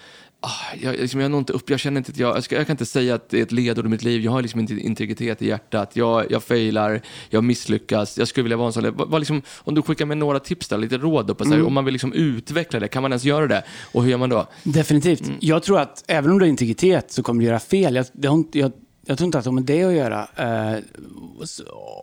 jag, 0.81 0.95
liksom, 0.95 1.19
jag, 1.19 1.33
inte 1.33 1.53
upp, 1.53 1.69
jag 1.69 1.79
känner 1.79 1.97
inte 1.97 2.11
att 2.11 2.17
jag, 2.17 2.37
jag, 2.37 2.67
kan 2.67 2.73
inte 2.73 2.85
säga 2.85 3.15
att 3.15 3.29
det 3.29 3.39
är 3.39 3.43
ett 3.43 3.51
ledord 3.51 3.85
i 3.85 3.89
mitt 3.89 4.03
liv, 4.03 4.21
jag 4.21 4.31
har 4.31 4.41
liksom 4.41 4.59
inte 4.59 4.73
integritet 4.73 5.41
i 5.41 5.47
hjärtat, 5.47 5.91
jag, 5.93 6.31
jag 6.31 6.43
failar, 6.43 7.01
jag 7.29 7.43
misslyckas, 7.43 8.17
jag 8.17 8.27
skulle 8.27 8.43
vilja 8.43 8.57
vara 8.57 8.67
en 8.67 8.73
sån. 8.73 8.95
Vad, 8.95 9.09
vad 9.09 9.21
liksom, 9.21 9.41
om 9.57 9.75
du 9.75 9.81
skickar 9.81 10.05
med 10.05 10.17
några 10.17 10.39
tips 10.39 10.67
där, 10.67 10.77
lite 10.77 10.97
råd 10.97 11.27
då, 11.27 11.35
på, 11.35 11.45
här, 11.45 11.63
om 11.63 11.73
man 11.73 11.85
vill 11.85 11.91
liksom 11.91 12.13
utveckla 12.13 12.79
det, 12.79 12.87
kan 12.87 13.01
man 13.01 13.11
ens 13.11 13.23
göra 13.23 13.47
det? 13.47 13.63
Och 13.91 14.03
hur 14.03 14.09
gör 14.11 14.17
man 14.17 14.29
då? 14.29 14.47
Definitivt. 14.63 15.27
Mm. 15.27 15.37
Jag 15.41 15.63
tror 15.63 15.79
att 15.79 16.03
även 16.07 16.31
om 16.31 16.39
du 16.39 16.45
har 16.45 16.49
integritet 16.49 17.11
så 17.11 17.23
kommer 17.23 17.41
du 17.41 17.47
göra 17.47 17.59
fel. 17.59 17.95
Jag, 17.95 18.05
det 18.13 18.27
har 18.27 18.43
jag, 18.51 18.71
jag 19.05 19.17
tror 19.17 19.25
inte 19.25 19.37
att 19.37 19.43
det 19.43 19.49
har 19.49 19.55
med 19.55 19.63
det 19.63 19.83
att 19.83 19.93
göra. 19.93 20.27
eh, 20.35 20.79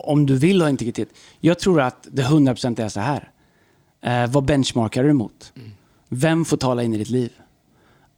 om 0.05 0.27
du 0.27 0.37
vill 0.37 0.63
ha 0.63 0.69
integritet. 0.69 1.09
Jag 1.41 1.59
tror 1.59 1.81
att 1.81 2.09
det 2.11 2.23
100% 2.23 2.81
är 2.81 2.89
så 2.89 3.01
här. 3.01 3.31
Eh, 4.03 4.31
vad 4.31 4.45
benchmarkar 4.45 5.05
du 5.05 5.11
emot? 5.11 5.53
Mm. 5.57 5.71
Vem 6.09 6.45
får 6.45 6.57
tala 6.57 6.83
in 6.83 6.95
i 6.95 6.99
ditt 6.99 7.11
liv? 7.11 7.31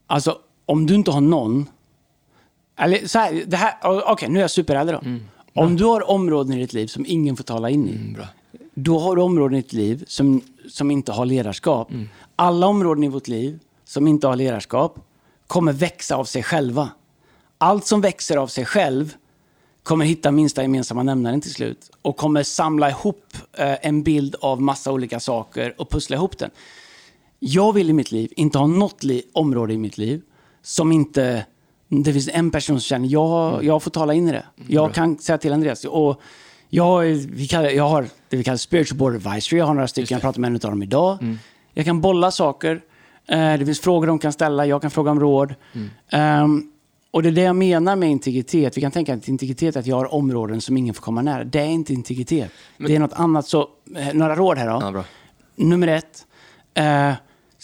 Alltså, 0.06 0.38
om 0.66 0.86
du 0.86 0.94
inte 0.94 1.10
har 1.10 1.20
någon... 1.20 1.68
Eller 2.76 3.06
så 3.06 3.18
här, 3.18 3.44
det 3.46 3.56
här, 3.56 3.74
okej, 3.82 4.28
nu 4.28 4.38
är 4.38 4.42
jag 4.42 4.50
superärlig 4.50 4.94
då. 4.94 4.98
Mm. 4.98 5.22
Om 5.54 5.76
du 5.76 5.84
har 5.84 6.10
områden 6.10 6.52
i 6.52 6.60
ditt 6.60 6.72
liv 6.72 6.86
som 6.86 7.04
ingen 7.08 7.36
får 7.36 7.44
tala 7.44 7.70
in 7.70 7.88
i, 7.88 8.14
Bra. 8.14 8.26
då 8.74 8.98
har 8.98 9.16
du 9.16 9.22
områden 9.22 9.58
i 9.58 9.62
ditt 9.62 9.72
liv 9.72 10.04
som, 10.06 10.40
som 10.68 10.90
inte 10.90 11.12
har 11.12 11.26
ledarskap. 11.26 11.88
Alla 12.36 12.66
områden 12.66 13.04
i 13.04 13.08
vårt 13.08 13.28
liv 13.28 13.58
som 13.84 14.06
inte 14.06 14.26
har 14.26 14.36
ledarskap 14.36 14.98
kommer 15.46 15.72
växa 15.72 16.16
av 16.16 16.24
sig 16.24 16.42
själva. 16.42 16.88
Allt 17.58 17.86
som 17.86 18.00
växer 18.00 18.36
av 18.36 18.46
sig 18.46 18.64
själv 18.64 19.14
kommer 19.82 20.04
hitta 20.04 20.30
minsta 20.30 20.62
gemensamma 20.62 21.02
nämnaren 21.02 21.40
till 21.40 21.54
slut 21.54 21.90
och 22.02 22.16
kommer 22.16 22.42
samla 22.42 22.90
ihop 22.90 23.36
eh, 23.52 23.86
en 23.86 24.02
bild 24.02 24.36
av 24.40 24.62
massa 24.62 24.92
olika 24.92 25.20
saker 25.20 25.74
och 25.78 25.90
pussla 25.90 26.16
ihop 26.16 26.38
den. 26.38 26.50
Jag 27.46 27.72
vill 27.72 27.90
i 27.90 27.92
mitt 27.92 28.12
liv 28.12 28.32
inte 28.36 28.58
ha 28.58 28.66
något 28.66 29.02
område 29.32 29.72
i 29.72 29.78
mitt 29.78 29.98
liv 29.98 30.22
som 30.62 30.92
inte... 30.92 31.46
Det 31.88 32.12
finns 32.12 32.28
en 32.32 32.50
person 32.50 32.80
som 32.80 32.88
känner 32.88 33.08
jag, 33.08 33.64
jag 33.64 33.82
får 33.82 33.90
tala 33.90 34.14
in 34.14 34.28
i 34.28 34.32
det. 34.32 34.44
Jag 34.66 34.94
kan 34.94 35.18
säga 35.18 35.38
till 35.38 35.52
Andreas. 35.52 35.84
Och 35.84 36.20
jag, 36.68 37.02
vi 37.32 37.46
kallar, 37.48 37.68
jag 37.70 37.88
har 37.88 38.02
det 38.28 38.36
vi 38.36 38.44
kallar 38.44 38.56
spiritual 38.56 38.98
board 38.98 39.14
advisory. 39.14 39.58
Jag 39.58 39.66
har 39.66 39.74
några 39.74 39.88
stycken, 39.88 40.14
jag 40.14 40.22
pratar 40.22 40.40
med 40.40 40.48
en 40.48 40.54
av 40.54 40.60
dem 40.60 40.82
idag. 40.82 41.18
Jag 41.74 41.84
kan 41.84 42.00
bolla 42.00 42.30
saker. 42.30 42.80
Eh, 43.28 43.58
det 43.58 43.66
finns 43.66 43.80
frågor 43.80 44.06
de 44.06 44.18
kan 44.18 44.32
ställa, 44.32 44.66
jag 44.66 44.82
kan 44.82 44.90
fråga 44.90 45.10
om 45.10 45.20
råd. 45.20 45.54
Ehm, 46.10 46.70
och 47.10 47.22
det 47.22 47.28
är 47.28 47.32
det 47.32 47.42
jag 47.42 47.56
menar 47.56 47.96
med 47.96 48.10
integritet. 48.10 48.76
Vi 48.76 48.80
kan 48.80 48.90
tänka 48.90 49.14
att 49.14 49.28
integritet 49.28 49.76
är 49.76 49.80
att 49.80 49.86
jag 49.86 49.96
har 49.96 50.14
områden 50.14 50.60
som 50.60 50.76
ingen 50.76 50.94
får 50.94 51.02
komma 51.02 51.22
nära. 51.22 51.44
Det 51.44 51.60
är 51.60 51.66
inte 51.66 51.92
integritet. 51.92 52.50
det 52.78 52.96
är 52.96 52.98
något 52.98 53.12
annat. 53.12 53.46
Så, 53.46 53.68
eh, 53.96 54.14
några 54.14 54.34
råd 54.34 54.58
här 54.58 54.66
då. 54.66 54.98
Ja. 54.98 55.04
Nummer 55.56 55.88
ett. 55.88 56.26
Eh, 56.74 57.12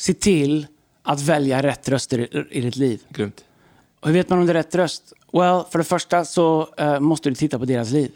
se 0.01 0.15
till 0.15 0.67
att 1.03 1.21
välja 1.23 1.63
rätt 1.63 1.89
röster 1.89 2.47
i, 2.55 2.61
ditt 2.61 2.77
liv. 2.77 3.01
Grymt. 3.09 3.45
Och 4.01 4.09
hur 4.09 4.15
vet 4.15 4.29
man 4.29 4.39
om 4.39 4.47
det 4.47 4.53
är 4.53 4.55
rätt 4.55 4.75
röst? 4.75 5.13
Well, 5.33 5.63
för 5.71 5.79
det 5.79 5.85
första 5.85 6.25
så 6.25 6.69
eh, 6.79 7.01
måste 7.01 7.29
du 7.29 7.35
titta 7.35 7.59
på 7.59 7.65
deras 7.65 7.91
liv. 7.91 8.11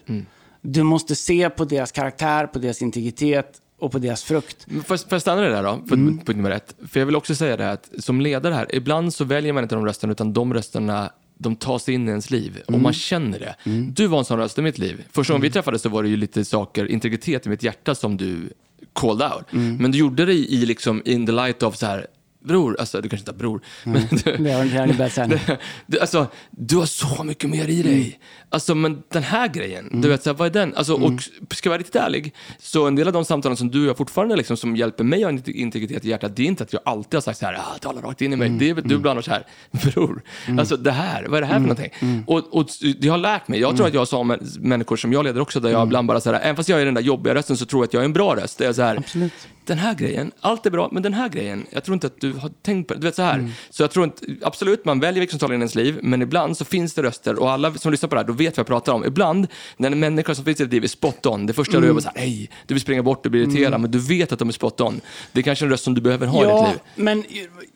Du 0.60 0.82
måste 0.82 1.14
se 1.14 1.50
på 1.50 1.64
deras 1.64 1.92
karaktär, 1.92 2.46
på 2.46 2.58
deras 2.58 2.82
integritet 2.82 3.60
och 3.78 3.92
på 3.92 3.98
deras 3.98 4.22
frukt. 4.24 4.64
Får 4.64 4.74
jag- 4.88 5.00
får 5.00 5.06
jag 5.10 5.20
stanna 5.20 5.40
det 5.42 5.48
där 5.48 5.62
då, 5.62 5.76
på 5.88 5.94
Mm. 5.94 6.18
punkt 6.18 6.36
nummer 6.36 6.50
ett? 6.50 6.74
För 6.88 7.00
jag 7.00 7.06
vill 7.06 7.16
också 7.16 7.34
säga 7.34 7.56
det 7.56 7.64
här 7.64 7.72
att 7.72 7.90
som 7.98 8.20
ledare 8.20 8.54
här, 8.54 8.74
ibland 8.74 9.14
så 9.14 9.24
väljer 9.24 9.52
man 9.52 9.62
inte 9.62 9.74
de 9.74 9.86
rösterna, 9.86 10.12
utan 10.12 10.32
de 10.32 10.54
rösterna 10.54 11.10
de 11.38 11.56
tar 11.56 11.78
sig 11.78 11.94
in 11.94 12.06
i 12.08 12.10
ens 12.10 12.30
liv 12.30 12.60
och 12.64 12.68
Mm. 12.68 12.82
man 12.82 12.92
känner 12.92 13.38
det. 13.38 13.54
Du 13.94 14.06
var 14.06 14.18
en 14.18 14.24
sån 14.24 14.38
röst 14.38 14.58
i 14.58 14.62
mitt 14.62 14.78
liv. 14.78 15.04
Första 15.12 15.32
gången 15.32 15.42
vi 15.42 15.50
träffades 15.50 15.82
så 15.82 15.88
var 15.88 16.02
det 16.02 16.08
ju 16.08 16.16
lite 16.16 16.44
saker, 16.44 16.86
integritet 16.90 17.46
i 17.46 17.48
mitt 17.48 17.62
hjärta 17.62 17.94
som 17.94 18.16
du 18.16 18.52
called 18.94 19.22
out. 19.22 19.52
Mm. 19.52 19.76
Men 19.76 19.90
du 19.90 19.98
gjorde 19.98 20.24
det 20.24 20.32
i, 20.32 20.54
i 20.54 20.66
liksom 20.66 21.02
in 21.04 21.26
the 21.26 21.32
light 21.32 21.62
of 21.62 21.76
så 21.76 21.86
här, 21.86 22.06
bror, 22.44 22.76
alltså 22.80 23.00
du 23.00 23.08
kanske 23.08 23.22
inte 23.22 23.30
har 23.32 23.38
bror, 23.38 23.60
men 23.84 24.02
du, 24.10 24.36
Det 24.44 24.52
har 24.52 24.62
inte 24.64 24.76
jag 24.76 25.18
än. 25.18 25.38
du, 25.86 26.00
alltså, 26.00 26.26
du 26.50 26.76
har 26.76 26.86
så 26.86 27.24
mycket 27.24 27.50
mer 27.50 27.68
i 27.68 27.82
dig. 27.82 28.18
Alltså, 28.48 28.74
men 28.74 29.02
den 29.12 29.22
här 29.22 29.48
grejen, 29.48 30.00
du 30.02 30.08
vet, 30.08 30.22
så 30.22 30.30
här, 30.30 30.36
vad 30.36 30.46
är 30.46 30.52
den? 30.52 30.74
Alltså, 30.74 30.94
Och 30.94 31.22
ska 31.54 31.68
jag 31.68 31.70
vara 31.70 31.78
riktigt 31.78 31.96
ärlig, 31.96 32.34
så 32.58 32.86
en 32.86 32.96
del 32.96 33.06
av 33.06 33.12
de 33.12 33.24
samtalen 33.24 33.56
som 33.56 33.70
du 33.70 33.80
och 33.82 33.88
jag 33.88 33.96
fortfarande 33.96 34.36
liksom, 34.36 34.56
som 34.56 34.76
hjälper 34.76 35.04
mig 35.04 35.18
att 35.18 35.24
ha 35.24 35.30
inte- 35.30 35.52
integritet 35.52 36.04
i 36.04 36.08
hjärtat, 36.08 36.36
det 36.36 36.42
är 36.42 36.46
inte 36.46 36.64
att 36.64 36.72
jag 36.72 36.82
alltid 36.84 37.14
har 37.14 37.20
sagt 37.20 37.38
så 37.38 37.46
här, 37.46 37.54
ah, 37.54 37.78
tala 37.80 38.00
rakt 38.00 38.22
in 38.22 38.32
i 38.32 38.36
mig. 38.36 38.48
Det 38.48 38.70
är 38.70 38.74
du 38.74 38.94
ibland 38.94 39.16
har 39.16 39.22
så 39.22 39.30
här, 39.30 39.46
bror, 39.70 40.22
alltså 40.58 40.76
det 40.76 40.90
här, 40.92 41.24
vad 41.28 41.36
är 41.36 41.40
det 41.40 41.46
här 41.46 41.54
för 41.54 41.60
någonting? 41.60 42.24
Och, 42.26 42.54
och 42.58 42.66
det 43.00 43.08
har 43.08 43.18
lärt 43.18 43.48
mig, 43.48 43.60
jag 43.60 43.76
tror 43.76 43.86
att 43.86 43.94
jag 44.12 44.26
med 44.26 44.40
människor 44.60 44.96
som 44.96 45.12
jag 45.12 45.24
leder 45.24 45.40
också, 45.40 45.60
där 45.60 45.70
jag 45.70 45.86
ibland 45.86 46.08
bara 46.08 46.20
så 46.20 46.32
här, 46.32 46.40
även 46.40 46.56
fast 46.56 46.68
jag 46.68 46.80
är 46.80 46.84
den 46.84 46.94
där 46.94 47.02
jobbiga 47.02 47.34
rösten 47.34 47.56
så 47.56 47.66
tror 47.66 47.82
jag 47.82 47.86
att 47.88 47.94
jag 47.94 48.00
är 48.00 48.04
en 48.04 48.12
bra 48.12 48.36
röst. 48.36 48.58
Det 48.58 48.66
är 48.66 48.72
så 48.72 48.82
här, 48.82 48.96
Absolut. 48.96 49.32
den 49.64 49.78
här 49.78 49.94
grejen, 49.94 50.32
allt 50.40 50.66
är 50.66 50.70
bra, 50.70 50.88
men 50.92 51.02
den 51.02 51.14
här 51.14 51.28
grejen, 51.28 51.66
jag 51.70 51.84
tror 51.84 51.94
inte 51.94 52.06
att 52.06 52.20
du 52.20 52.33
har 52.38 52.50
tänkt 52.62 52.88
på 52.88 52.94
det. 52.94 53.00
Du 53.00 53.06
vet 53.06 53.14
så 53.16 53.22
här. 53.22 53.34
Mm. 53.38 53.50
Så 53.70 53.82
jag 53.82 53.90
tror 53.90 54.04
inte, 54.04 54.26
absolut, 54.42 54.84
man 54.84 55.00
väljer 55.00 55.20
vilka 55.20 55.30
som 55.30 55.38
talar 55.38 55.54
in 55.54 55.60
i 55.60 55.62
ens 55.62 55.74
liv, 55.74 55.98
men 56.02 56.22
ibland 56.22 56.56
så 56.56 56.64
finns 56.64 56.94
det 56.94 57.02
röster, 57.02 57.38
och 57.38 57.50
alla 57.50 57.74
som 57.74 57.90
lyssnar 57.92 58.08
på 58.08 58.14
det 58.14 58.20
här, 58.20 58.26
då 58.26 58.32
vet 58.32 58.56
vad 58.56 58.58
jag 58.62 58.66
pratar 58.66 58.92
om. 58.92 59.04
Ibland, 59.04 59.46
när 59.76 59.90
en 59.90 60.00
människa 60.00 60.34
som 60.34 60.44
finns 60.44 60.60
i 60.60 60.64
ditt 60.64 60.72
liv 60.72 60.84
är 60.84 60.88
spot 60.88 61.26
on, 61.26 61.46
det 61.46 61.52
första 61.52 61.80
du 61.80 61.86
gör 61.86 61.96
är 61.96 62.00
så 62.00 62.08
här, 62.08 62.16
nej, 62.16 62.50
du 62.66 62.74
vill 62.74 62.80
springa 62.80 63.02
bort, 63.02 63.22
du 63.22 63.30
blir 63.30 63.42
irriterad, 63.42 63.80
men 63.80 63.90
du 63.90 63.98
vet 63.98 64.32
att 64.32 64.38
de 64.38 64.48
är 64.48 64.52
spot 64.52 64.80
on. 64.80 65.00
Det 65.32 65.40
är 65.40 65.42
kanske 65.42 65.64
en 65.64 65.70
röst 65.70 65.84
som 65.84 65.94
du 65.94 66.00
behöver 66.00 66.26
ha 66.26 66.44
i 66.44 66.48
Ja, 66.48 66.58
ditt 66.64 66.72
liv. 66.72 67.04
men 67.04 67.24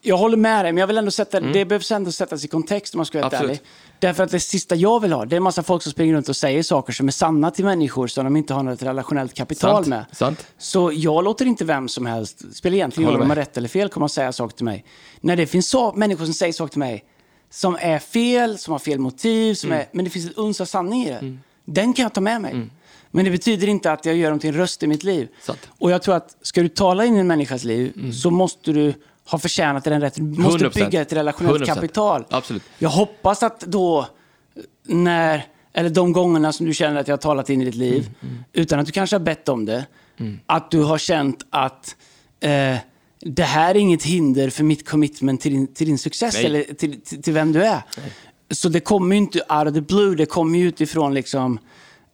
jag 0.03 0.17
håller 0.17 0.37
med 0.37 0.65
dig, 0.65 0.73
men 0.73 0.81
jag 0.81 0.87
vill 0.87 0.99
ändå 0.99 1.11
sätta, 1.11 1.41
det 1.41 1.65
behövs 1.65 1.93
ändå 1.93 2.13
sättas 2.13 2.45
i 2.45 2.49
kontext 2.49 2.95
om 2.95 2.99
man 2.99 3.07
ska 3.07 3.19
vara 3.19 3.29
helt 3.29 3.35
Mm. 3.39 3.51
Ärlig. 3.51 3.61
Därför 4.01 4.25
att 4.25 4.31
det 4.31 4.41
sista 4.41 4.75
jag 4.75 5.01
vill 5.01 5.13
ha, 5.13 5.25
det 5.25 5.35
är 5.35 5.37
en 5.37 5.43
massa 5.43 5.63
folk 5.63 5.83
som 5.83 5.93
springer 5.93 6.15
runt 6.15 6.29
och 6.29 6.37
säger 6.37 6.63
saker 6.63 6.93
som 6.93 7.09
är 7.09 7.13
sanna 7.13 7.51
till 7.51 7.65
människor 7.65 8.07
som 8.07 8.25
de 8.25 8.37
inte 8.37 8.55
har 8.55 8.63
något 8.63 8.83
relationellt 8.83 9.35
kapital 9.35 9.71
Sant, 9.75 9.87
med. 9.87 10.05
sant. 10.13 10.47
Så 10.59 10.91
jag 10.95 11.25
låter 11.25 11.47
inte 11.47 11.65
vem 11.65 11.89
som 11.89 12.07
helst, 12.07 12.57
spelar 12.57 12.75
egentligen 12.77 13.03
ingen 13.09 13.15
roll 13.15 13.23
om 13.23 13.29
man 13.29 13.37
rätt 13.37 13.57
eller 13.57 13.69
fel, 13.69 13.89
komma 13.89 14.05
och 14.05 14.11
säga 14.11 14.33
saker 14.33 14.57
till 14.57 14.65
mig. 14.65 14.85
När 15.21 15.37
det 15.37 15.47
finns 15.47 15.69
så, 15.69 15.93
människor 15.93 16.25
som 16.25 16.35
säger 16.35 16.53
saker 16.53 16.71
till 16.73 16.79
mig 16.79 17.05
som 17.51 17.77
är 17.81 17.99
fel, 17.99 18.59
som 18.59 18.73
har 18.73 18.79
fel 18.79 18.99
motiv, 18.99 19.55
som 19.55 19.71
Mm. 19.73 19.81
är, 19.81 19.87
men 19.93 20.05
det 20.05 20.11
finns 20.11 20.27
ett 20.31 20.39
uns 20.39 20.61
av 20.61 20.65
sanning 20.65 21.05
i 21.05 21.11
det. 21.11 21.37
Den 21.65 21.93
kan 21.93 22.03
jag 22.03 22.13
ta 22.15 22.21
med 22.21 22.41
mig. 22.41 22.71
Men 23.11 23.25
det 23.25 23.31
betyder 23.31 23.67
inte 23.69 23.93
att 23.93 24.05
jag 24.07 24.17
gör 24.17 24.31
dem 24.31 24.39
till 24.39 24.49
en 24.51 24.57
röst 24.57 24.83
i 24.83 24.87
mitt 24.87 25.05
liv. 25.05 25.29
Sant. 25.43 25.69
Och 25.79 25.91
jag 25.91 26.03
tror 26.03 26.15
att 26.17 26.37
ska 26.43 26.63
du 26.63 26.69
tala 26.69 27.05
in 27.05 27.17
i 27.17 27.19
en 27.19 27.27
människas 27.27 27.65
liv 27.65 28.13
så 28.13 28.31
måste 28.31 28.73
du 28.73 28.95
ha 29.31 29.39
förtjänat 29.39 29.85
den 29.85 30.01
rätten. 30.01 30.33
Du 30.33 30.43
måste 30.43 30.65
100%. 30.65 30.75
bygga 30.75 31.01
ett 31.03 31.13
relationellt 31.13 31.63
100%. 31.63 31.67
kapital. 31.67 32.25
Absolut. 32.31 32.63
Jag 32.79 32.89
hoppas 32.89 33.43
att 33.43 33.61
då, 33.61 34.07
när, 34.87 35.47
eller 35.73 35.91
de 35.91 36.13
gångerna 36.13 36.53
som 36.53 36.67
du 36.67 36.75
känner 36.75 37.01
att 37.01 37.09
jag 37.09 37.13
har 37.13 37.19
talat 37.19 37.51
in 37.51 37.63
i 37.63 37.65
ditt 37.65 37.75
liv, 37.75 38.11
Mm, 38.23 38.45
utan 38.53 38.81
att 38.81 38.87
du 38.87 38.93
kanske 38.93 39.17
har 39.17 39.21
bett 39.21 39.49
om 39.49 39.65
det, 39.65 39.87
att 40.47 40.71
du 40.71 40.83
har 40.83 40.99
känt 40.99 41.47
att 41.51 41.97
eh, 42.41 42.77
det 43.21 43.43
här 43.43 43.75
är 43.75 43.79
inget 43.79 44.03
hinder 44.03 44.51
för 44.51 44.65
mitt 44.65 44.89
commitment 44.89 45.41
till 45.41 45.53
din, 45.53 45.67
till 45.67 45.87
din 45.87 45.99
success 45.99 46.35
Nej. 46.35 46.47
eller 46.47 46.63
till, 46.63 47.01
till, 47.01 47.23
till 47.23 47.33
vem 47.33 47.53
du 47.53 47.65
är. 47.65 47.83
Så 48.51 48.69
det 48.69 48.81
kommer 48.81 49.17
ju 49.17 49.23
inte 49.23 49.39
out 49.39 49.69
of 49.69 49.75
the 49.75 49.81
blue, 49.81 50.15
det 50.15 50.27
kommer 50.27 50.59
ju 50.59 50.69
utifrån 50.69 51.15
liksom 51.15 51.59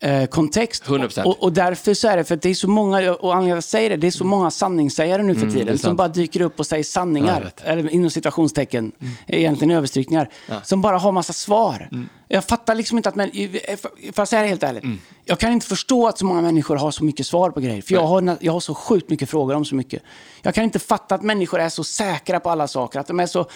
eh, 0.00 0.26
kontext. 0.26 0.84
100%. 0.84 1.22
Och, 1.24 1.42
och 1.42 1.52
därför 1.52 1.94
så 1.94 2.08
är 2.08 2.16
det, 2.16 2.24
för 2.24 2.34
att 2.34 2.42
det 2.42 2.50
är 2.50 2.54
så 2.54 2.68
många, 2.68 3.12
och 3.14 3.32
anledningen 3.34 3.54
att 3.58 3.64
jag 3.64 3.64
säger 3.64 3.90
det, 3.90 3.96
det 3.96 4.06
är 4.06 4.10
så 4.10 4.24
många 4.24 4.50
sanningssägare 4.50 5.22
nu 5.22 5.34
för 5.34 5.42
Mm, 5.42 5.54
tiden 5.54 5.78
som 5.78 5.88
sant. 5.88 5.98
bara 5.98 6.08
dyker 6.08 6.40
upp 6.40 6.58
och 6.60 6.66
säger 6.66 6.80
Ja, 6.80 6.84
sanningar, 6.84 7.40
vet. 7.40 7.60
eller 7.64 7.90
inom 7.90 8.10
citationstecken, 8.10 8.92
egentligen 9.26 9.76
överstrykningar, 9.76 10.28
som 10.62 10.82
bara 10.82 10.98
har 10.98 11.12
massa 11.12 11.32
svar. 11.32 11.88
Jag 12.28 12.44
fattar 12.44 12.74
liksom 12.74 12.96
inte 12.98 13.08
att, 13.08 13.14
men, 13.14 13.30
får 13.30 14.12
jag 14.16 14.28
säga 14.28 14.42
det 14.42 14.48
helt 14.48 14.62
ärligt? 14.62 14.84
Jag 15.24 15.38
kan 15.38 15.52
inte 15.52 15.66
förstå 15.66 16.08
att 16.08 16.18
så 16.18 16.24
många 16.26 16.42
människor 16.42 16.76
har 16.76 16.90
så 16.90 17.04
mycket 17.04 17.26
svar 17.26 17.50
på 17.50 17.60
grejer, 17.60 17.82
för 17.82 17.94
jag 17.94 18.06
har, 18.06 18.36
jag 18.40 18.52
har 18.52 18.60
så 18.60 18.74
sjukt 18.74 19.10
mycket 19.10 19.30
frågor 19.30 19.54
om 19.54 19.64
så 19.64 19.74
mycket. 19.74 20.02
Jag 20.42 20.54
kan 20.54 20.64
inte 20.64 20.78
fatta 20.78 21.14
att 21.14 21.22
människor 21.22 21.60
är 21.60 21.68
så 21.68 21.84
säkra 21.84 22.40
på 22.40 22.50
alla 22.50 22.68
saker, 22.68 23.00
att 23.00 23.06
de 23.06 23.20
är 23.20 23.26
så 23.26 23.46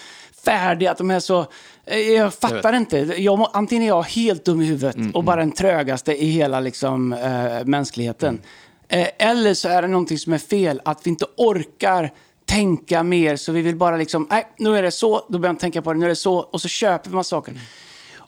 färdiga, 0.45 0.91
att 0.91 0.97
de 0.97 1.11
är 1.11 1.19
så... 1.19 1.45
eh, 1.85 1.97
Jag 1.99 2.33
fattar 2.33 2.73
inte. 2.73 2.97
Jag, 2.97 3.39
må- 3.39 3.45
antingen 3.53 3.83
är 3.83 3.87
jag 3.87 4.03
helt 4.03 4.45
dum 4.45 4.61
i 4.61 4.65
huvudet 4.65 4.95
och 5.13 5.23
bara 5.23 5.35
den 5.35 5.51
trögaste 5.51 6.23
i 6.23 6.25
hela 6.29 6.59
liksom, 6.59 7.13
eh, 7.13 7.65
mänskligheten. 7.65 8.41
Eh, 8.87 9.07
eller 9.17 9.53
så 9.53 9.69
är 9.69 9.81
det 9.81 9.87
någonting 9.87 10.17
som 10.17 10.33
är 10.33 10.37
fel, 10.37 10.81
att 10.85 11.05
vi 11.05 11.09
inte 11.09 11.25
orkar 11.37 12.13
tänka 12.45 13.03
mer, 13.03 13.35
så 13.35 13.51
vi 13.51 13.61
vill 13.61 13.75
bara 13.75 13.97
liksom, 13.97 14.27
nej, 14.29 14.47
nu 14.57 14.77
är 14.77 14.83
det 14.83 14.91
så, 14.91 15.25
då 15.29 15.39
börjar 15.39 15.53
jag 15.53 15.59
tänka 15.59 15.81
på 15.81 15.93
det, 15.93 15.99
nu 15.99 16.05
är 16.05 16.09
det 16.09 16.15
så, 16.15 16.37
och 16.37 16.61
så 16.61 16.67
köper 16.67 17.09
man 17.09 17.23
saker. 17.23 17.53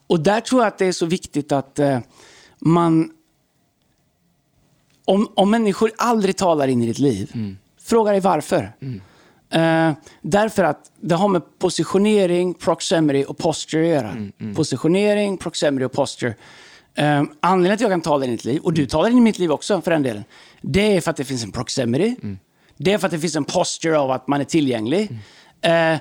Och 0.08 0.20
där 0.20 0.40
tror 0.42 0.62
jag 0.62 0.68
att 0.68 0.78
det 0.78 0.86
är 0.86 0.92
så 0.92 1.06
viktigt 1.06 1.52
att 1.52 1.80
eh, 1.80 2.00
man... 2.60 3.12
Om, 5.06 5.32
om 5.36 5.52
människor 5.52 5.92
aldrig 5.98 6.38
talar 6.38 6.68
in 6.68 6.82
i 6.82 6.86
ditt 6.86 7.00
liv, 7.00 7.32
fråga 7.82 8.12
dig 8.12 8.20
varför. 8.20 8.72
Eh, 9.52 9.92
därför 10.22 10.64
att 10.64 10.92
det 11.02 11.16
har 11.16 11.28
med 11.28 11.42
positionering, 11.60 12.54
proximity 12.54 13.26
och 13.28 13.38
posture 13.38 13.82
att 13.82 13.88
göra. 13.88 14.16
Positionering, 14.56 15.38
proximity 15.38 15.86
och 15.86 15.92
posture. 15.92 16.36
Eh, 16.96 17.24
anledningen 17.40 17.78
till 17.78 17.86
att 17.86 17.92
jag 17.92 17.92
kan 17.92 18.02
tala 18.02 18.26
in 18.26 18.32
i 18.32 18.36
ditt 18.36 18.46
liv, 18.46 18.62
och 18.62 18.74
du 18.74 18.86
talar 18.86 19.10
in 19.10 19.18
i 19.18 19.22
mitt 19.22 19.40
liv 19.40 19.52
också 19.52 19.82
för 19.82 19.92
den 19.92 20.04
delen, 20.04 20.24
det 20.62 20.98
är 20.98 21.02
för 21.02 21.12
att 21.12 21.18
det 21.18 21.24
finns 21.26 21.44
en 21.44 21.52
proximity. 21.52 22.16
Det 22.78 22.94
är 22.94 22.98
för 22.98 23.08
att 23.08 23.12
det 23.12 23.20
finns 23.20 23.36
en 23.36 23.44
posture 23.44 23.98
av 24.00 24.12
att 24.12 24.28
man 24.28 24.42
är 24.42 24.46
tillgänglig. 24.46 25.10
Eh, 25.62 25.96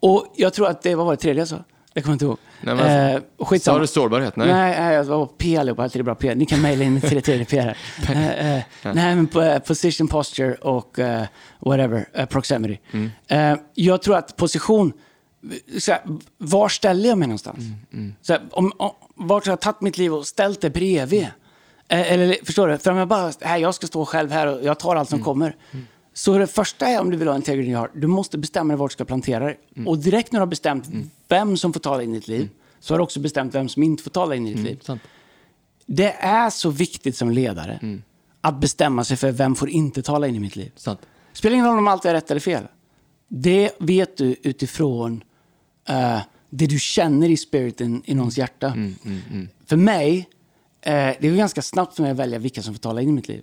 och 0.00 0.26
jag 0.36 0.54
tror 0.54 0.68
att 0.68 0.82
det, 0.82 0.94
vad 0.94 1.06
var 1.06 1.12
det 1.12 1.20
tredje 1.20 1.40
jag 1.40 1.48
sa? 1.48 1.64
Jag 1.96 2.04
kommer 2.04 2.12
inte 2.12 2.24
ihåg. 2.24 2.38
Nej, 2.60 2.74
men- 2.74 3.14
eh, 3.16 3.20
skitsamma. 3.38 3.76
Sa 3.76 3.80
du 3.80 3.86
sårbarhet? 3.86 4.36
Nej. 4.36 4.46
Nej, 4.46 4.80
nej 4.80 4.94
jag 4.94 5.04
var 5.04 5.26
P 5.26 5.56
allihopa, 5.56 5.82
alltid 5.82 6.00
är 6.00 6.04
bra 6.04 6.14
P. 6.14 6.34
Ni 6.34 6.46
kan 6.46 6.60
mejla 6.62 6.84
in 6.84 7.00
tredje 7.00 7.44
P 7.44 7.60
här. 7.60 7.76
Eh, 8.08 8.56
eh, 8.56 8.62
nej, 8.82 9.16
men 9.16 9.28
eh, 9.42 9.58
position, 9.58 10.08
posture 10.08 10.54
och 10.54 10.98
eh, 10.98 11.24
whatever, 11.58 12.08
eh, 12.14 12.26
proximity. 12.26 12.78
Mm. 12.92 13.58
Jag 13.74 14.02
tror 14.02 14.16
att 14.16 14.36
position, 14.36 14.92
så 15.78 15.92
här, 15.92 16.00
var 16.38 16.68
ställer 16.68 17.08
jag 17.08 17.18
mig 17.18 17.28
någonstans? 17.28 17.58
Mm, 17.92 18.14
Så 18.22 18.32
här, 18.32 18.42
om, 18.50 18.72
om, 18.76 18.90
vart 19.16 19.46
har 19.46 19.52
jag 19.52 19.60
tagit 19.60 19.80
mitt 19.80 19.98
liv 19.98 20.14
och 20.14 20.26
ställt 20.26 20.60
det 20.60 20.70
bredvid? 20.70 21.26
Eller, 21.88 22.36
förstår 22.44 22.68
du? 22.68 22.78
För 22.78 22.90
om 22.90 22.96
jag 22.96 23.08
bara, 23.08 23.32
här, 23.40 23.58
jag 23.58 23.74
ska 23.74 23.86
stå 23.86 24.04
själv 24.04 24.30
här 24.30 24.46
och 24.46 24.64
jag 24.64 24.78
tar 24.78 24.96
allt 24.96 25.08
som 25.08 25.16
Mm. 25.16 25.24
kommer. 25.24 25.56
Så 26.16 26.38
det 26.38 26.46
första 26.46 26.86
är 26.86 27.00
om 27.00 27.10
du 27.10 27.16
vill 27.16 27.28
ha 27.28 27.36
integrity 27.36 27.70
heart, 27.70 27.90
du 27.94 28.06
måste 28.06 28.38
bestämma 28.38 28.72
dig 28.72 28.78
vart 28.78 28.90
du 28.90 28.92
ska 28.92 29.04
plantera 29.04 29.44
dig. 29.44 29.58
Mm. 29.76 29.88
Och 29.88 29.98
direkt 29.98 30.32
när 30.32 30.40
du 30.40 30.42
har 30.42 30.46
bestämt 30.46 30.88
vem 31.28 31.56
som 31.56 31.72
får 31.72 31.80
tala 31.80 32.02
in 32.02 32.10
i 32.10 32.14
ditt 32.14 32.28
liv, 32.28 32.48
så 32.80 32.94
har 32.94 32.98
du 32.98 33.04
också 33.04 33.20
bestämt 33.20 33.54
vem 33.54 33.68
som 33.68 33.82
inte 33.82 34.02
får 34.02 34.10
tala 34.10 34.34
in 34.34 34.46
i 34.46 34.54
ditt 34.54 34.64
liv. 34.64 34.72
Mm, 34.72 34.80
Sant. 34.80 35.02
Det 35.86 36.12
är 36.12 36.50
så 36.50 36.70
viktigt 36.70 37.16
som 37.16 37.30
ledare 37.30 37.78
Mm. 37.82 38.02
att 38.40 38.60
bestämma 38.60 39.04
sig 39.04 39.16
för 39.16 39.32
vem 39.32 39.54
får 39.54 39.68
inte 39.68 40.02
tala 40.02 40.26
in 40.28 40.34
i 40.34 40.40
mitt 40.40 40.56
liv. 40.56 40.72
Sant. 40.76 41.00
Spelar 41.32 41.54
ingen 41.54 41.66
roll 41.66 41.78
om 41.78 41.88
allt 41.88 42.04
är 42.04 42.12
rätt 42.14 42.30
eller 42.30 42.40
fel. 42.40 42.64
Det 43.28 43.70
vet 43.78 44.16
du 44.16 44.36
utifrån 44.42 45.24
eh, 45.88 46.20
det 46.50 46.66
du 46.66 46.78
känner 46.78 47.28
i 47.28 47.36
spiriten 47.36 48.02
i 48.04 48.14
någons 48.14 48.38
hjärta. 48.38 48.66
Mm, 48.66 49.48
För 49.66 49.76
mig, 49.76 50.28
eh, 50.80 50.92
det 50.92 51.28
är 51.28 51.36
ganska 51.36 51.62
snabbt 51.62 51.96
för 51.96 52.02
mig 52.02 52.10
att 52.10 52.16
välja 52.18 52.38
vilka 52.38 52.62
som 52.62 52.74
får 52.74 52.78
tala 52.80 53.00
in 53.02 53.08
i 53.08 53.12
mitt 53.12 53.28
liv. 53.28 53.42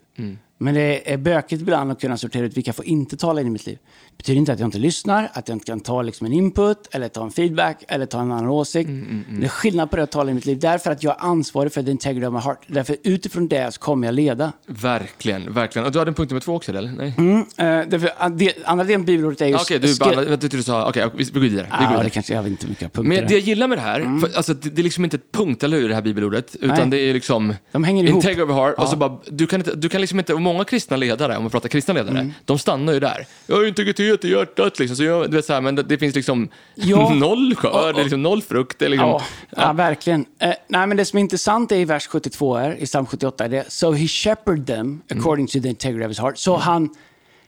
Men 0.61 0.73
det 0.73 1.13
är 1.13 1.17
bökigt 1.17 1.61
ibland 1.61 1.91
att 1.91 2.01
kunna 2.01 2.17
sortera 2.17 2.45
ut 2.45 2.57
vilka 2.57 2.73
får 2.73 2.85
inte 2.85 3.17
tala 3.17 3.41
in 3.41 3.47
i 3.47 3.49
mitt 3.49 3.65
liv. 3.65 3.77
Betyder 4.21 4.39
inte 4.39 4.53
att 4.53 4.59
jag 4.59 4.67
inte 4.67 4.77
lyssnar, 4.77 5.29
att 5.33 5.47
jag 5.47 5.55
inte 5.55 5.65
kan 5.65 5.79
ta 5.79 6.01
liksom 6.01 6.27
en 6.27 6.33
input, 6.33 6.77
eller 6.91 7.07
ta 7.07 7.23
en 7.23 7.31
feedback, 7.31 7.83
eller 7.87 8.05
ta 8.05 8.21
en 8.21 8.31
annan 8.31 8.47
åsikt. 8.47 8.87
Mm, 8.89 9.25
Det 9.39 9.45
är 9.45 9.49
skillnad 9.49 9.89
på 9.89 9.95
det 9.95 10.03
att 10.03 10.11
tala 10.11 10.29
in 10.29 10.31
i 10.31 10.35
mitt 10.35 10.45
liv, 10.45 10.59
därför 10.59 10.91
att 10.91 11.03
jag 11.03 11.13
är 11.21 11.25
ansvarig 11.25 11.71
för 11.73 11.83
the 11.83 11.91
integrity 11.91 12.25
of 12.27 12.33
my 12.33 12.39
heart. 12.39 12.59
Därför 12.67 12.95
utifrån 13.03 13.47
det 13.47 13.73
så 13.73 13.79
kommer 13.79 14.07
jag 14.07 14.13
leda. 14.15 14.51
Verkligen, 14.67 15.53
verkligen. 15.53 15.85
Och 15.85 15.91
du 15.91 15.99
hade 15.99 16.09
en 16.11 16.15
punkt 16.15 16.29
nummer 16.29 16.41
två 16.41 16.55
också, 16.55 16.71
eller? 16.71 16.91
Nej? 16.97 17.13
Mm, 17.17 17.37
eh, 17.39 17.45
därför, 17.89 18.29
det, 18.29 18.53
andra 18.65 18.85
delen 18.85 19.01
av 19.01 19.05
bibelordet 19.05 19.41
är 19.41 19.45
ju... 19.47 19.55
Okej, 19.55 19.79
du, 19.79 19.87
skill- 19.87 19.97
bara, 19.99 20.21
vänta, 20.25 20.47
du 20.47 20.63
sa, 20.63 20.89
okej, 20.89 21.09
vi 21.15 21.23
vi 21.23 21.31
går 21.31 21.39
vidare. 21.39 21.67
Vi 21.71 21.83
går 21.83 21.89
vidare. 21.89 22.03
det 22.03 22.09
kanske, 22.09 22.33
jag 22.33 22.43
vet 22.43 22.51
inte 22.51 22.67
mycket 22.67 22.81
jag 22.81 22.93
punkter 22.93 23.15
Men 23.19 23.27
det 23.27 23.33
jag 23.33 23.41
gillar 23.43 23.67
med 23.67 23.77
det 23.77 23.81
här, 23.81 24.19
för, 24.21 24.37
alltså, 24.37 24.53
det, 24.53 24.69
det 24.69 24.81
är 24.81 24.83
liksom 24.83 25.03
inte 25.03 25.15
ett 25.17 25.31
punkt, 25.31 25.63
eller 25.63 25.77
hur, 25.77 25.89
det 25.89 25.95
här 25.95 26.01
bibelordet, 26.01 26.55
utan 26.55 26.77
Nej. 26.77 26.87
det 26.89 26.97
är 27.09 27.13
liksom 27.13 27.53
De 27.71 27.83
hänger 27.83 28.03
ihop. 28.03 28.15
integrity 28.15 28.41
of 28.41 28.49
heart, 28.57 28.75
och 28.77 28.83
Ja. 28.83 28.87
så 28.87 28.95
bara, 28.95 29.17
du 29.29 29.47
kan, 29.47 29.59
inte, 29.59 29.75
du 29.75 29.89
kan 29.89 30.01
liksom 30.01 30.19
inte, 30.19 30.33
och 30.33 30.41
många 30.41 30.63
kristna 30.63 30.97
ledare, 30.97 31.37
om 31.37 31.43
man 31.43 31.51
pratar 31.51 31.69
kristna 31.69 31.93
ledare, 31.93 32.19
Mm. 32.19 32.33
de 32.45 32.59
stannar 32.59 32.93
ju 32.93 32.99
där. 32.99 33.25
Jag 33.47 33.55
har 33.55 33.65
integritet 33.67 34.10
i 34.23 34.29
hjärtat, 34.31 34.79
liksom, 34.79 34.95
så 34.97 35.03
jag, 35.03 35.31
vet, 35.31 35.45
så 35.45 35.53
här, 35.53 35.61
men 35.61 35.75
det, 35.75 35.83
det 35.83 35.97
finns 35.97 36.15
liksom 36.15 36.49
Ja. 36.75 37.09
noll 37.13 37.55
skörd, 37.55 37.95
liksom 37.97 38.21
noll 38.23 38.41
frukt. 38.41 38.81
Liksom, 38.81 38.97
Ja, 39.09 39.21
ja. 39.49 39.73
verkligen. 39.73 40.25
Eh, 40.39 40.53
nej, 40.67 40.87
men 40.87 40.97
det 40.97 41.05
som 41.05 41.17
är 41.17 41.21
intressant 41.21 41.71
är 41.71 41.75
i 41.75 41.85
vers 41.85 42.07
72 42.07 42.55
här, 42.57 42.75
i 42.79 42.85
psalm 42.85 43.05
78, 43.05 43.45
är 43.45 43.49
det 43.49 43.71
So 43.71 43.91
he 43.91 44.07
shepherded 44.07 44.67
them 44.67 45.01
according 45.11 45.47
to 45.47 45.59
the 45.61 45.69
integrity 45.69 46.05
of 46.05 46.09
his 46.09 46.19
heart. 46.19 46.37
Så 46.37 46.57
han 46.57 46.89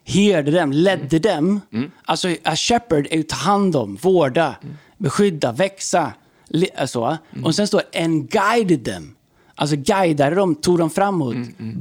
herde 0.05 0.51
dem, 0.51 0.72
ledde 0.72 1.20
dem. 1.20 1.61
Alltså, 2.05 2.28
a 2.43 2.55
shepherd 2.55 3.07
är 3.11 3.18
ju 3.18 3.24
ta 3.24 3.36
hand 3.36 3.76
om, 3.76 3.95
vårda, 3.95 4.55
beskydda, 4.97 5.51
växa. 5.51 6.14
li- 6.49 6.70
Så. 6.88 7.18
Och 7.43 7.55
sen 7.55 7.68
står 7.68 7.82
det, 7.91 7.99
and 8.03 8.30
guided 8.32 8.86
them. 8.86 9.16
Alltså 9.55 9.76
guidade 9.76 10.36
dem, 10.36 10.55
tog 10.55 10.78
dem 10.78 10.89
framåt 10.89 11.36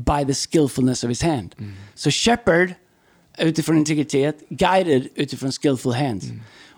by 0.07 0.25
the 0.27 0.35
skillfulness 0.35 1.05
of 1.05 1.09
his 1.09 1.23
hand. 1.23 1.55
Så 1.95 2.11
shepherd 2.11 2.75
utifrån 3.39 3.77
integritet, 3.77 4.37
guided 4.49 5.09
utifrån 5.15 5.53
skillful 5.53 5.93
hands. 5.93 6.25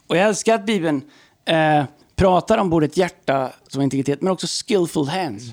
Och 0.06 0.16
jag 0.16 0.28
älskar 0.28 0.54
att 0.54 0.66
Bibeln 0.66 1.02
eh, 1.44 1.84
pratar 2.16 2.58
om 2.58 2.70
både 2.70 2.86
ett 2.86 2.96
hjärta 2.96 3.52
som 3.68 3.82
integritet, 3.82 4.22
men 4.22 4.32
också 4.32 4.46
skillful 4.46 5.08
hands. 5.08 5.44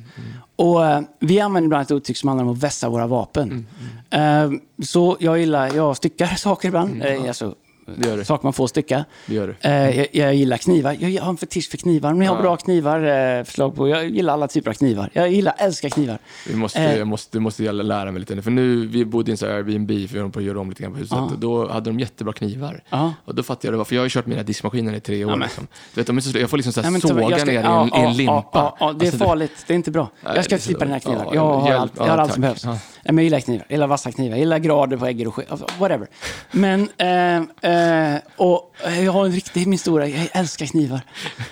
Och 0.55 0.85
eh, 0.85 1.01
vi 1.19 1.39
använder 1.39 1.65
ibland 1.65 1.83
ett 1.83 1.91
uttryck 1.91 2.17
som 2.17 2.29
handlar 2.29 2.45
om 2.45 2.51
att 2.51 2.63
vässa 2.63 2.89
våra 2.89 3.07
vapen. 3.07 3.67
Eh, 4.09 4.51
så 4.83 5.17
jag 5.19 5.39
gillar, 5.39 5.75
jag 5.75 5.97
styckar 5.97 6.27
saker 6.37 6.67
ibland, 6.67 7.03
eh, 7.03 7.27
alltså, 7.27 7.55
Det 7.97 8.07
gör 8.09 8.17
du. 8.17 8.23
saker 8.25 8.45
man 8.45 8.53
får 8.53 8.67
stycka. 8.67 9.05
Det 9.25 9.33
gör 9.35 9.47
du. 9.61 9.69
Eh, 9.69 9.97
jag, 9.99 10.07
jag 10.11 10.35
gillar 10.35 10.57
knivar. 10.57 10.97
Jag 10.99 11.21
har 11.23 11.29
en 11.29 11.37
fetisch 11.37 11.69
för 11.71 11.77
knivar. 11.77 12.11
Om 12.11 12.19
ni 12.19 12.25
har 12.25 12.35
Ja. 12.35 12.41
bra 12.41 12.57
knivar, 12.57 13.37
eh, 13.37 13.43
förslag 13.43 13.75
på. 13.75 13.87
Jag 13.87 14.09
gillar 14.09 14.33
alla 14.33 14.47
typer 14.47 14.69
av 14.69 14.75
knivar. 14.75 15.09
Jag 15.13 15.31
gillar, 15.31 15.53
älskar 15.57 15.89
knivar. 15.89 16.17
Vi 16.49 16.55
måste, 16.55 16.79
Eh. 16.79 16.97
jag 16.97 17.07
måste, 17.07 17.37
du 17.37 17.41
måste 17.41 17.71
lära 17.71 18.11
mig 18.11 18.19
lite. 18.19 18.41
För 18.41 18.51
nu, 18.51 18.87
vi 18.87 19.05
bodde 19.05 19.29
i 19.29 19.31
en 19.31 19.37
sån 19.37 19.49
Airbnb, 19.49 19.87
för 19.89 20.13
vi 20.13 20.19
höll 20.19 20.31
på 20.31 20.39
att 20.39 20.45
göra 20.45 20.59
om 20.59 20.69
lite 20.69 20.83
grann 20.83 20.91
på 20.91 20.97
huset. 20.99 21.17
Ja. 21.17 21.23
Och 21.23 21.39
då 21.39 21.67
hade 21.67 21.89
de 21.89 21.99
jättebra 21.99 22.33
knivar. 22.33 22.83
Ja. 22.89 23.13
Och 23.25 23.35
då 23.35 23.43
fattade 23.43 23.67
jag 23.67 23.73
det 23.73 23.77
var, 23.77 23.85
för 23.85 23.95
jag 23.95 24.01
har 24.01 24.05
ju 24.05 24.09
kört 24.09 24.25
mina 24.25 24.43
diskmaskiner 24.43 24.93
i 24.93 24.99
tre 24.99 25.25
år. 25.25 25.29
men. 25.29 25.39
liksom. 25.39 25.67
du 25.93 26.03
vet, 26.03 26.23
så, 26.23 26.37
jag 26.39 26.49
får 26.49 26.57
liksom 26.57 26.73
så 26.73 26.81
här 26.81 26.91
men 26.91 27.01
såga 27.01 27.21
jag 27.21 27.39
ska- 27.39 27.45
ner 27.45 27.53
i 27.53 27.55
en, 27.57 27.63
ja, 27.63 27.89
en 27.93 28.03
ja, 28.03 28.09
limpa. 28.09 28.41
Ja, 28.53 28.77
ja, 28.79 28.93
det 28.93 29.03
är 29.05 29.07
Alltså, 29.07 29.17
det- 29.17 29.25
farligt. 29.25 29.51
Det 29.67 29.73
är 29.73 29.75
inte 29.75 29.91
bra. 29.91 30.09
Nej, 30.23 30.33
jag 30.35 30.45
ska 30.45 30.55
det 30.55 30.85
här 30.91 30.99
kniven. 30.99 31.21
ja, 31.25 31.31
jag 31.33 31.41
har 31.59 31.67
hjälp. 31.69 31.81
allt, 31.81 31.91
jag 31.97 32.07
Ja, 32.07 32.11
har 32.11 32.17
allt 32.17 32.33
som 32.33 32.41
behövs. 32.41 32.63
Ja. 32.65 32.77
Men 33.03 33.15
jag 33.17 33.23
gillar 33.23 33.39
knivar. 33.39 33.65
Jag 33.67 33.75
gillar 33.75 33.87
vassa 33.87 34.11
knivar. 34.11 34.29
Jag 34.31 34.39
gillar 34.39 34.59
grader 34.59 34.97
på 34.97 35.05
ägg 35.05 35.27
och 35.27 35.35
skit. 35.35 35.45
Alltså, 35.51 35.65
whatever. 35.79 36.07
Men, 36.51 36.81
eh, 36.81 37.43
eh, 37.81 38.21
och 38.37 38.75
jag 39.03 39.11
har 39.11 39.25
en 39.25 39.31
riktig 39.31 39.67
min 39.67 39.79
stora... 39.79 40.07
Jag 40.07 40.27
älskar 40.33 40.65
knivar. 40.65 41.01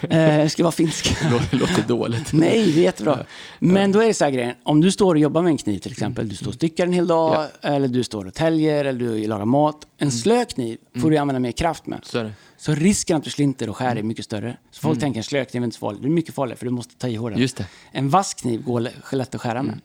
Eh, 0.09 0.39
jag 0.39 0.51
ska 0.51 0.63
vara 0.63 0.71
finsk. 0.71 1.15
Det 1.51 1.57
låter 1.57 1.83
dåligt. 1.87 2.33
Nej, 2.33 2.71
det 2.71 2.79
är 2.79 2.83
jättebra. 2.83 3.25
Men 3.59 3.91
då 3.91 4.01
är 4.01 4.07
det 4.07 4.13
så 4.13 4.23
här 4.23 4.31
grejen. 4.31 4.55
Om 4.63 4.81
du 4.81 4.91
står 4.91 5.15
och 5.15 5.21
jobbar 5.21 5.41
med 5.41 5.49
en 5.49 5.57
kniv 5.57 5.79
till 5.79 5.91
exempel. 5.91 6.29
Du 6.29 6.35
står 6.35 6.47
och 6.47 6.53
styckar 6.53 6.83
en 6.87 6.93
hel 6.93 7.07
dag. 7.07 7.45
Eller 7.61 7.87
du 7.87 8.03
står 8.03 8.25
och 8.27 8.33
täljer. 8.33 8.85
Eller 8.85 8.99
du 8.99 9.27
lagar 9.27 9.45
mat. 9.45 9.77
En 9.97 10.11
slö 10.11 10.45
kniv 10.45 10.77
får 11.01 11.11
du 11.11 11.17
använda 11.17 11.39
mer 11.39 11.51
kraft 11.51 11.87
med. 11.87 11.99
Så. 12.03 12.31
Så 12.57 12.73
risken 12.75 13.17
att 13.17 13.23
du 13.23 13.29
slinter 13.29 13.69
och 13.69 13.77
skär 13.77 13.95
är 13.95 14.03
mycket 14.03 14.25
större. 14.25 14.57
Så 14.71 14.81
folk 14.81 14.99
tänker 14.99 15.17
en 15.19 15.23
slökniv 15.23 15.63
är 15.63 15.65
inte 15.65 15.75
så 15.77 15.79
farlig. 15.79 16.01
Det 16.01 16.07
är 16.07 16.09
mycket 16.09 16.35
farligare 16.35 16.57
för 16.57 16.65
du 16.65 16.71
måste 16.71 16.95
ta 16.95 17.07
i 17.07 17.15
hårdare. 17.15 17.39
Just 17.41 17.57
det. 17.57 17.65
En 17.91 18.09
vass 18.09 18.33
kniv 18.33 18.63
går 18.63 18.79
lä- 18.79 18.91
lätt 19.11 19.35
att 19.35 19.41
skära 19.41 19.63
med. 19.63 19.79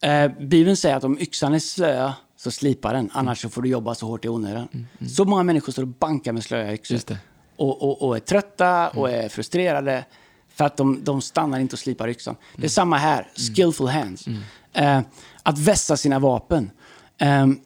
Eh, 0.00 0.46
Bibeln 0.46 0.76
säger 0.76 0.96
att 0.96 1.04
om 1.04 1.18
yxan 1.20 1.54
är 1.54 1.58
slö 1.58 2.12
så 2.36 2.50
slipar 2.50 2.94
den. 2.94 3.10
Annars 3.12 3.42
så 3.42 3.48
får 3.48 3.62
du 3.62 3.68
jobba 3.68 3.94
så 3.94 4.06
hårt 4.06 4.24
i 4.24 4.28
onödan. 4.28 4.86
Så 5.08 5.24
många 5.24 5.42
människor 5.42 5.72
står 5.72 5.82
och 5.82 5.88
bankar 5.88 6.32
med 6.32 6.44
slöa 6.44 6.72
yxor. 6.72 7.16
Och, 7.56 7.82
och, 7.82 8.02
och 8.02 8.16
är 8.16 8.20
trötta 8.20 8.88
och 8.88 9.10
är 9.10 9.28
frustrerade. 9.28 10.04
För 10.48 10.64
att 10.64 10.76
de, 10.76 11.04
de 11.04 11.20
stannar 11.20 11.60
inte 11.60 11.74
och 11.74 11.78
slipar 11.78 12.08
yxan. 12.08 12.36
Det 12.56 12.64
är 12.64 12.68
samma 12.68 12.96
här. 12.96 13.28
Skillful 13.56 13.88
hands. 13.88 14.24
Eh, 14.72 15.00
att 15.42 15.58
vässa 15.58 15.96
sina 15.96 16.18
vapen. 16.18 16.70
Ehm, 17.18 17.60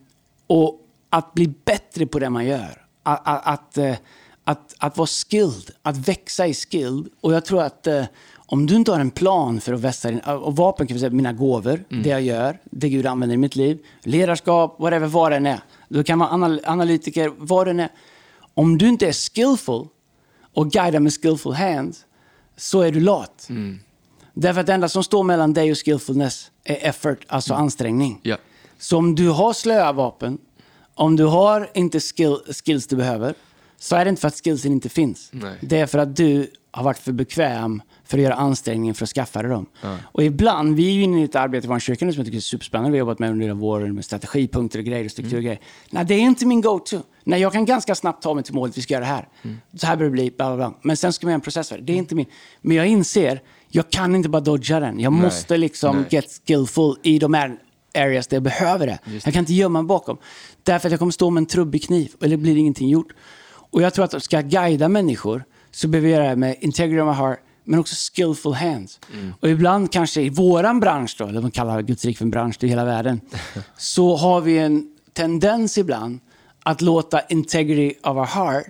och 0.47 0.81
att 1.11 1.35
bli 1.35 1.55
bättre 1.65 2.07
på 2.07 2.19
det 2.19 2.31
man 2.31 2.47
gör. 2.47 2.87
Att, 3.03 3.29
att, 3.29 3.47
att, 3.47 3.79
eh, 3.79 3.97
att, 4.45 4.75
att 4.79 4.97
vara 4.97 5.07
skilled, 5.07 5.71
att 5.83 5.97
växa 5.97 6.47
i 6.47 6.55
skilled. 6.55 7.09
Och 7.21 7.33
jag 7.33 7.45
tror 7.45 7.63
att 7.63 7.87
eh, 7.87 8.05
om 8.53 8.67
du 8.67 8.77
inte 8.77 8.93
har 8.93 9.01
en 9.01 9.11
plan 9.11 9.61
för 9.61 9.73
att 9.73 9.81
vässa 9.81 10.11
din... 10.11 10.21
Och 10.21 10.57
vapen 10.57 10.87
kan 10.87 10.95
vi 10.95 11.01
säga 11.01 11.11
mina 11.11 11.33
gåvor, 11.33 11.85
det 11.89 12.09
jag 12.09 12.23
gör, 12.23 12.59
det 12.65 12.89
Gud 12.89 13.07
använder 13.07 13.35
i 13.35 13.37
mitt 13.37 13.57
liv. 13.57 13.79
Ledarskap, 14.03 14.77
whatever, 14.81 15.07
vad 15.07 15.33
det 15.33 15.37
än 15.37 15.47
är. 15.47 15.61
Du 15.89 16.05
kan 16.05 16.19
vara 16.19 16.29
anal 16.29 16.61
analytiker, 16.65 17.33
vad 17.39 17.67
det 17.67 17.71
än 17.71 17.81
är. 17.81 17.89
Om 18.55 18.79
du 18.79 18.89
inte 18.89 19.09
är 19.09 19.13
skillful 19.13 19.87
och 20.55 20.71
guidar 20.71 21.01
med 21.01 21.13
skillful 21.23 21.53
hands 21.53 22.05
så 22.57 22.81
är 22.81 22.93
du 22.93 23.01
lat. 23.01 23.49
Därför 24.35 24.61
att 24.61 24.67
det 24.67 24.75
enda 24.75 24.89
som 24.89 25.05
står 25.05 25.25
mellan 25.25 25.53
dig 25.53 25.71
och 25.71 25.85
skillfulness 25.85 26.51
är 26.65 26.89
effort, 26.89 27.25
alltså 27.29 27.55
ansträngning. 27.55 28.21
Ja. 28.23 28.37
Så 28.79 28.99
om 28.99 29.15
du 29.15 29.29
har 29.29 29.53
slöa 29.53 29.93
vapen, 29.93 30.39
om 30.95 31.17
du 31.17 31.25
har 31.25 31.71
inte 31.75 32.01
skill, 32.01 32.37
skills 32.65 32.87
du 32.87 32.97
behöver, 32.97 33.35
så 33.79 33.97
är 33.97 34.05
det 34.05 34.09
inte 34.09 34.21
för 34.21 34.29
att 34.29 34.45
skillsen 34.45 34.73
inte 34.73 34.89
finns. 34.89 35.29
Nej. 35.33 35.59
Det 35.61 35.79
är 35.79 35.87
för 35.87 35.99
att 35.99 36.17
du 36.17 36.51
har 36.71 36.85
varit 36.85 36.99
för 36.99 37.13
bekväm 37.13 37.83
för 38.11 38.19
att 38.19 38.25
göra 38.25 38.35
ansträngningen 38.35 38.95
för 38.95 39.05
att 39.05 39.11
skaffa 39.11 39.43
dig 39.43 39.51
dem. 39.51 39.67
Och 40.03 40.23
ibland, 40.23 40.77
vi 40.77 40.89
är 40.89 40.93
ju 40.93 41.03
inne 41.03 41.21
i 41.21 41.25
ett 41.25 41.37
arbete 41.37 41.67
i 41.67 41.69
vår 41.69 41.79
kyrka 41.79 42.05
nu 42.05 42.13
som 42.13 42.21
jag 42.21 42.27
tycker 42.27 42.39
är 42.39 42.41
superspännande. 42.41 42.91
Vi 42.91 42.99
har 42.99 43.07
jobbat 43.07 43.19
med 43.19 43.31
under 43.31 43.55
våren 43.55 43.95
med 43.95 44.05
strategipunkter 44.05 44.79
och 44.79 44.85
grejer 44.85 45.05
och 45.05 45.11
struktur 45.11 45.37
och 45.37 45.43
grejer. 45.43 45.61
Nej, 45.91 46.05
det 46.05 46.15
är 46.15 46.21
inte 46.21 46.47
min 46.47 46.61
go-to. 46.61 46.97
Nej, 47.25 47.41
jag 47.41 47.53
kan 47.53 47.65
ganska 47.65 47.95
snabbt 47.95 48.23
ta 48.23 48.35
mig 48.35 48.45
till 48.45 48.55
målet, 48.55 48.79
vi 48.79 48.83
ska 48.83 48.95
göra 48.95 49.05
det 49.05 49.11
här. 49.11 49.29
Så 49.75 49.87
här 49.87 49.97
bör 49.97 50.05
det 50.05 50.11
bli, 50.11 50.31
bla 50.37 50.47
bla 50.47 50.57
bla. 50.57 50.79
Men 50.83 50.97
sen 50.97 51.13
ska 51.13 51.27
man 51.27 51.31
göra 51.31 51.35
en 51.35 51.41
process 51.41 51.69
för 51.69 51.77
det. 51.79 51.83
Det 51.83 51.93
är 51.93 51.97
inte 51.97 52.15
min. 52.15 52.27
Men 52.61 52.77
jag 52.77 52.87
inser, 52.87 53.43
jag 53.69 53.91
kan 53.91 54.15
inte 54.15 54.29
bara 54.29 54.41
dodga 54.41 54.81
den. 54.81 55.01
Jag 55.01 55.13
Nej. 55.13 55.23
måste 55.23 55.57
liksom 55.57 55.97
Nej. 55.97 56.07
get 56.11 56.41
skillful 56.47 56.97
i 57.03 57.19
de 57.19 57.35
här 57.35 57.57
areas 57.95 58.27
där 58.27 58.37
jag 58.37 58.43
behöver 58.43 58.87
det. 58.87 58.99
Jag 59.25 59.33
kan 59.33 59.41
inte 59.41 59.55
gömma 59.55 59.83
mig 59.83 59.89
bakom. 59.89 60.19
Därför 60.63 60.89
att 60.89 60.93
jag 60.93 60.99
kommer 60.99 61.13
stå 61.13 61.31
med 61.31 61.41
en 61.41 61.47
trubbig 61.47 61.83
kniv, 61.85 62.13
eller 62.23 62.37
blir 62.37 62.57
ingenting 62.57 62.89
gjort. 62.89 63.13
Och 63.73 63.83
jag 63.83 63.95
tror 63.95 64.05
att 64.05 64.23
ska 64.23 64.37
jag 64.37 64.49
guida 64.49 64.89
människor 64.89 65.45
så 65.71 65.89
behöver 65.89 66.09
jag 66.09 66.19
göra 66.19 66.31
det 66.31 66.37
med 66.37 66.57
integrity 66.61 67.01
of 67.01 67.07
my 67.07 67.13
heart, 67.13 67.39
men 67.65 67.81
också 67.81 67.95
skillful 68.13 68.55
hands. 68.55 69.01
Och 69.41 69.49
ibland 69.49 69.93
kanske 69.93 70.23
i 70.23 70.29
våran 70.29 70.81
bransch 70.81 71.17
då, 71.19 71.27
eller 71.27 71.41
man 71.41 71.51
kallar 71.51 71.83
Guds 71.83 72.05
rik 72.05 72.19
för 72.19 72.25
en 72.25 72.31
bransch, 72.31 72.57
det 72.61 72.67
är 72.67 72.69
hela 72.69 72.85
världen, 72.85 73.21
så 73.77 74.17
har 74.17 74.41
vi 74.41 74.59
en 74.59 74.97
tendens 75.13 75.79
ibland 75.79 76.21
att 76.63 76.81
låta 76.81 77.21
integrity 77.21 77.95
of 78.03 78.17
our 78.17 78.25
heart 78.25 78.67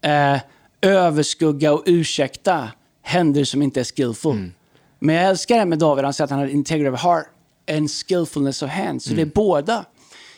eh, 0.00 0.40
överskugga 0.80 1.72
och 1.72 1.82
ursäkta 1.86 2.68
händer 3.02 3.44
som 3.44 3.62
inte 3.62 3.80
är 3.80 3.84
skillful. 3.84 4.50
Men 4.98 5.14
jag 5.14 5.24
älskar 5.24 5.58
det 5.58 5.64
med 5.64 5.78
David, 5.78 6.04
han 6.04 6.14
säger 6.14 6.24
att 6.24 6.30
han 6.30 6.38
har 6.38 6.46
integrity 6.46 6.90
of 6.90 7.00
heart 7.00 7.26
and 7.70 7.90
skillfulness 7.90 8.62
of 8.62 8.70
hands. 8.70 9.04
Så 9.04 9.14
det 9.14 9.22
är 9.22 9.26
båda. 9.26 9.84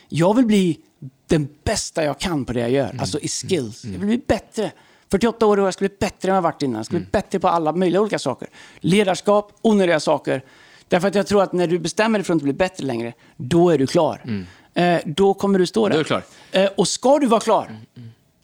Jag 0.09 0.37
vill 0.37 0.47
bli 0.47 0.79
den 1.27 1.49
bästa 1.65 2.05
jag 2.05 2.19
kan 2.19 2.45
på 2.45 2.53
det 2.53 2.61
jag 2.61 2.71
gör. 2.71 2.91
Mm. 2.91 3.01
Alltså 3.01 3.19
i 3.19 3.29
skills. 3.29 3.85
Jag 3.85 3.91
vill 3.91 4.07
bli 4.07 4.21
bättre. 4.27 4.73
48 5.11 5.47
år 5.47 5.61
och 5.61 5.67
jag 5.67 5.75
ska 5.75 5.83
bli 5.83 5.97
bättre 6.01 6.29
än 6.29 6.35
jag 6.35 6.43
varit 6.43 6.63
innan. 6.63 6.77
Jag 6.77 6.87
ska 6.87 6.97
bli 6.97 7.07
bättre 7.13 7.39
på 7.41 7.49
alla 7.49 7.73
möjliga 7.73 8.01
olika 8.01 8.19
saker. 8.19 8.49
Ledarskap, 8.81 9.53
onödiga 9.63 10.01
saker. 10.01 10.43
Därför 10.89 11.09
att 11.09 11.15
jag 11.15 11.27
tror 11.27 11.43
att 11.43 11.53
när 11.53 11.67
du 11.67 11.79
bestämmer 11.79 12.19
dig 12.19 12.25
för 12.25 12.33
att 12.33 12.35
inte 12.35 12.45
bli 12.45 12.53
bättre 12.53 12.85
längre, 12.85 13.13
då 13.37 13.71
är 13.71 13.79
du 13.79 13.87
klar. 13.87 14.45
Eh, 14.75 15.01
då 15.05 15.35
kommer 15.35 15.59
du 15.59 15.67
stå 15.67 15.89
där. 15.89 15.95
Då 15.95 16.01
är 16.01 16.05
klar. 16.05 16.23
Eh, 16.53 16.69
och 16.77 16.89
ska 16.89 17.19
du 17.19 17.27
vara 17.27 17.41
klar, 17.41 17.77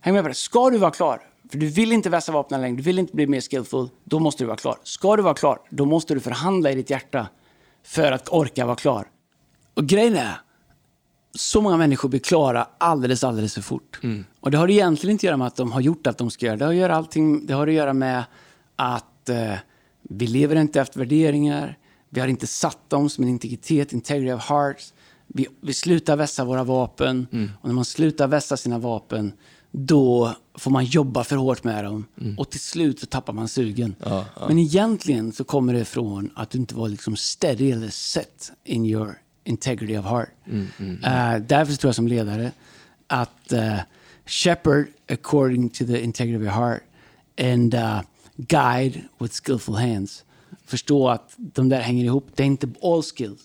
häng 0.00 0.14
med 0.14 0.24
på 0.24 0.28
det, 0.28 0.34
ska 0.34 0.70
du 0.70 0.78
vara 0.78 0.90
klar, 0.90 1.20
för 1.50 1.58
du 1.58 1.66
vill 1.66 1.92
inte 1.92 2.10
vässa 2.10 2.32
vapnen 2.32 2.60
längre, 2.60 2.76
du 2.76 2.82
vill 2.82 2.98
inte 2.98 3.16
bli 3.16 3.26
mer 3.26 3.40
skillful, 3.40 3.88
då 4.04 4.18
måste 4.18 4.42
du 4.42 4.46
vara 4.46 4.56
klar. 4.56 4.76
Ska 4.82 5.16
du 5.16 5.22
vara 5.22 5.34
klar, 5.34 5.58
då 5.70 5.84
måste 5.84 6.14
du 6.14 6.20
förhandla 6.20 6.70
i 6.70 6.74
ditt 6.74 6.90
hjärta 6.90 7.26
för 7.84 8.12
att 8.12 8.28
orka 8.28 8.66
vara 8.66 8.76
klar. 8.76 9.06
Och 9.74 9.86
grejen 9.86 10.16
är, 10.16 10.40
så 11.34 11.60
många 11.60 11.76
människor 11.76 12.08
blir 12.08 12.20
klara 12.20 12.66
alldeles, 12.78 13.24
alldeles 13.24 13.54
för 13.54 13.62
fort. 13.62 14.00
Och 14.40 14.50
det 14.50 14.58
har 14.58 14.70
egentligen 14.70 15.12
inte 15.12 15.20
att 15.20 15.24
göra 15.24 15.36
med 15.36 15.46
att 15.46 15.56
de 15.56 15.72
har 15.72 15.80
gjort 15.80 16.06
allt 16.06 16.18
de 16.18 16.30
ska 16.30 16.46
göra. 16.46 16.56
Det 16.56 16.64
har 16.64 16.72
att 16.72 16.78
göra, 16.78 16.96
allting, 16.96 17.46
det 17.46 17.54
har 17.54 17.66
att 17.66 17.72
göra 17.74 17.92
med 17.92 18.24
att 18.76 19.28
eh, 19.28 19.54
vi 20.02 20.26
lever 20.26 20.56
inte 20.56 20.80
efter 20.80 20.98
värderingar. 20.98 21.78
Vi 22.08 22.20
har 22.20 22.28
inte 22.28 22.46
satt 22.46 22.90
dem 22.90 23.10
som 23.10 23.24
en 23.24 23.30
integritet, 23.30 23.92
integrity 23.92 24.32
of 24.32 24.48
hearts. 24.48 24.94
Vi, 25.26 25.46
vi 25.60 25.74
slutar 25.74 26.16
vässa 26.16 26.44
våra 26.44 26.64
vapen. 26.64 27.26
Och 27.60 27.68
när 27.68 27.74
man 27.74 27.84
slutar 27.84 28.28
vässa 28.28 28.56
sina 28.56 28.78
vapen, 28.78 29.32
då 29.70 30.34
får 30.54 30.70
man 30.70 30.84
jobba 30.84 31.24
för 31.24 31.36
hårt 31.36 31.64
med 31.64 31.84
dem. 31.84 32.06
Och 32.38 32.50
till 32.50 32.60
slut 32.60 33.00
så 33.00 33.06
tappar 33.06 33.32
man 33.32 33.48
sugen. 33.48 33.94
Men 34.48 34.58
egentligen 34.58 35.32
så 35.32 35.44
kommer 35.44 35.72
det 35.74 35.84
från 35.84 36.30
att 36.34 36.50
du 36.50 36.58
inte 36.58 36.74
var 36.74 36.88
liksom 36.88 37.16
steady 37.16 37.70
eller 37.70 37.88
set 37.88 38.52
in 38.64 38.86
your 38.86 39.18
integrity 39.44 39.98
of 39.98 40.04
heart. 40.04 40.30
Eh, 41.04 41.42
därför 41.46 41.74
tror 41.74 41.88
jag 41.88 41.94
som 41.94 42.08
ledare 42.08 42.52
att 43.06 43.52
uh, 43.52 43.78
shepherd 44.26 44.86
according 45.08 45.68
to 45.68 45.84
the 45.84 46.04
integrity 46.04 46.36
of 46.36 46.42
your 46.42 46.52
heart 46.52 46.82
and 47.38 47.74
uh, 47.74 48.02
guide 48.36 49.02
with 49.18 49.34
skillful 49.34 49.74
hands. 49.74 50.24
Förstå 50.66 51.08
att 51.08 51.34
de 51.36 51.68
där 51.68 51.80
hänger 51.80 52.04
ihop. 52.04 52.26
Det 52.34 52.42
är 52.42 52.46
inte 52.46 52.68
all 52.82 53.02
skills 53.02 53.40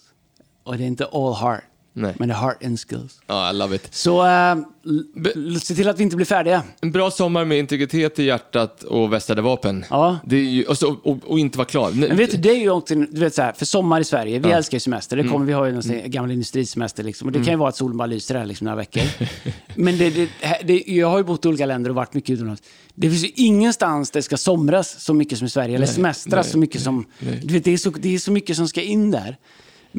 och 0.64 0.78
det 0.78 0.84
är 0.84 0.88
inte 0.88 1.06
all 1.06 1.34
heart. 1.34 1.64
Nej. 2.00 2.14
Men 2.18 2.30
är 2.30 2.36
heart 2.36 2.64
and 2.64 2.80
skills. 2.80 3.20
Ja, 3.28 3.50
I 3.50 3.54
love 3.54 3.76
it. 3.76 3.88
Så 3.92 4.24
uh, 4.26 5.60
se 5.62 5.76
till 5.76 5.90
att 5.90 6.00
vi 6.00 6.04
inte 6.04 6.16
blir 6.16 6.26
färdiga. 6.26 6.64
En 6.82 6.92
bra 6.92 7.12
sommar 7.12 7.46
med 7.46 7.60
integritet 7.60 8.20
i 8.20 8.24
hjärtat 8.24 8.84
och 8.84 9.14
vässade 9.14 9.42
vapen. 9.42 9.86
Ja. 9.90 10.20
Ju, 10.30 10.64
och, 10.64 10.78
så, 10.78 10.96
och, 11.04 11.18
och 11.24 11.40
inte 11.40 11.58
vara 11.58 11.68
klar. 11.68 11.92
Men 11.92 12.18
vet 12.18 12.32
du, 12.32 12.38
det 12.38 12.50
är 12.50 12.60
ju 12.60 12.70
också, 12.70 12.96
du 12.96 13.20
vet 13.20 13.36
så 13.36 13.42
här, 13.42 13.54
för 13.54 13.66
sommar 13.66 14.00
i 14.00 14.04
Sverige, 14.04 14.40
vi 14.40 14.50
Ja. 14.50 14.56
älskar 14.56 14.76
ju 14.76 14.80
semester. 14.80 15.18
Det 15.18 15.24
kommer, 15.24 15.46
Vi 15.46 15.54
har 15.54 15.66
ju 15.66 15.72
någon 15.72 15.84
här 15.90 16.08
gammal 16.08 16.32
industrisemester 16.32 17.04
liksom. 17.04 17.28
Och 17.28 17.32
det 17.32 17.40
kan 17.40 17.54
ju 17.54 17.58
vara 17.58 17.70
att 17.70 17.76
solen 17.76 17.98
bara 17.98 18.06
lyser 18.06 18.36
här 18.36 18.46
liksom 18.46 18.66
några 18.66 18.78
veckor. 18.78 19.04
Men 19.76 19.98
det, 19.98 20.10
det, 20.10 20.30
det, 20.64 20.84
jag 20.88 21.10
har 21.10 21.18
ju 21.18 21.24
bott 21.24 21.46
i 21.46 21.48
olika 21.48 21.66
länder 21.66 21.90
och 21.90 21.96
varit 21.96 22.14
mycket 22.14 22.30
utomlands. 22.30 22.62
Det 22.96 23.10
finns 23.10 23.24
ju 23.24 23.32
ingenstans 23.36 24.12
det 24.12 24.22
ska 24.22 24.38
somras 24.38 25.04
så 25.04 25.14
mycket 25.14 25.38
som 25.38 25.48
i 25.48 25.50
Sverige, 25.50 25.76
eller 25.76 25.86
Nej, 25.86 25.96
semestras 25.96 26.46
nej, 26.46 26.52
så 26.52 26.58
mycket 26.58 26.82
som... 26.82 27.06
nej. 27.20 27.42
Du 27.44 27.54
vet, 27.54 27.64
det, 27.64 27.74
är 27.74 27.78
så, 27.78 27.90
det 27.90 28.16
är 28.16 28.20
så 28.20 28.32
mycket 28.32 28.56
som 28.56 28.68
ska 28.68 28.82
in 28.82 29.12
där. 29.12 29.38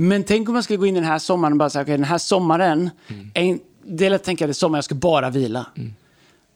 Men 0.01 0.25
tänk 0.25 0.49
om 0.49 0.53
man 0.55 0.63
skulle 0.63 0.77
gå 0.77 0.87
in 0.87 0.95
den 0.95 1.05
här 1.05 1.19
sommaren 1.19 1.53
och 1.53 1.59
bara 1.59 1.71
säga, 1.71 1.83
okej, 1.83 1.97
den 1.97 2.05
här 2.05 2.19
sommaren, 2.19 2.91
är 3.35 3.43
in, 3.43 3.61
det 3.85 4.07
är 4.07 4.11
lätt 4.11 4.21
att 4.21 4.25
tänka 4.25 4.45
att 4.45 4.49
det 4.49 4.53
är 4.53 4.55
sommar, 4.55 4.79
jag 4.79 4.85
ska 4.85 4.95
bara 4.95 5.31
vila. 5.31 5.67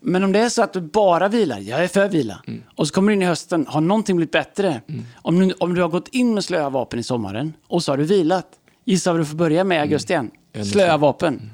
Men 0.00 0.24
om 0.24 0.32
det 0.32 0.38
är 0.38 0.48
så 0.48 0.62
att 0.62 0.72
du 0.72 0.80
bara 0.80 1.28
vilar, 1.28 1.58
jag 1.58 1.84
är 1.84 1.88
för 1.88 2.08
vila, 2.08 2.42
och 2.76 2.88
så 2.88 2.94
kommer 2.94 3.08
du 3.08 3.14
in 3.16 3.22
i 3.22 3.24
hösten, 3.24 3.66
har 3.68 3.80
någonting 3.80 4.16
blivit 4.16 4.32
bättre? 4.32 4.80
Om, 5.14 5.48
du, 5.48 5.54
om 5.54 5.74
du 5.74 5.82
har 5.82 5.88
gått 5.88 6.08
in 6.08 6.34
med 6.34 6.44
slöa 6.44 6.70
vapen 6.70 6.98
i 6.98 7.02
sommaren 7.02 7.52
och 7.66 7.82
så 7.82 7.92
har 7.92 7.96
du 7.96 8.04
vilat, 8.04 8.46
gissa 8.84 9.12
vad 9.12 9.20
du 9.20 9.24
får 9.24 9.36
börja 9.36 9.64
med 9.64 9.76
i 9.76 9.80
augusti 9.80 10.12
igen? 10.12 10.30
Slöa 10.72 10.96
vapen. 10.96 11.50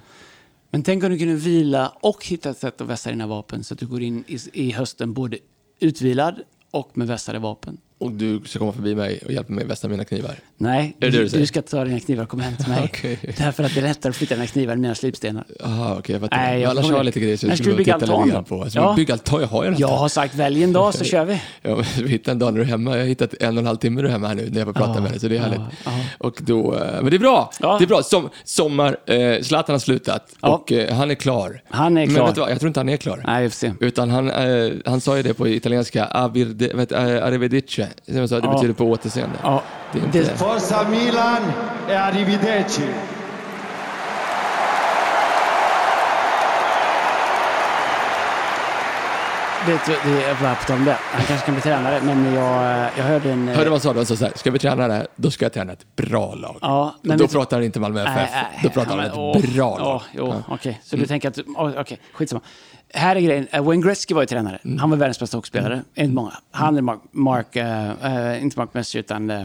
Men 0.71 0.83
tänk 0.83 1.05
om 1.05 1.11
du 1.11 1.19
kunde 1.19 1.35
vila 1.35 1.93
och 2.01 2.27
hitta 2.27 2.51
ett 2.51 2.59
sätt 2.59 2.81
att 2.81 2.87
vässa 2.87 3.11
dina 3.11 3.27
vapen 3.27 3.65
så 3.65 3.75
att 3.75 3.81
du 3.81 3.87
går 3.87 4.03
in 4.03 4.25
i, 4.27 4.39
i 4.53 4.73
hösten 4.73 5.13
både 5.13 5.39
utvilad 5.81 6.35
och 6.71 6.91
med 6.95 7.07
vässade 7.07 7.39
vapen. 7.39 7.79
Och 8.01 8.13
du 8.13 8.41
ska 8.47 8.59
komma 8.59 8.73
förbi 8.73 8.95
mig 8.95 9.21
och 9.25 9.33
hjälpa 9.33 9.53
mig 9.53 9.65
att 9.65 9.71
vässa 9.71 9.89
mina 9.89 10.05
knivar. 10.05 10.35
Nej, 10.57 10.97
du, 10.99 11.11
du 11.11 11.29
du 11.29 11.47
ska 11.47 11.63
ta 11.63 11.85
dina 11.85 12.01
knivar 12.01 12.23
och 12.23 12.29
komma 12.29 12.43
hem 12.43 12.57
till 12.57 12.69
mig. 12.69 12.81
Okej. 12.85 13.19
Därför 13.39 13.65
att 13.65 13.75
det 13.75 13.81
är 13.81 13.83
lättare 13.83 14.11
att 14.11 14.17
flytta 14.17 14.35
dina 14.35 14.47
knivar 14.47 14.73
än 14.73 14.81
mina 14.81 14.95
slipstenar. 14.95 15.45
Jaha, 15.61 15.97
okej, 15.99 16.13
jag 16.15 16.21
fattar. 16.23 16.37
Nej, 16.37 16.53
Men 16.53 16.61
jag 16.77 16.83
har 16.83 16.93
jag 16.93 17.05
lite 17.05 17.21
grejer 17.21 17.39
När 17.43 17.49
jag 17.51 17.59
skulle 17.59 17.75
bygga 17.77 17.95
altan 17.95 18.45
på. 18.45 18.71
Så 18.71 18.79
Ja. 18.79 18.95
Bygga 18.97 19.15
altan, 19.15 19.41
jag 19.41 19.49
har 19.49 19.65
ju 19.65 19.71
Jag 19.71 19.81
något. 19.81 19.99
har 20.01 20.09
sagt 20.09 20.35
välj 20.35 20.63
en 20.63 20.73
dag 20.73 20.95
så 20.95 21.05
kör 21.05 21.25
vi. 21.25 21.41
Ja, 21.63 21.77
men 21.77 21.85
vi 22.05 22.09
hittar 22.09 22.33
en 22.33 22.39
dag 22.39 22.53
när 22.55 22.61
du 22.61 22.65
är 22.67 22.71
hemma. 22.71 22.91
Jag 22.91 22.99
har 23.03 23.07
hittat 23.09 23.35
en 23.41 23.57
och 23.57 23.61
en 23.61 23.67
halv 23.67 23.77
timme 23.77 24.03
du 24.03 24.09
är 24.09 24.13
hemma 24.13 24.29
här 24.29 24.35
nu 24.35 24.49
när 24.51 24.59
jag 24.59 24.67
får 24.67 24.73
prata 24.73 24.93
Ja, 24.95 25.01
med 25.01 25.11
dig, 25.11 25.21
så 25.21 25.29
det 25.29 25.37
är 25.37 25.41
härligt. 25.41 25.61
ja. 25.85 25.91
Och 26.19 26.39
då, 26.43 26.75
eh, 26.75 26.81
men 27.03 27.11
det 27.11 27.17
är 27.17 27.19
bra. 27.19 27.51
Det 27.61 27.67
är 27.67 27.87
bra. 27.87 28.03
Som, 28.03 28.29
sommar, 28.45 28.97
eh, 29.07 29.43
Zlatan 29.43 29.75
har 29.75 29.79
slutat 29.81 30.35
och 30.41 30.73
eh, 30.73 30.95
han 30.95 31.11
är 31.11 31.15
klar. 31.15 31.63
Han 31.69 31.97
är 31.99 32.07
Men 32.07 32.15
klar. 32.15 32.27
vet 32.27 32.35
du 32.35 32.41
vad, 32.41 32.51
jag 32.51 32.61
tror 32.61 32.69
inte 32.69 32.81
han 32.81 32.89
är 32.89 32.97
klar. 32.97 33.23
Nej, 33.27 33.43
vi 33.43 33.51
får 33.51 33.55
se. 33.57 33.73
Utan 33.81 34.11
han, 34.11 34.31
eh, 34.31 34.71
han 34.87 35.01
sa 35.01 35.17
ju 35.17 35.23
det 35.23 35.35
på 35.35 35.49
italienska, 35.49 36.05
Avirde, 36.07 36.69
vet, 36.75 36.93
arrivederci. 36.93 37.85
Som 38.07 38.17
jag 38.17 38.29
sa, 38.29 38.41
det 38.41 38.47
Ja. 38.47 38.53
betyder 38.53 38.75
på 38.75 38.85
återseende. 38.85 39.37
Ja, 39.43 39.63
Det 39.93 39.99
är 39.99 40.05
inte- 40.05 40.19
det, 40.19 40.37
Forza 40.37 40.89
Milan 40.91 41.43
e 41.91 41.95
arrivederci. 41.97 42.83
vet 49.67 49.87
du, 49.87 50.11
det 50.11 50.25
är 50.25 50.67
tal 50.67 50.77
om 50.77 50.85
det. 50.85 50.97
Han 51.13 51.23
kanske 51.25 51.47
kan 51.47 51.55
bli 51.55 51.63
tränare, 51.63 52.01
men 52.03 52.35
jag, 52.35 52.89
jag 52.97 53.05
hörde 53.05 53.31
en... 53.33 53.49
Hörde 53.49 53.65
du 53.65 53.71
vad 53.71 53.83
sa? 53.83 53.93
då? 53.93 53.99
Han 53.99 54.07
sa 54.07 54.17
så 54.17 54.25
här, 54.25 54.33
ska 54.37 54.51
vi 54.51 54.59
träna 54.59 54.89
det, 54.89 55.07
då 55.17 55.31
ska 55.31 55.45
jag 55.45 55.53
träna 55.53 55.73
ett 55.73 55.97
bra 55.97 56.35
lag. 56.35 56.57
Ja, 56.61 56.95
men 57.03 57.19
då 57.19 57.25
du- 57.25 57.33
pratar 57.33 57.61
inte 57.61 57.81
Malmö 57.81 58.01
FF, 58.03 58.15
Nej, 58.17 58.29
nej, 58.33 58.61
då 58.63 58.69
pratar 58.69 58.91
ja, 58.91 58.97
han 58.97 58.97
men, 58.99 59.07
ett 59.07 59.47
åh, 59.47 59.55
bra 59.55 59.79
lag. 59.79 59.87
Ja, 59.87 60.03
jo, 60.13 60.27
Ja. 60.27 60.33
Mm. 60.33 60.43
okej. 60.49 60.81
Så 60.85 60.97
du 60.97 61.07
tänker 61.07 61.29
att... 61.29 61.39
Okej, 61.57 61.99
skitsamma. 62.13 62.41
Här 62.95 63.17
är 63.17 63.21
grejen. 63.21 63.47
Eh, 63.51 63.65
Wayne 63.65 63.83
Gretzky 63.83 64.15
var 64.15 64.23
ju 64.23 64.27
tränare. 64.27 64.59
Mm. 64.65 64.79
Han 64.79 64.91
var 64.91 64.97
världens 64.97 65.21
bästa 65.21 65.37
hockeyspelare, 65.37 65.83
enligt 65.95 66.15
många. 66.15 66.33
Han 66.51 66.77
är 66.77 66.83
Mark... 66.83 67.01
Mark 67.11 67.57
eh, 67.57 68.35
eh, 68.35 68.43
inte 68.43 68.59
Mark 68.59 68.75
Messi, 68.75 68.99
utan... 68.99 69.31
Uh? 69.31 69.45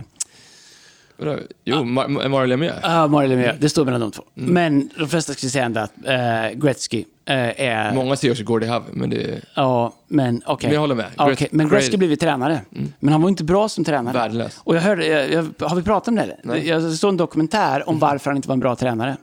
Jo, 1.63 1.75
Mar- 1.77 2.29
Mario 2.29 2.45
Lemieux. 2.45 2.85
uh, 2.85 3.07
Mario 3.07 3.27
Lemieux. 3.29 3.59
Det 3.59 3.69
står 3.69 3.85
mellan 3.85 4.01
de 4.01 4.11
två. 4.11 4.23
Mm. 4.37 4.53
Men 4.53 4.89
de 4.97 5.07
flesta 5.07 5.33
skulle 5.33 5.49
säga 5.49 5.65
ändå 5.65 5.79
att 5.79 5.93
uh, 6.05 6.59
Gretzky 6.59 7.03
eh, 7.25 7.61
är... 7.61 7.93
Många 7.93 8.15
säger 8.15 8.31
också 8.31 8.43
Gordie 8.43 8.67
Howe, 8.67 8.83
men 8.91 9.09
det 9.09 9.41
Ja, 9.55 9.93
men 10.07 10.41
okej. 10.45 10.67
Men 10.67 10.73
jag 10.73 10.81
håller 10.81 10.95
med. 10.95 11.05
Ja, 11.17 11.25
Gret- 11.25 11.33
okej. 11.33 11.47
Men. 11.51 11.69
Gretzky 11.69 11.97
blev 11.97 12.09
ju 12.09 12.15
tränare. 12.15 12.61
Men 12.99 13.11
han 13.11 13.21
var 13.21 13.29
inte 13.29 13.43
bra 13.43 13.69
som 13.69 13.83
tränare. 13.83 14.13
Värdelös. 14.13 14.61
Och 14.63 14.75
jag 14.75 14.81
hörde, 14.81 15.05
jag, 15.05 15.31
jag, 15.31 15.67
har 15.67 15.75
vi 15.75 15.83
pratat 15.83 16.07
om 16.07 16.15
det? 16.15 16.21
eller? 16.21 16.39
Nej. 16.43 16.67
Jag 16.67 16.93
såg 16.93 17.09
en 17.09 17.17
dokumentär 17.17 17.89
om 17.89 17.99
varför 17.99 18.29
han 18.29 18.35
inte 18.35 18.47
var 18.47 18.53
en 18.53 18.59
bra 18.59 18.75
tränare. 18.75 19.17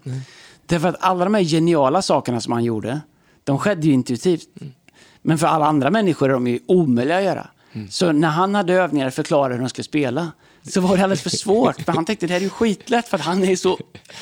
Därför 0.67 0.89
att 0.89 0.97
alla 1.01 1.25
de 1.25 1.35
här 1.35 1.43
geniala 1.43 2.03
sakerna 2.03 2.41
som 2.41 2.53
han 2.53 2.65
gjorde, 2.65 3.01
de 3.51 3.59
skedde 3.59 3.87
ju 3.87 3.93
intuitivt. 3.93 4.49
Men 5.23 5.39
för 5.39 5.47
alla 5.47 5.67
andra 5.67 5.91
människor 5.91 6.29
är 6.29 6.33
de 6.33 6.47
ju 6.47 6.61
omöjliga 6.67 7.19
att 7.19 7.25
göra. 7.25 7.47
Så 7.91 8.13
när 8.13 8.29
han 8.29 8.55
hade 8.55 8.73
övningar 8.73 9.07
och 9.07 9.15
förklarade 9.15 9.55
hur 9.55 9.61
de 9.61 9.69
skulle 9.69 9.85
spela, 9.85 10.33
så 10.63 10.81
var 10.81 10.97
det 10.97 11.03
alldeles 11.03 11.23
för 11.23 11.31
svårt. 11.31 11.83
För 11.83 11.93
han 11.93 12.05
tänkte 12.05 12.27
det 12.27 12.33
här 12.33 12.41
är 12.41 12.45
ju 12.45 12.51
skitlätt 12.51 13.09
för 13.09 13.17
att 13.17 13.25
han 13.25 13.45
är 13.45 13.57
så, 13.57 13.79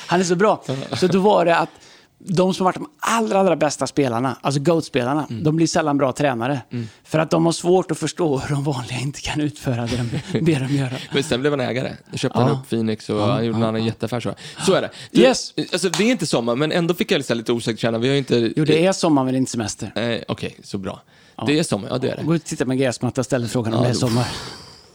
han 0.07 0.21
är 0.21 0.25
så 0.25 0.35
bra. 0.35 0.65
Så 0.93 1.07
då 1.07 1.19
var 1.21 1.45
det 1.45 1.57
att 1.57 1.71
de 2.21 2.55
som 2.55 2.67
har 2.67 2.73
varit 2.73 2.77
de 2.77 2.91
allra, 2.99 3.39
allra 3.41 3.57
bästa 3.57 3.87
spelarna, 3.87 4.37
alltså 4.41 4.61
GOAT-spelarna, 4.61 5.27
de 5.43 5.57
blir 5.57 5.67
sällan 5.67 5.99
bra 5.99 6.13
tränare. 6.13 6.61
För 7.05 7.19
att 7.19 7.31
de 7.31 7.45
har 7.45 7.53
svårt 7.53 7.91
att 7.91 7.99
förstå 7.99 8.39
hur 8.39 8.55
de 8.55 8.65
vanliga 8.65 8.99
inte 8.99 9.21
kan 9.21 9.41
utföra 9.41 9.87
det 9.87 9.97
de 10.33 10.41
ber 10.41 10.61
dem 10.61 10.77
göra. 10.77 10.93
Men 11.13 11.23
sen 11.23 11.41
blev 11.41 11.53
han 11.53 11.61
ägare. 11.61 11.93
Då 12.11 12.17
köpte 12.19 12.39
han 12.39 12.49
Ja. 12.49 12.55
upp 12.55 12.69
Phoenix 12.69 13.11
och 13.11 13.21
han 13.21 13.45
gjorde 13.45 13.59
en 13.59 13.65
annan 13.65 13.85
jätteaffär. 13.85 14.21
Så. 14.21 14.35
så 14.67 14.73
är 14.75 14.83
det. 14.83 14.91
Du, 15.11 15.21
Yes. 15.21 15.55
Alltså, 15.73 15.89
det 15.89 16.05
är 16.05 16.11
inte 16.11 16.27
sommar, 16.27 16.57
men 16.57 16.73
ändå 16.73 16.95
fick 16.95 17.11
jag 17.11 17.29
lite, 17.31 17.53
osäkert 17.53 17.81
känna. 17.81 17.99
Vi 17.99 18.09
har 18.09 18.17
inte... 18.17 18.53
Jo, 18.57 18.65
det 18.65 18.87
är 18.87 18.93
sommar 18.93 19.25
men 19.25 19.33
det 19.35 19.37
är 19.37 19.39
inte 19.39 19.51
semester. 19.53 19.93
Eh, 19.95 20.23
Okej, 20.29 20.57
så 20.63 20.79
bra. 20.79 21.03
Det 21.47 21.59
är 21.59 21.63
sommar, 21.63 21.89
ja 21.89 21.99
det 21.99 22.11
är 22.11 22.17
det. 22.17 22.23
Gå 22.23 22.35
ut 22.35 22.43
och 22.43 22.49
titta 22.49 22.65
med 22.65 22.79
gräsmatta 22.79 23.21
och 23.21 23.25
ställ 23.25 23.49
frågan 23.49 23.75
om 23.75 23.79
Ja, 23.81 23.85
det 23.85 23.91
är 23.91 23.95
sommar. 23.95 24.27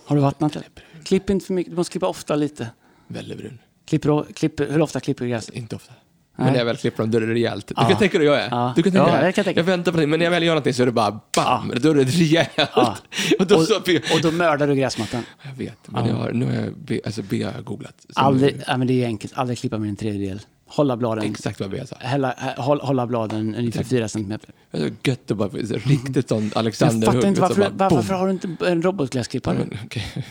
Har 0.06 0.16
du 0.16 0.22
vattnat 0.22 0.54
det? 0.54 0.64
Klipp 1.04 1.30
inte 1.30 1.46
för 1.46 1.54
mycket, 1.54 1.72
du 1.72 1.78
måste 1.78 1.92
klippa 1.92 2.08
ofta 2.08 2.36
lite. 2.36 2.68
Väldigt 3.08 3.38
brun. 3.38 3.60
Klipper, 3.86 4.34
klipper, 4.34 4.68
hur 4.72 4.82
ofta 4.82 5.00
klipper 5.00 5.26
du 5.26 5.32
gräs? 5.32 5.50
Inte 5.50 5.76
ofta. 5.76 5.94
Men 6.36 6.52
när 6.52 6.60
jag 6.60 6.66
väl 6.66 6.78
klipper 6.78 7.04
dem, 7.04 7.12
då 7.12 7.18
är 7.18 7.22
det 7.22 7.34
rejält. 7.34 7.68
Du 7.68 7.76
kan 7.76 7.98
tänka 7.98 8.18
dig 8.18 8.28
hur 8.28 8.34
jag 8.36 8.44
är. 8.44 8.50
Du 8.76 8.84
kan 8.84 8.92
tänka 8.92 8.98
Ja, 8.98 9.16
dig. 9.16 9.26
det 9.26 9.32
kan 9.32 9.42
jag 9.42 9.46
tänka. 9.46 9.60
jag 9.60 9.66
väntar 9.66 9.92
på 9.92 9.98
det, 9.98 10.08
men 10.08 10.20
när 10.20 10.26
jag 10.26 10.32
väl 10.32 10.44
gör 10.44 10.52
någonting 10.54 10.74
så 10.74 10.82
är 10.82 10.86
det 10.86 10.92
bara 10.92 11.20
bam! 11.36 11.74
Då 11.82 11.90
är 11.90 11.96
det 11.96 12.04
rejält. 12.04 12.50
Och 13.40 13.48
då 13.48 13.56
Och, 13.56 13.64
så... 13.64 13.76
och 14.16 14.22
då 14.22 14.32
mördar 14.32 14.68
du 14.68 14.76
gräsmattan. 14.76 15.24
Jag 15.44 15.54
vet, 15.66 15.78
men 15.86 16.06
jag 16.08 16.16
har, 16.16 16.32
nu 16.32 16.46
har 16.46 16.54
jag 16.54 16.78
be, 16.78 17.00
alltså, 17.06 17.22
B 17.30 17.44
har 17.44 17.52
jag 17.52 17.64
googlat. 17.64 17.94
Aldrig, 18.16 18.56
nu- 18.56 18.64
ja, 18.68 18.78
men 18.78 18.88
det 18.88 19.04
är 19.04 19.06
enkelt, 19.08 19.34
aldrig 19.36 19.58
klippa 19.58 19.78
med 19.78 19.90
en 19.90 19.96
tredjedel. 19.96 20.40
Hålla 20.76 20.98
bladen, 20.98 21.24
Exakt 21.32 21.60
vad 21.60 21.88
sa. 21.90 21.96
hälla, 22.00 22.34
hä- 22.38 22.54
håll, 22.62 22.80
hålla 22.82 23.08
bladen 23.08 23.56
ungefär 23.56 23.84
fyra 23.84 24.08
centimeter. 24.08 24.50
Det 24.72 24.78
är 24.78 24.88
så 24.88 24.94
gött 25.04 25.32
att 25.32 25.38
bara 25.38 25.50
få 25.50 25.58
så 25.68 25.74
riktigt 25.90 26.30
sån 26.30 26.44
Jag 26.44 26.58
Alexander 26.58 27.08
fattar 27.12 27.28
inte 27.28 27.36
så 27.42 27.48
varför, 27.48 27.62
bara, 27.62 27.70
var, 27.70 27.90
boom. 27.90 27.96
varför 27.98 28.14
har 28.14 28.26
du 28.28 28.32
inte 28.32 28.48
en 28.68 28.82
robotgräsklippare? 28.82 29.56
Men, 29.58 29.78
okej, 29.86 30.04
okej. 30.16 30.26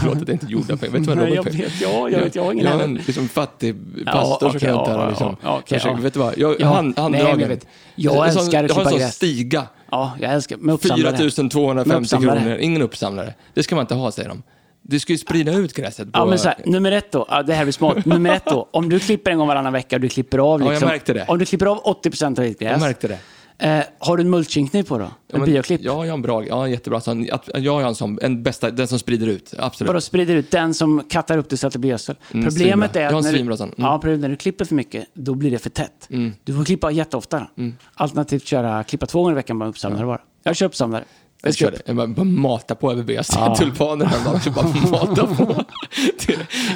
Förlåt 0.00 0.16
att 0.22 0.28
jag 0.28 0.34
inte 0.34 0.46
gjorde 0.46 0.66
det. 0.66 0.88
Vet 0.88 0.92
du 0.92 1.00
vad 1.00 1.16
Nej, 1.16 1.34
jag 1.34 1.46
robot- 1.46 1.54
vet, 1.54 1.80
ja, 1.80 2.08
jag 2.08 2.20
vet, 2.20 2.34
jag 2.34 2.44
har 2.44 2.52
ingen 2.52 2.66
Jag 2.66 2.80
är 2.80 2.84
en 2.84 2.94
liksom, 2.94 3.28
fattig 3.28 3.76
Ja, 4.06 4.12
pastor 4.12 4.50
som 4.50 4.60
kan 4.60 4.68
ja, 4.68 5.08
liksom, 5.08 5.36
ja, 5.42 5.48
ja, 5.56 5.62
försöker- 5.66 5.88
ja. 5.96 6.02
Vet 6.02 6.14
du 6.14 6.20
vad? 6.20 6.38
Jag, 6.38 6.60
Ja, 6.60 6.66
hand, 6.74 6.94
nej, 6.96 7.02
handdragen. 7.02 7.40
jag 7.40 7.48
vet. 7.48 7.66
Jag 7.94 8.26
En 8.26 8.32
sån- 8.32 8.42
älskar 8.42 8.64
att 8.64 8.68
Jag 8.70 8.74
har 8.76 8.80
en 8.82 8.86
klippa 8.86 8.90
sån 8.90 8.98
gräs. 8.98 9.14
stiga. 9.14 9.66
Ja, 9.90 10.12
jag 10.20 10.32
älskar 10.32 10.56
med 10.56 10.74
uppsamlare. 10.74 11.16
4 11.18 11.48
250 11.50 11.88
Med 11.88 12.00
uppsamlare. 12.02 12.40
kronor. 12.40 12.56
Ingen 12.56 12.82
uppsamlare. 12.82 13.34
Det 13.54 13.62
ska 13.62 13.74
man 13.74 13.82
inte 13.82 13.94
ha, 13.94 14.10
säger 14.12 14.28
de. 14.28 14.42
Du 14.82 14.98
ska 15.00 15.12
ju 15.12 15.18
sprida 15.18 15.52
ut 15.52 15.74
gräset. 15.74 16.12
På... 16.12 16.18
Ja, 16.18 16.24
men 16.26 16.38
så 16.38 16.48
här, 16.48 16.58
nummer 16.64 16.92
ett 16.92 17.12
då, 17.12 17.26
ja, 17.28 17.42
det 17.42 17.54
här 17.54 17.64
blir 17.64 17.72
smart. 17.72 18.04
Nummer 18.04 18.30
ett 18.34 18.44
då, 18.44 18.68
om 18.70 18.88
du 18.88 18.98
klipper 18.98 19.30
en 19.30 19.38
gång 19.38 19.48
varannan 19.48 19.72
vecka 19.72 19.96
och 19.96 20.00
du 20.00 20.08
klipper 20.08 20.38
av 20.38 20.60
Ja, 20.60 20.66
jag 20.66 20.70
liksom, 20.70 20.88
märkte 20.88 21.12
det. 21.12 21.24
Om 21.28 21.38
du 21.38 21.44
klipper 21.44 21.66
av 21.66 21.82
80% 21.82 22.26
av 22.26 22.34
ditt 22.44 22.58
gräs. 22.58 22.70
Jag 22.70 22.80
märkte 22.80 23.08
det. 23.08 23.18
Eh, 23.62 23.82
har 23.98 24.16
du 24.16 24.22
en 24.22 24.30
mulchingkniv 24.30 24.82
på 24.82 24.98
då? 24.98 25.04
Ja, 25.04 25.10
En 25.34 25.40
men- 25.40 25.50
bioklipp? 25.50 25.80
Ja, 25.84 25.90
jag 26.04 26.10
har 26.12 26.14
en 26.16 26.22
bra, 26.22 26.44
ja, 26.46 26.64
en 26.64 26.70
jättebra 26.70 27.00
sån. 27.00 27.28
Jag 27.54 27.72
har 27.72 27.82
en 27.82 27.94
sån, 27.94 28.18
en 28.22 28.42
bästa, 28.42 28.70
den 28.70 28.88
som 28.88 28.98
sprider 28.98 29.26
ut. 29.26 29.54
Absolut. 29.58 29.88
Vadå 29.88 30.00
sprider 30.00 30.34
ut 30.34 30.50
den 30.50 30.74
som 30.74 31.02
kattar 31.08 31.38
upp 31.38 31.48
det 31.48 31.56
så 31.56 31.66
att 31.66 31.72
det 31.72 31.78
blir 31.78 31.90
gödsel? 31.90 32.16
Mm, 32.32 32.46
Problemet 32.46 32.90
svinbra. 32.90 33.02
är 33.02 33.06
att 33.16 33.24
när 33.24 33.32
du. 33.32 33.38
Mm. 33.38 33.68
ja, 33.76 34.00
när 34.04 34.28
du 34.28 34.36
klipper 34.36 34.64
för 34.64 34.74
mycket, 34.74 35.06
då 35.14 35.34
blir 35.34 35.50
det 35.50 35.58
för 35.58 35.70
tätt. 35.70 36.08
Du 36.44 36.54
får 36.54 36.64
klippa 36.64 36.90
jätteofta. 36.90 37.46
Alternativt 37.94 38.46
köra, 38.46 38.84
klippa 38.84 39.06
två 39.06 39.18
gånger 39.22 39.32
i 39.32 39.34
veckan 39.34 39.58
bara 39.58 39.68
uppsamlare 39.68 40.06
bara. 40.06 40.20
Jag 40.42 40.56
kör 40.56 40.66
uppsamlare. 40.66 41.04
Jag 41.42 41.54
kör 41.54 41.70
det. 41.70 41.82
Jag 41.86 41.96
bara, 41.96 42.06
bara 42.06 42.24
mata 42.24 42.74
på 42.74 42.92
över 42.92 43.14
Jag 43.14 43.26
ser 43.26 43.54
tulpaner 43.54 44.06
häromdagen, 44.06 44.40
så 44.40 44.50
bara 44.50 44.66
mata 44.90 45.26
på. 45.26 45.64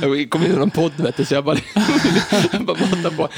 Jag 0.02 0.30
kom 0.30 0.44
in 0.44 0.52
i 0.52 0.56
någon 0.56 0.70
podd, 0.70 0.92
vet 0.96 1.16
du, 1.16 1.24
så 1.24 1.34
jag 1.34 1.44
bara, 1.44 1.56
bara 2.60 2.76
matar 2.76 3.16
på. 3.16 3.28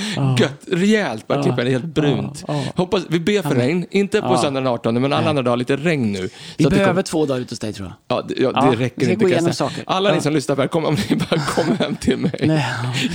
Gött, 0.43 0.61
rejält, 0.73 1.27
bara 1.27 1.43
klippa 1.43 1.57
den 1.57 1.67
helt 1.67 1.85
brunt. 1.85 2.45
Hoppas, 2.77 3.03
vi 3.09 3.21
ber 3.21 3.43
för 3.43 3.55
regn, 3.55 3.87
inte 3.91 4.21
på 4.23 4.37
söndag 4.37 4.61
den 4.61 4.67
18, 4.67 5.01
men 5.03 5.13
alla 5.13 5.31
andra 5.31 5.43
dagar 5.43 5.57
lite 5.57 5.77
regn 5.77 6.13
nu. 6.13 6.29
Vi 6.57 6.65
det 6.65 6.71
behöver 6.71 6.91
kommer- 6.91 7.03
två 7.03 7.27
dagar 7.27 7.41
ute 7.41 7.53
hos 7.53 7.59
dig 7.59 7.73
tror 7.73 7.89
jag. 8.09 8.19
Ja, 8.19 8.25
det, 8.29 8.35
ja, 8.43 8.71
det 8.71 8.77
räcker 8.85 9.03
inte. 9.11 9.25
gå 9.25 9.29
igenom 9.31 9.53
saker. 9.53 9.85
Alla 9.87 10.15
ni 10.15 10.21
som 10.21 10.33
lyssnar 10.33 10.55
på 10.55 10.61
det 10.61 10.63
här, 10.63 10.69
kom, 10.69 10.85
om 10.85 10.97
ni 11.11 11.17
bara 11.17 11.41
kommer 11.41 11.77
hem 11.77 11.97
till 11.97 12.17
mig. 12.17 12.41
Nej, 12.43 12.65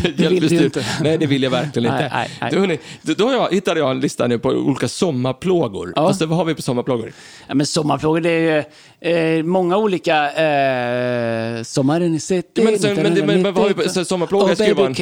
det 0.18 0.28
vill 0.28 0.48
du 0.48 0.64
inte. 0.66 0.86
Nej, 1.02 1.18
det 1.18 1.26
vill 1.26 1.44
jag 1.44 1.52
verkligen 1.52 1.94
inte. 1.94 2.10
nej, 2.14 2.30
nej. 2.42 2.52
Då, 2.52 2.60
hörni, 2.60 2.80
då, 3.02 3.14
då 3.14 3.26
har 3.28 3.34
jag, 3.34 3.52
hittade 3.54 3.80
jag 3.80 3.92
en 3.92 4.00
lista 4.00 4.28
nu 4.28 4.40
på 4.40 4.50
olika 4.50 4.88
sommarplågor. 4.88 5.94
Ja. 5.96 6.08
Fast 6.08 6.22
vad 6.22 6.38
har 6.38 6.46
vi 6.46 6.56
på 6.56 6.62
sommarplågor? 6.62 7.12
Ja, 7.48 7.54
men 7.56 7.66
sommarplågor, 8.02 8.22
det 8.22 8.30
är 8.30 8.66
ju 9.02 9.38
eh, 9.40 9.44
många 9.44 9.78
olika... 9.78 10.32
Eh, 10.34 11.64
sommaren 11.64 12.16
i 12.16 12.20
city... 12.20 12.62
Men 12.64 12.80
sen- 12.80 12.96
men 12.96 13.14
men- 13.14 13.42
men 13.42 13.54
vad 13.54 13.64
har 13.64 13.74
vi 13.84 13.90
så 13.90 14.06
sommarplåga 14.06 14.46
oh, 14.46 14.54
ska 14.54 14.66
ju 14.68 14.74
vara 14.74 14.88
en- 14.88 14.94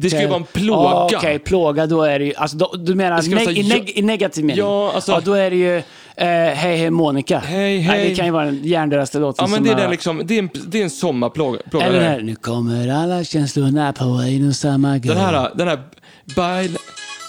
det 0.00 0.10
tell? 0.10 0.28
vara 0.28 0.36
en 0.36 0.44
plåga. 0.44 0.82
Ja, 0.82 1.10
Okej, 1.16 1.38
plåga, 1.38 1.86
då 1.86 2.02
är 2.02 2.18
det 2.18 2.24
ju... 2.24 2.34
Alltså, 2.34 2.56
då, 2.56 2.74
du 2.78 2.94
menar 2.94 3.22
neg- 3.22 3.44
så- 3.44 3.50
i, 3.50 3.62
neg- 3.62 3.92
i 3.94 4.02
negativ 4.02 4.44
mening? 4.44 4.58
Ja, 4.64 4.92
alltså- 4.94 5.12
ja, 5.12 5.20
då 5.24 5.32
är 5.34 5.50
det 5.50 5.56
ju 5.56 5.76
eh, 5.76 5.82
Hej, 6.16 6.54
hej 6.76 6.90
Monica. 6.90 7.38
Hej, 7.38 7.58
Nej, 7.58 7.78
hej. 7.80 8.08
det 8.08 8.14
kan 8.14 8.26
ju 8.26 8.32
vara 8.32 8.44
den 8.44 8.60
hjärndödaste 8.64 9.18
låten 9.18 9.44
Ja, 9.44 9.50
men 9.56 9.64
det 9.64 9.70
är, 9.70 9.76
den 9.76 9.90
liksom, 9.90 10.22
det 10.24 10.34
är 10.34 10.38
en, 10.38 10.48
det 10.66 10.78
är 10.78 10.82
en 10.84 10.90
sommarplåga. 10.90 11.58
plåga 11.70 11.86
Eller 11.86 12.00
den 12.00 12.08
här. 12.10 12.20
nu 12.20 12.34
kommer 12.34 12.88
alla 12.88 13.24
känslorna 13.24 13.92
på 13.92 14.04
en 14.04 14.48
och 14.48 14.54
samma 14.54 14.88
gång. 14.98 15.00
Den 15.00 15.16
här, 15.16 15.50
den 15.54 15.68
här 15.68 15.78
bail, 16.36 16.76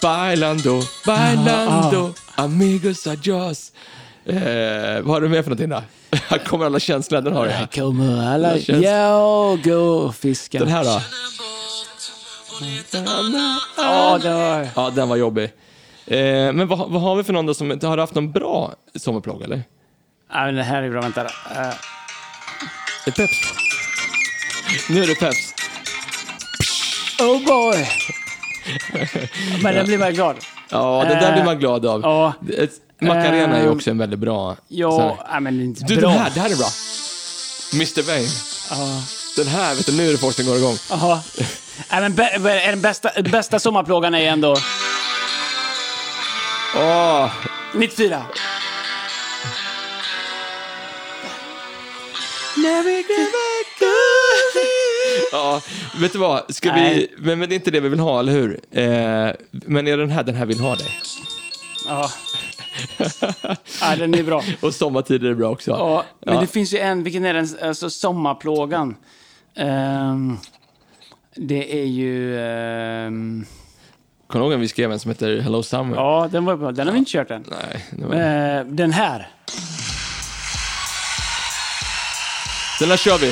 bailando, 0.02 0.82
bailando, 1.06 2.14
amigos 2.36 3.08
adios. 3.08 3.72
Eh, 4.26 5.02
vad 5.02 5.14
har 5.16 5.22
du 5.22 5.30
med 5.30 5.44
för 5.44 5.50
någonting 5.52 5.70
då? 5.70 5.82
Här 6.30 6.38
kommer 6.38 6.66
alla 6.66 6.80
känslor, 6.80 7.22
den 7.22 7.34
har 7.34 7.46
jag. 7.46 7.54
Här 7.54 7.66
kommer 7.68 8.34
alla... 8.34 8.50
Den 8.50 8.62
känns- 8.62 8.84
Ja, 8.86 9.58
gå 9.64 9.76
och 9.76 10.16
fiska. 10.16 10.60
Den 10.60 10.68
här 10.68 10.84
då? 10.84 11.02
Ja, 13.78 14.20
det 14.22 14.34
var... 14.34 14.68
Ja, 14.76 14.90
den 14.90 15.10
var 15.10 15.16
jobbig. 15.16 15.44
Eh, 16.08 16.18
men 16.54 16.68
vad, 16.68 16.90
vad 16.92 17.02
har 17.02 17.16
vi 17.16 17.24
för 17.24 17.34
någon 17.34 17.46
då 17.46 17.54
som 17.54 17.70
har 17.70 17.96
du 17.98 18.02
haft 18.04 18.16
någon 18.16 18.32
bra 18.32 18.74
sommarplåga 18.96 19.46
eller? 19.46 19.64
Ja, 20.34 20.46
men 20.46 20.56
det 20.56 20.64
här 20.64 20.84
är 20.84 20.90
bra, 20.90 21.02
vänta. 21.02 21.24
då. 21.24 21.30
Eh, 21.62 21.68
Är 23.06 23.12
Peps? 23.12 23.38
Nu 24.90 25.04
är 25.04 25.08
det 25.08 25.16
Peps. 25.16 25.54
oh 27.22 27.46
boy! 27.46 27.88
men 29.64 29.76
den 29.76 29.86
blir 29.86 29.98
man 29.98 30.14
glad. 30.14 30.36
Ja, 30.70 31.06
det 31.10 31.16
där 31.16 31.28
Eh, 31.28 31.34
blir 31.34 31.44
man 31.44 31.60
glad 31.60 31.86
av. 31.86 32.02
ja. 32.02 32.34
Det- 33.04 33.14
Macarena 33.16 33.56
är 33.58 33.62
ju 33.62 33.66
Eh, 33.68 33.72
också 33.72 33.90
en 33.90 33.98
väldigt 33.98 34.20
bra... 34.20 34.56
Ja, 34.68 35.26
nej, 35.32 35.42
men 35.42 35.62
inte 35.62 35.84
Du, 35.86 35.96
bra. 35.98 36.10
den 36.10 36.20
här, 36.20 36.32
det 36.34 36.40
här 36.40 36.50
är 36.52 36.56
bra. 36.56 36.70
Mr 37.74 38.02
Vain. 38.08 38.28
Ja. 38.70 39.04
Den 39.36 39.48
här, 39.48 39.76
vet 39.76 39.86
du, 39.86 39.92
nu 39.92 40.08
är 40.08 40.12
det 40.12 40.18
folk 40.18 40.36
som 40.36 40.46
går 40.46 40.58
igång. 40.58 40.78
Jaha. 40.90 41.20
Nej, 41.92 42.10
men 42.10 42.20
är 42.46 42.70
den 42.72 42.82
bästa, 42.82 43.10
bästa 43.32 43.60
sommarplågan 43.60 44.16
är 44.16 44.20
ändå 44.32 44.56
Åh, 46.78 47.32
94. 47.76 48.24
ja, 55.32 55.62
vet 56.00 56.14
du 56.14 56.20
vad? 56.20 56.56
Ska 56.56 56.74
vi... 56.74 56.80
Nej. 56.82 57.14
Men, 57.18 57.40
men 57.40 57.50
det 57.50 57.54
är 57.54 57.58
inte 57.58 57.72
det 57.72 57.80
vi 57.80 57.90
vill 57.90 58.00
ha, 58.00 58.20
eller 58.20 58.32
hur? 58.32 58.60
Eh, 58.72 59.32
men 59.52 59.88
är 59.88 59.98
den 59.98 60.10
här, 60.10 60.24
den 60.24 60.36
här 60.36 60.46
vill 60.46 60.60
ha 60.60 60.76
dig? 60.76 61.00
Ja. 61.88 62.12
ja, 63.82 63.96
den 63.98 64.14
är 64.16 64.24
bra. 64.24 64.44
Och 64.62 64.74
sommartider 64.76 65.30
är 65.30 65.34
bra 65.36 65.50
också. 65.50 65.72
Ja, 65.72 66.04
men 66.26 66.36
Ja. 66.36 66.42
det 66.42 66.48
finns 66.48 66.74
ju 66.74 66.78
en, 66.78 67.04
vilken 67.04 67.26
är 67.26 67.34
den, 67.34 67.48
alltså 67.64 67.90
sommarplågan? 67.90 68.96
Ehm, 69.56 70.38
det 71.36 71.82
är 71.82 71.86
ju... 71.86 72.40
ehm, 72.40 73.46
Kommer 74.28 74.46
du 74.46 74.52
ihåg 74.52 74.60
vi 74.60 74.68
skrev 74.68 74.92
en 74.92 75.00
som 75.00 75.12
heter 75.12 75.40
Hello 75.40 75.64
Summer? 75.64 75.96
ja, 75.96 76.30
den 76.32 76.46
var 76.46 76.56
bra. 76.58 76.72
Den 76.72 76.88
har 76.88 76.94
vi 76.94 77.00
inte 77.00 77.12
kört 77.12 77.32
än. 77.32 77.46
Nej, 77.50 77.86
det 77.92 78.06
var... 78.06 78.16
Eh, 78.60 78.66
den 78.66 78.92
här. 78.92 79.30
Den 82.80 82.90
här 82.90 82.98
kör 82.98 83.18
vi. 83.18 83.28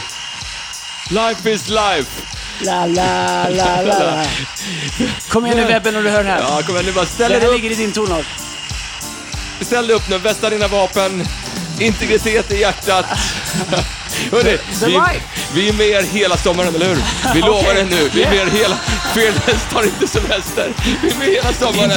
Life 1.12 1.50
is 1.52 1.70
life. 1.70 2.28
La, 2.66 2.86
la, 2.86 3.50
la, 3.50 3.82
la, 3.82 4.00
la. 4.00 4.26
Kom 5.30 5.46
igen 5.46 5.58
nu 5.58 5.66
webben 5.66 5.94
när 5.94 6.02
du 6.04 6.10
hör 6.10 6.18
den 6.24 6.28
här. 6.32 6.39
Ja, 6.42 6.62
kom 6.66 6.76
igen 6.76 6.86
nu 6.86 6.92
bara. 6.94 7.06
Ställ 7.06 7.32
det 7.32 7.38
dig 7.38 7.48
här 7.48 7.56
upp, 7.56 7.62
ligger 7.62 7.72
i 7.72 7.76
din 7.76 7.92
tonart. 7.92 8.26
Ställ 9.66 9.88
dig 9.88 9.95
upp 9.95 10.09
nu, 10.09 10.18
vässa 10.18 10.49
dina 10.49 10.68
vapen. 10.68 11.28
Integritet 11.80 12.51
i 12.51 12.59
hjärtat. 12.59 13.05
Hörrni, 14.32 14.57
vi, 14.86 14.99
vi 15.53 15.70
är 15.70 15.74
med 15.74 15.88
er 15.88 16.03
hela 16.03 16.38
sommaren, 16.38 16.76
eller 16.76 16.86
hur? 16.86 16.97
Vi 17.34 17.41
lovar 17.41 17.74
det 17.74 17.84
nu. 17.84 18.09
Vi 18.14 18.24
är 18.24 18.30
med 18.30 18.38
er 18.38 18.45
hela... 18.45 18.76
Fearless 19.16 19.64
tar 19.74 19.84
inte 19.84 20.07
semester. 20.07 20.74
Vi 21.01 21.09
är 21.12 21.16
med 21.16 21.28
hela 21.28 21.53
sommaren. 21.53 21.89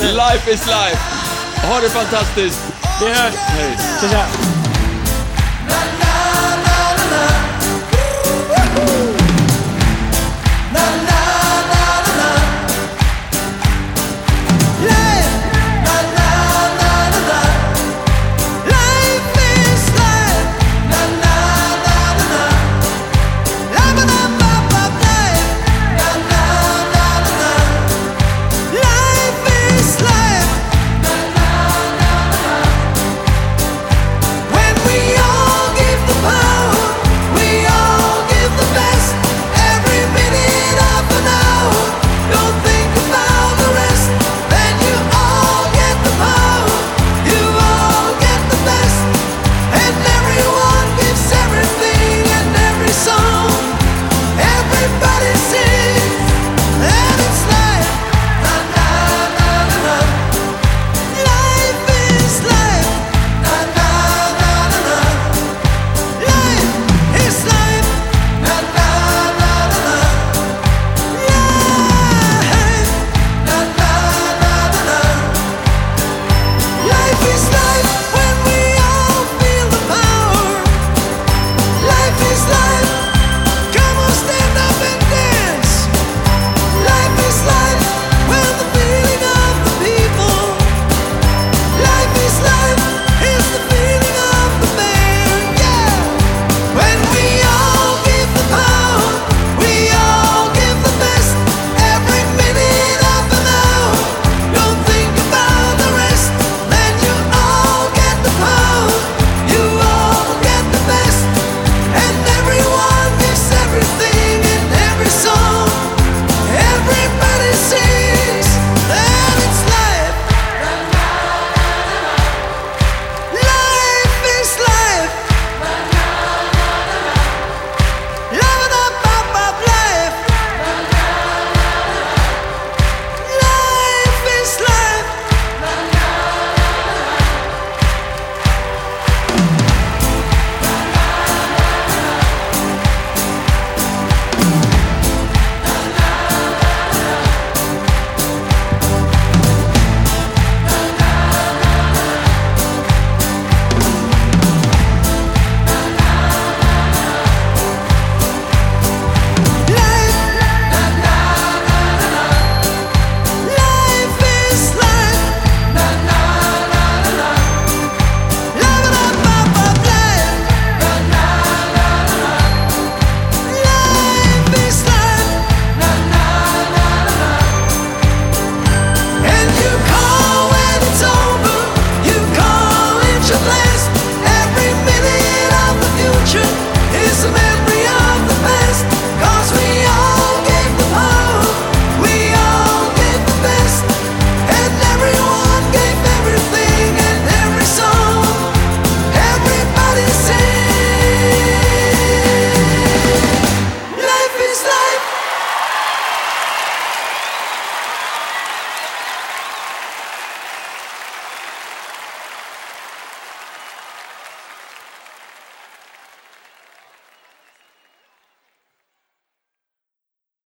Life 0.00 0.50
is 0.52 0.66
life. 0.66 0.98
Ha 1.66 1.80
det 1.80 1.90
fantastiskt. 1.90 2.60
Vi 3.00 3.06
hörs. 3.06 3.34
Hej. 3.36 3.76
Tja, 4.00 4.08
tja. 4.08 4.51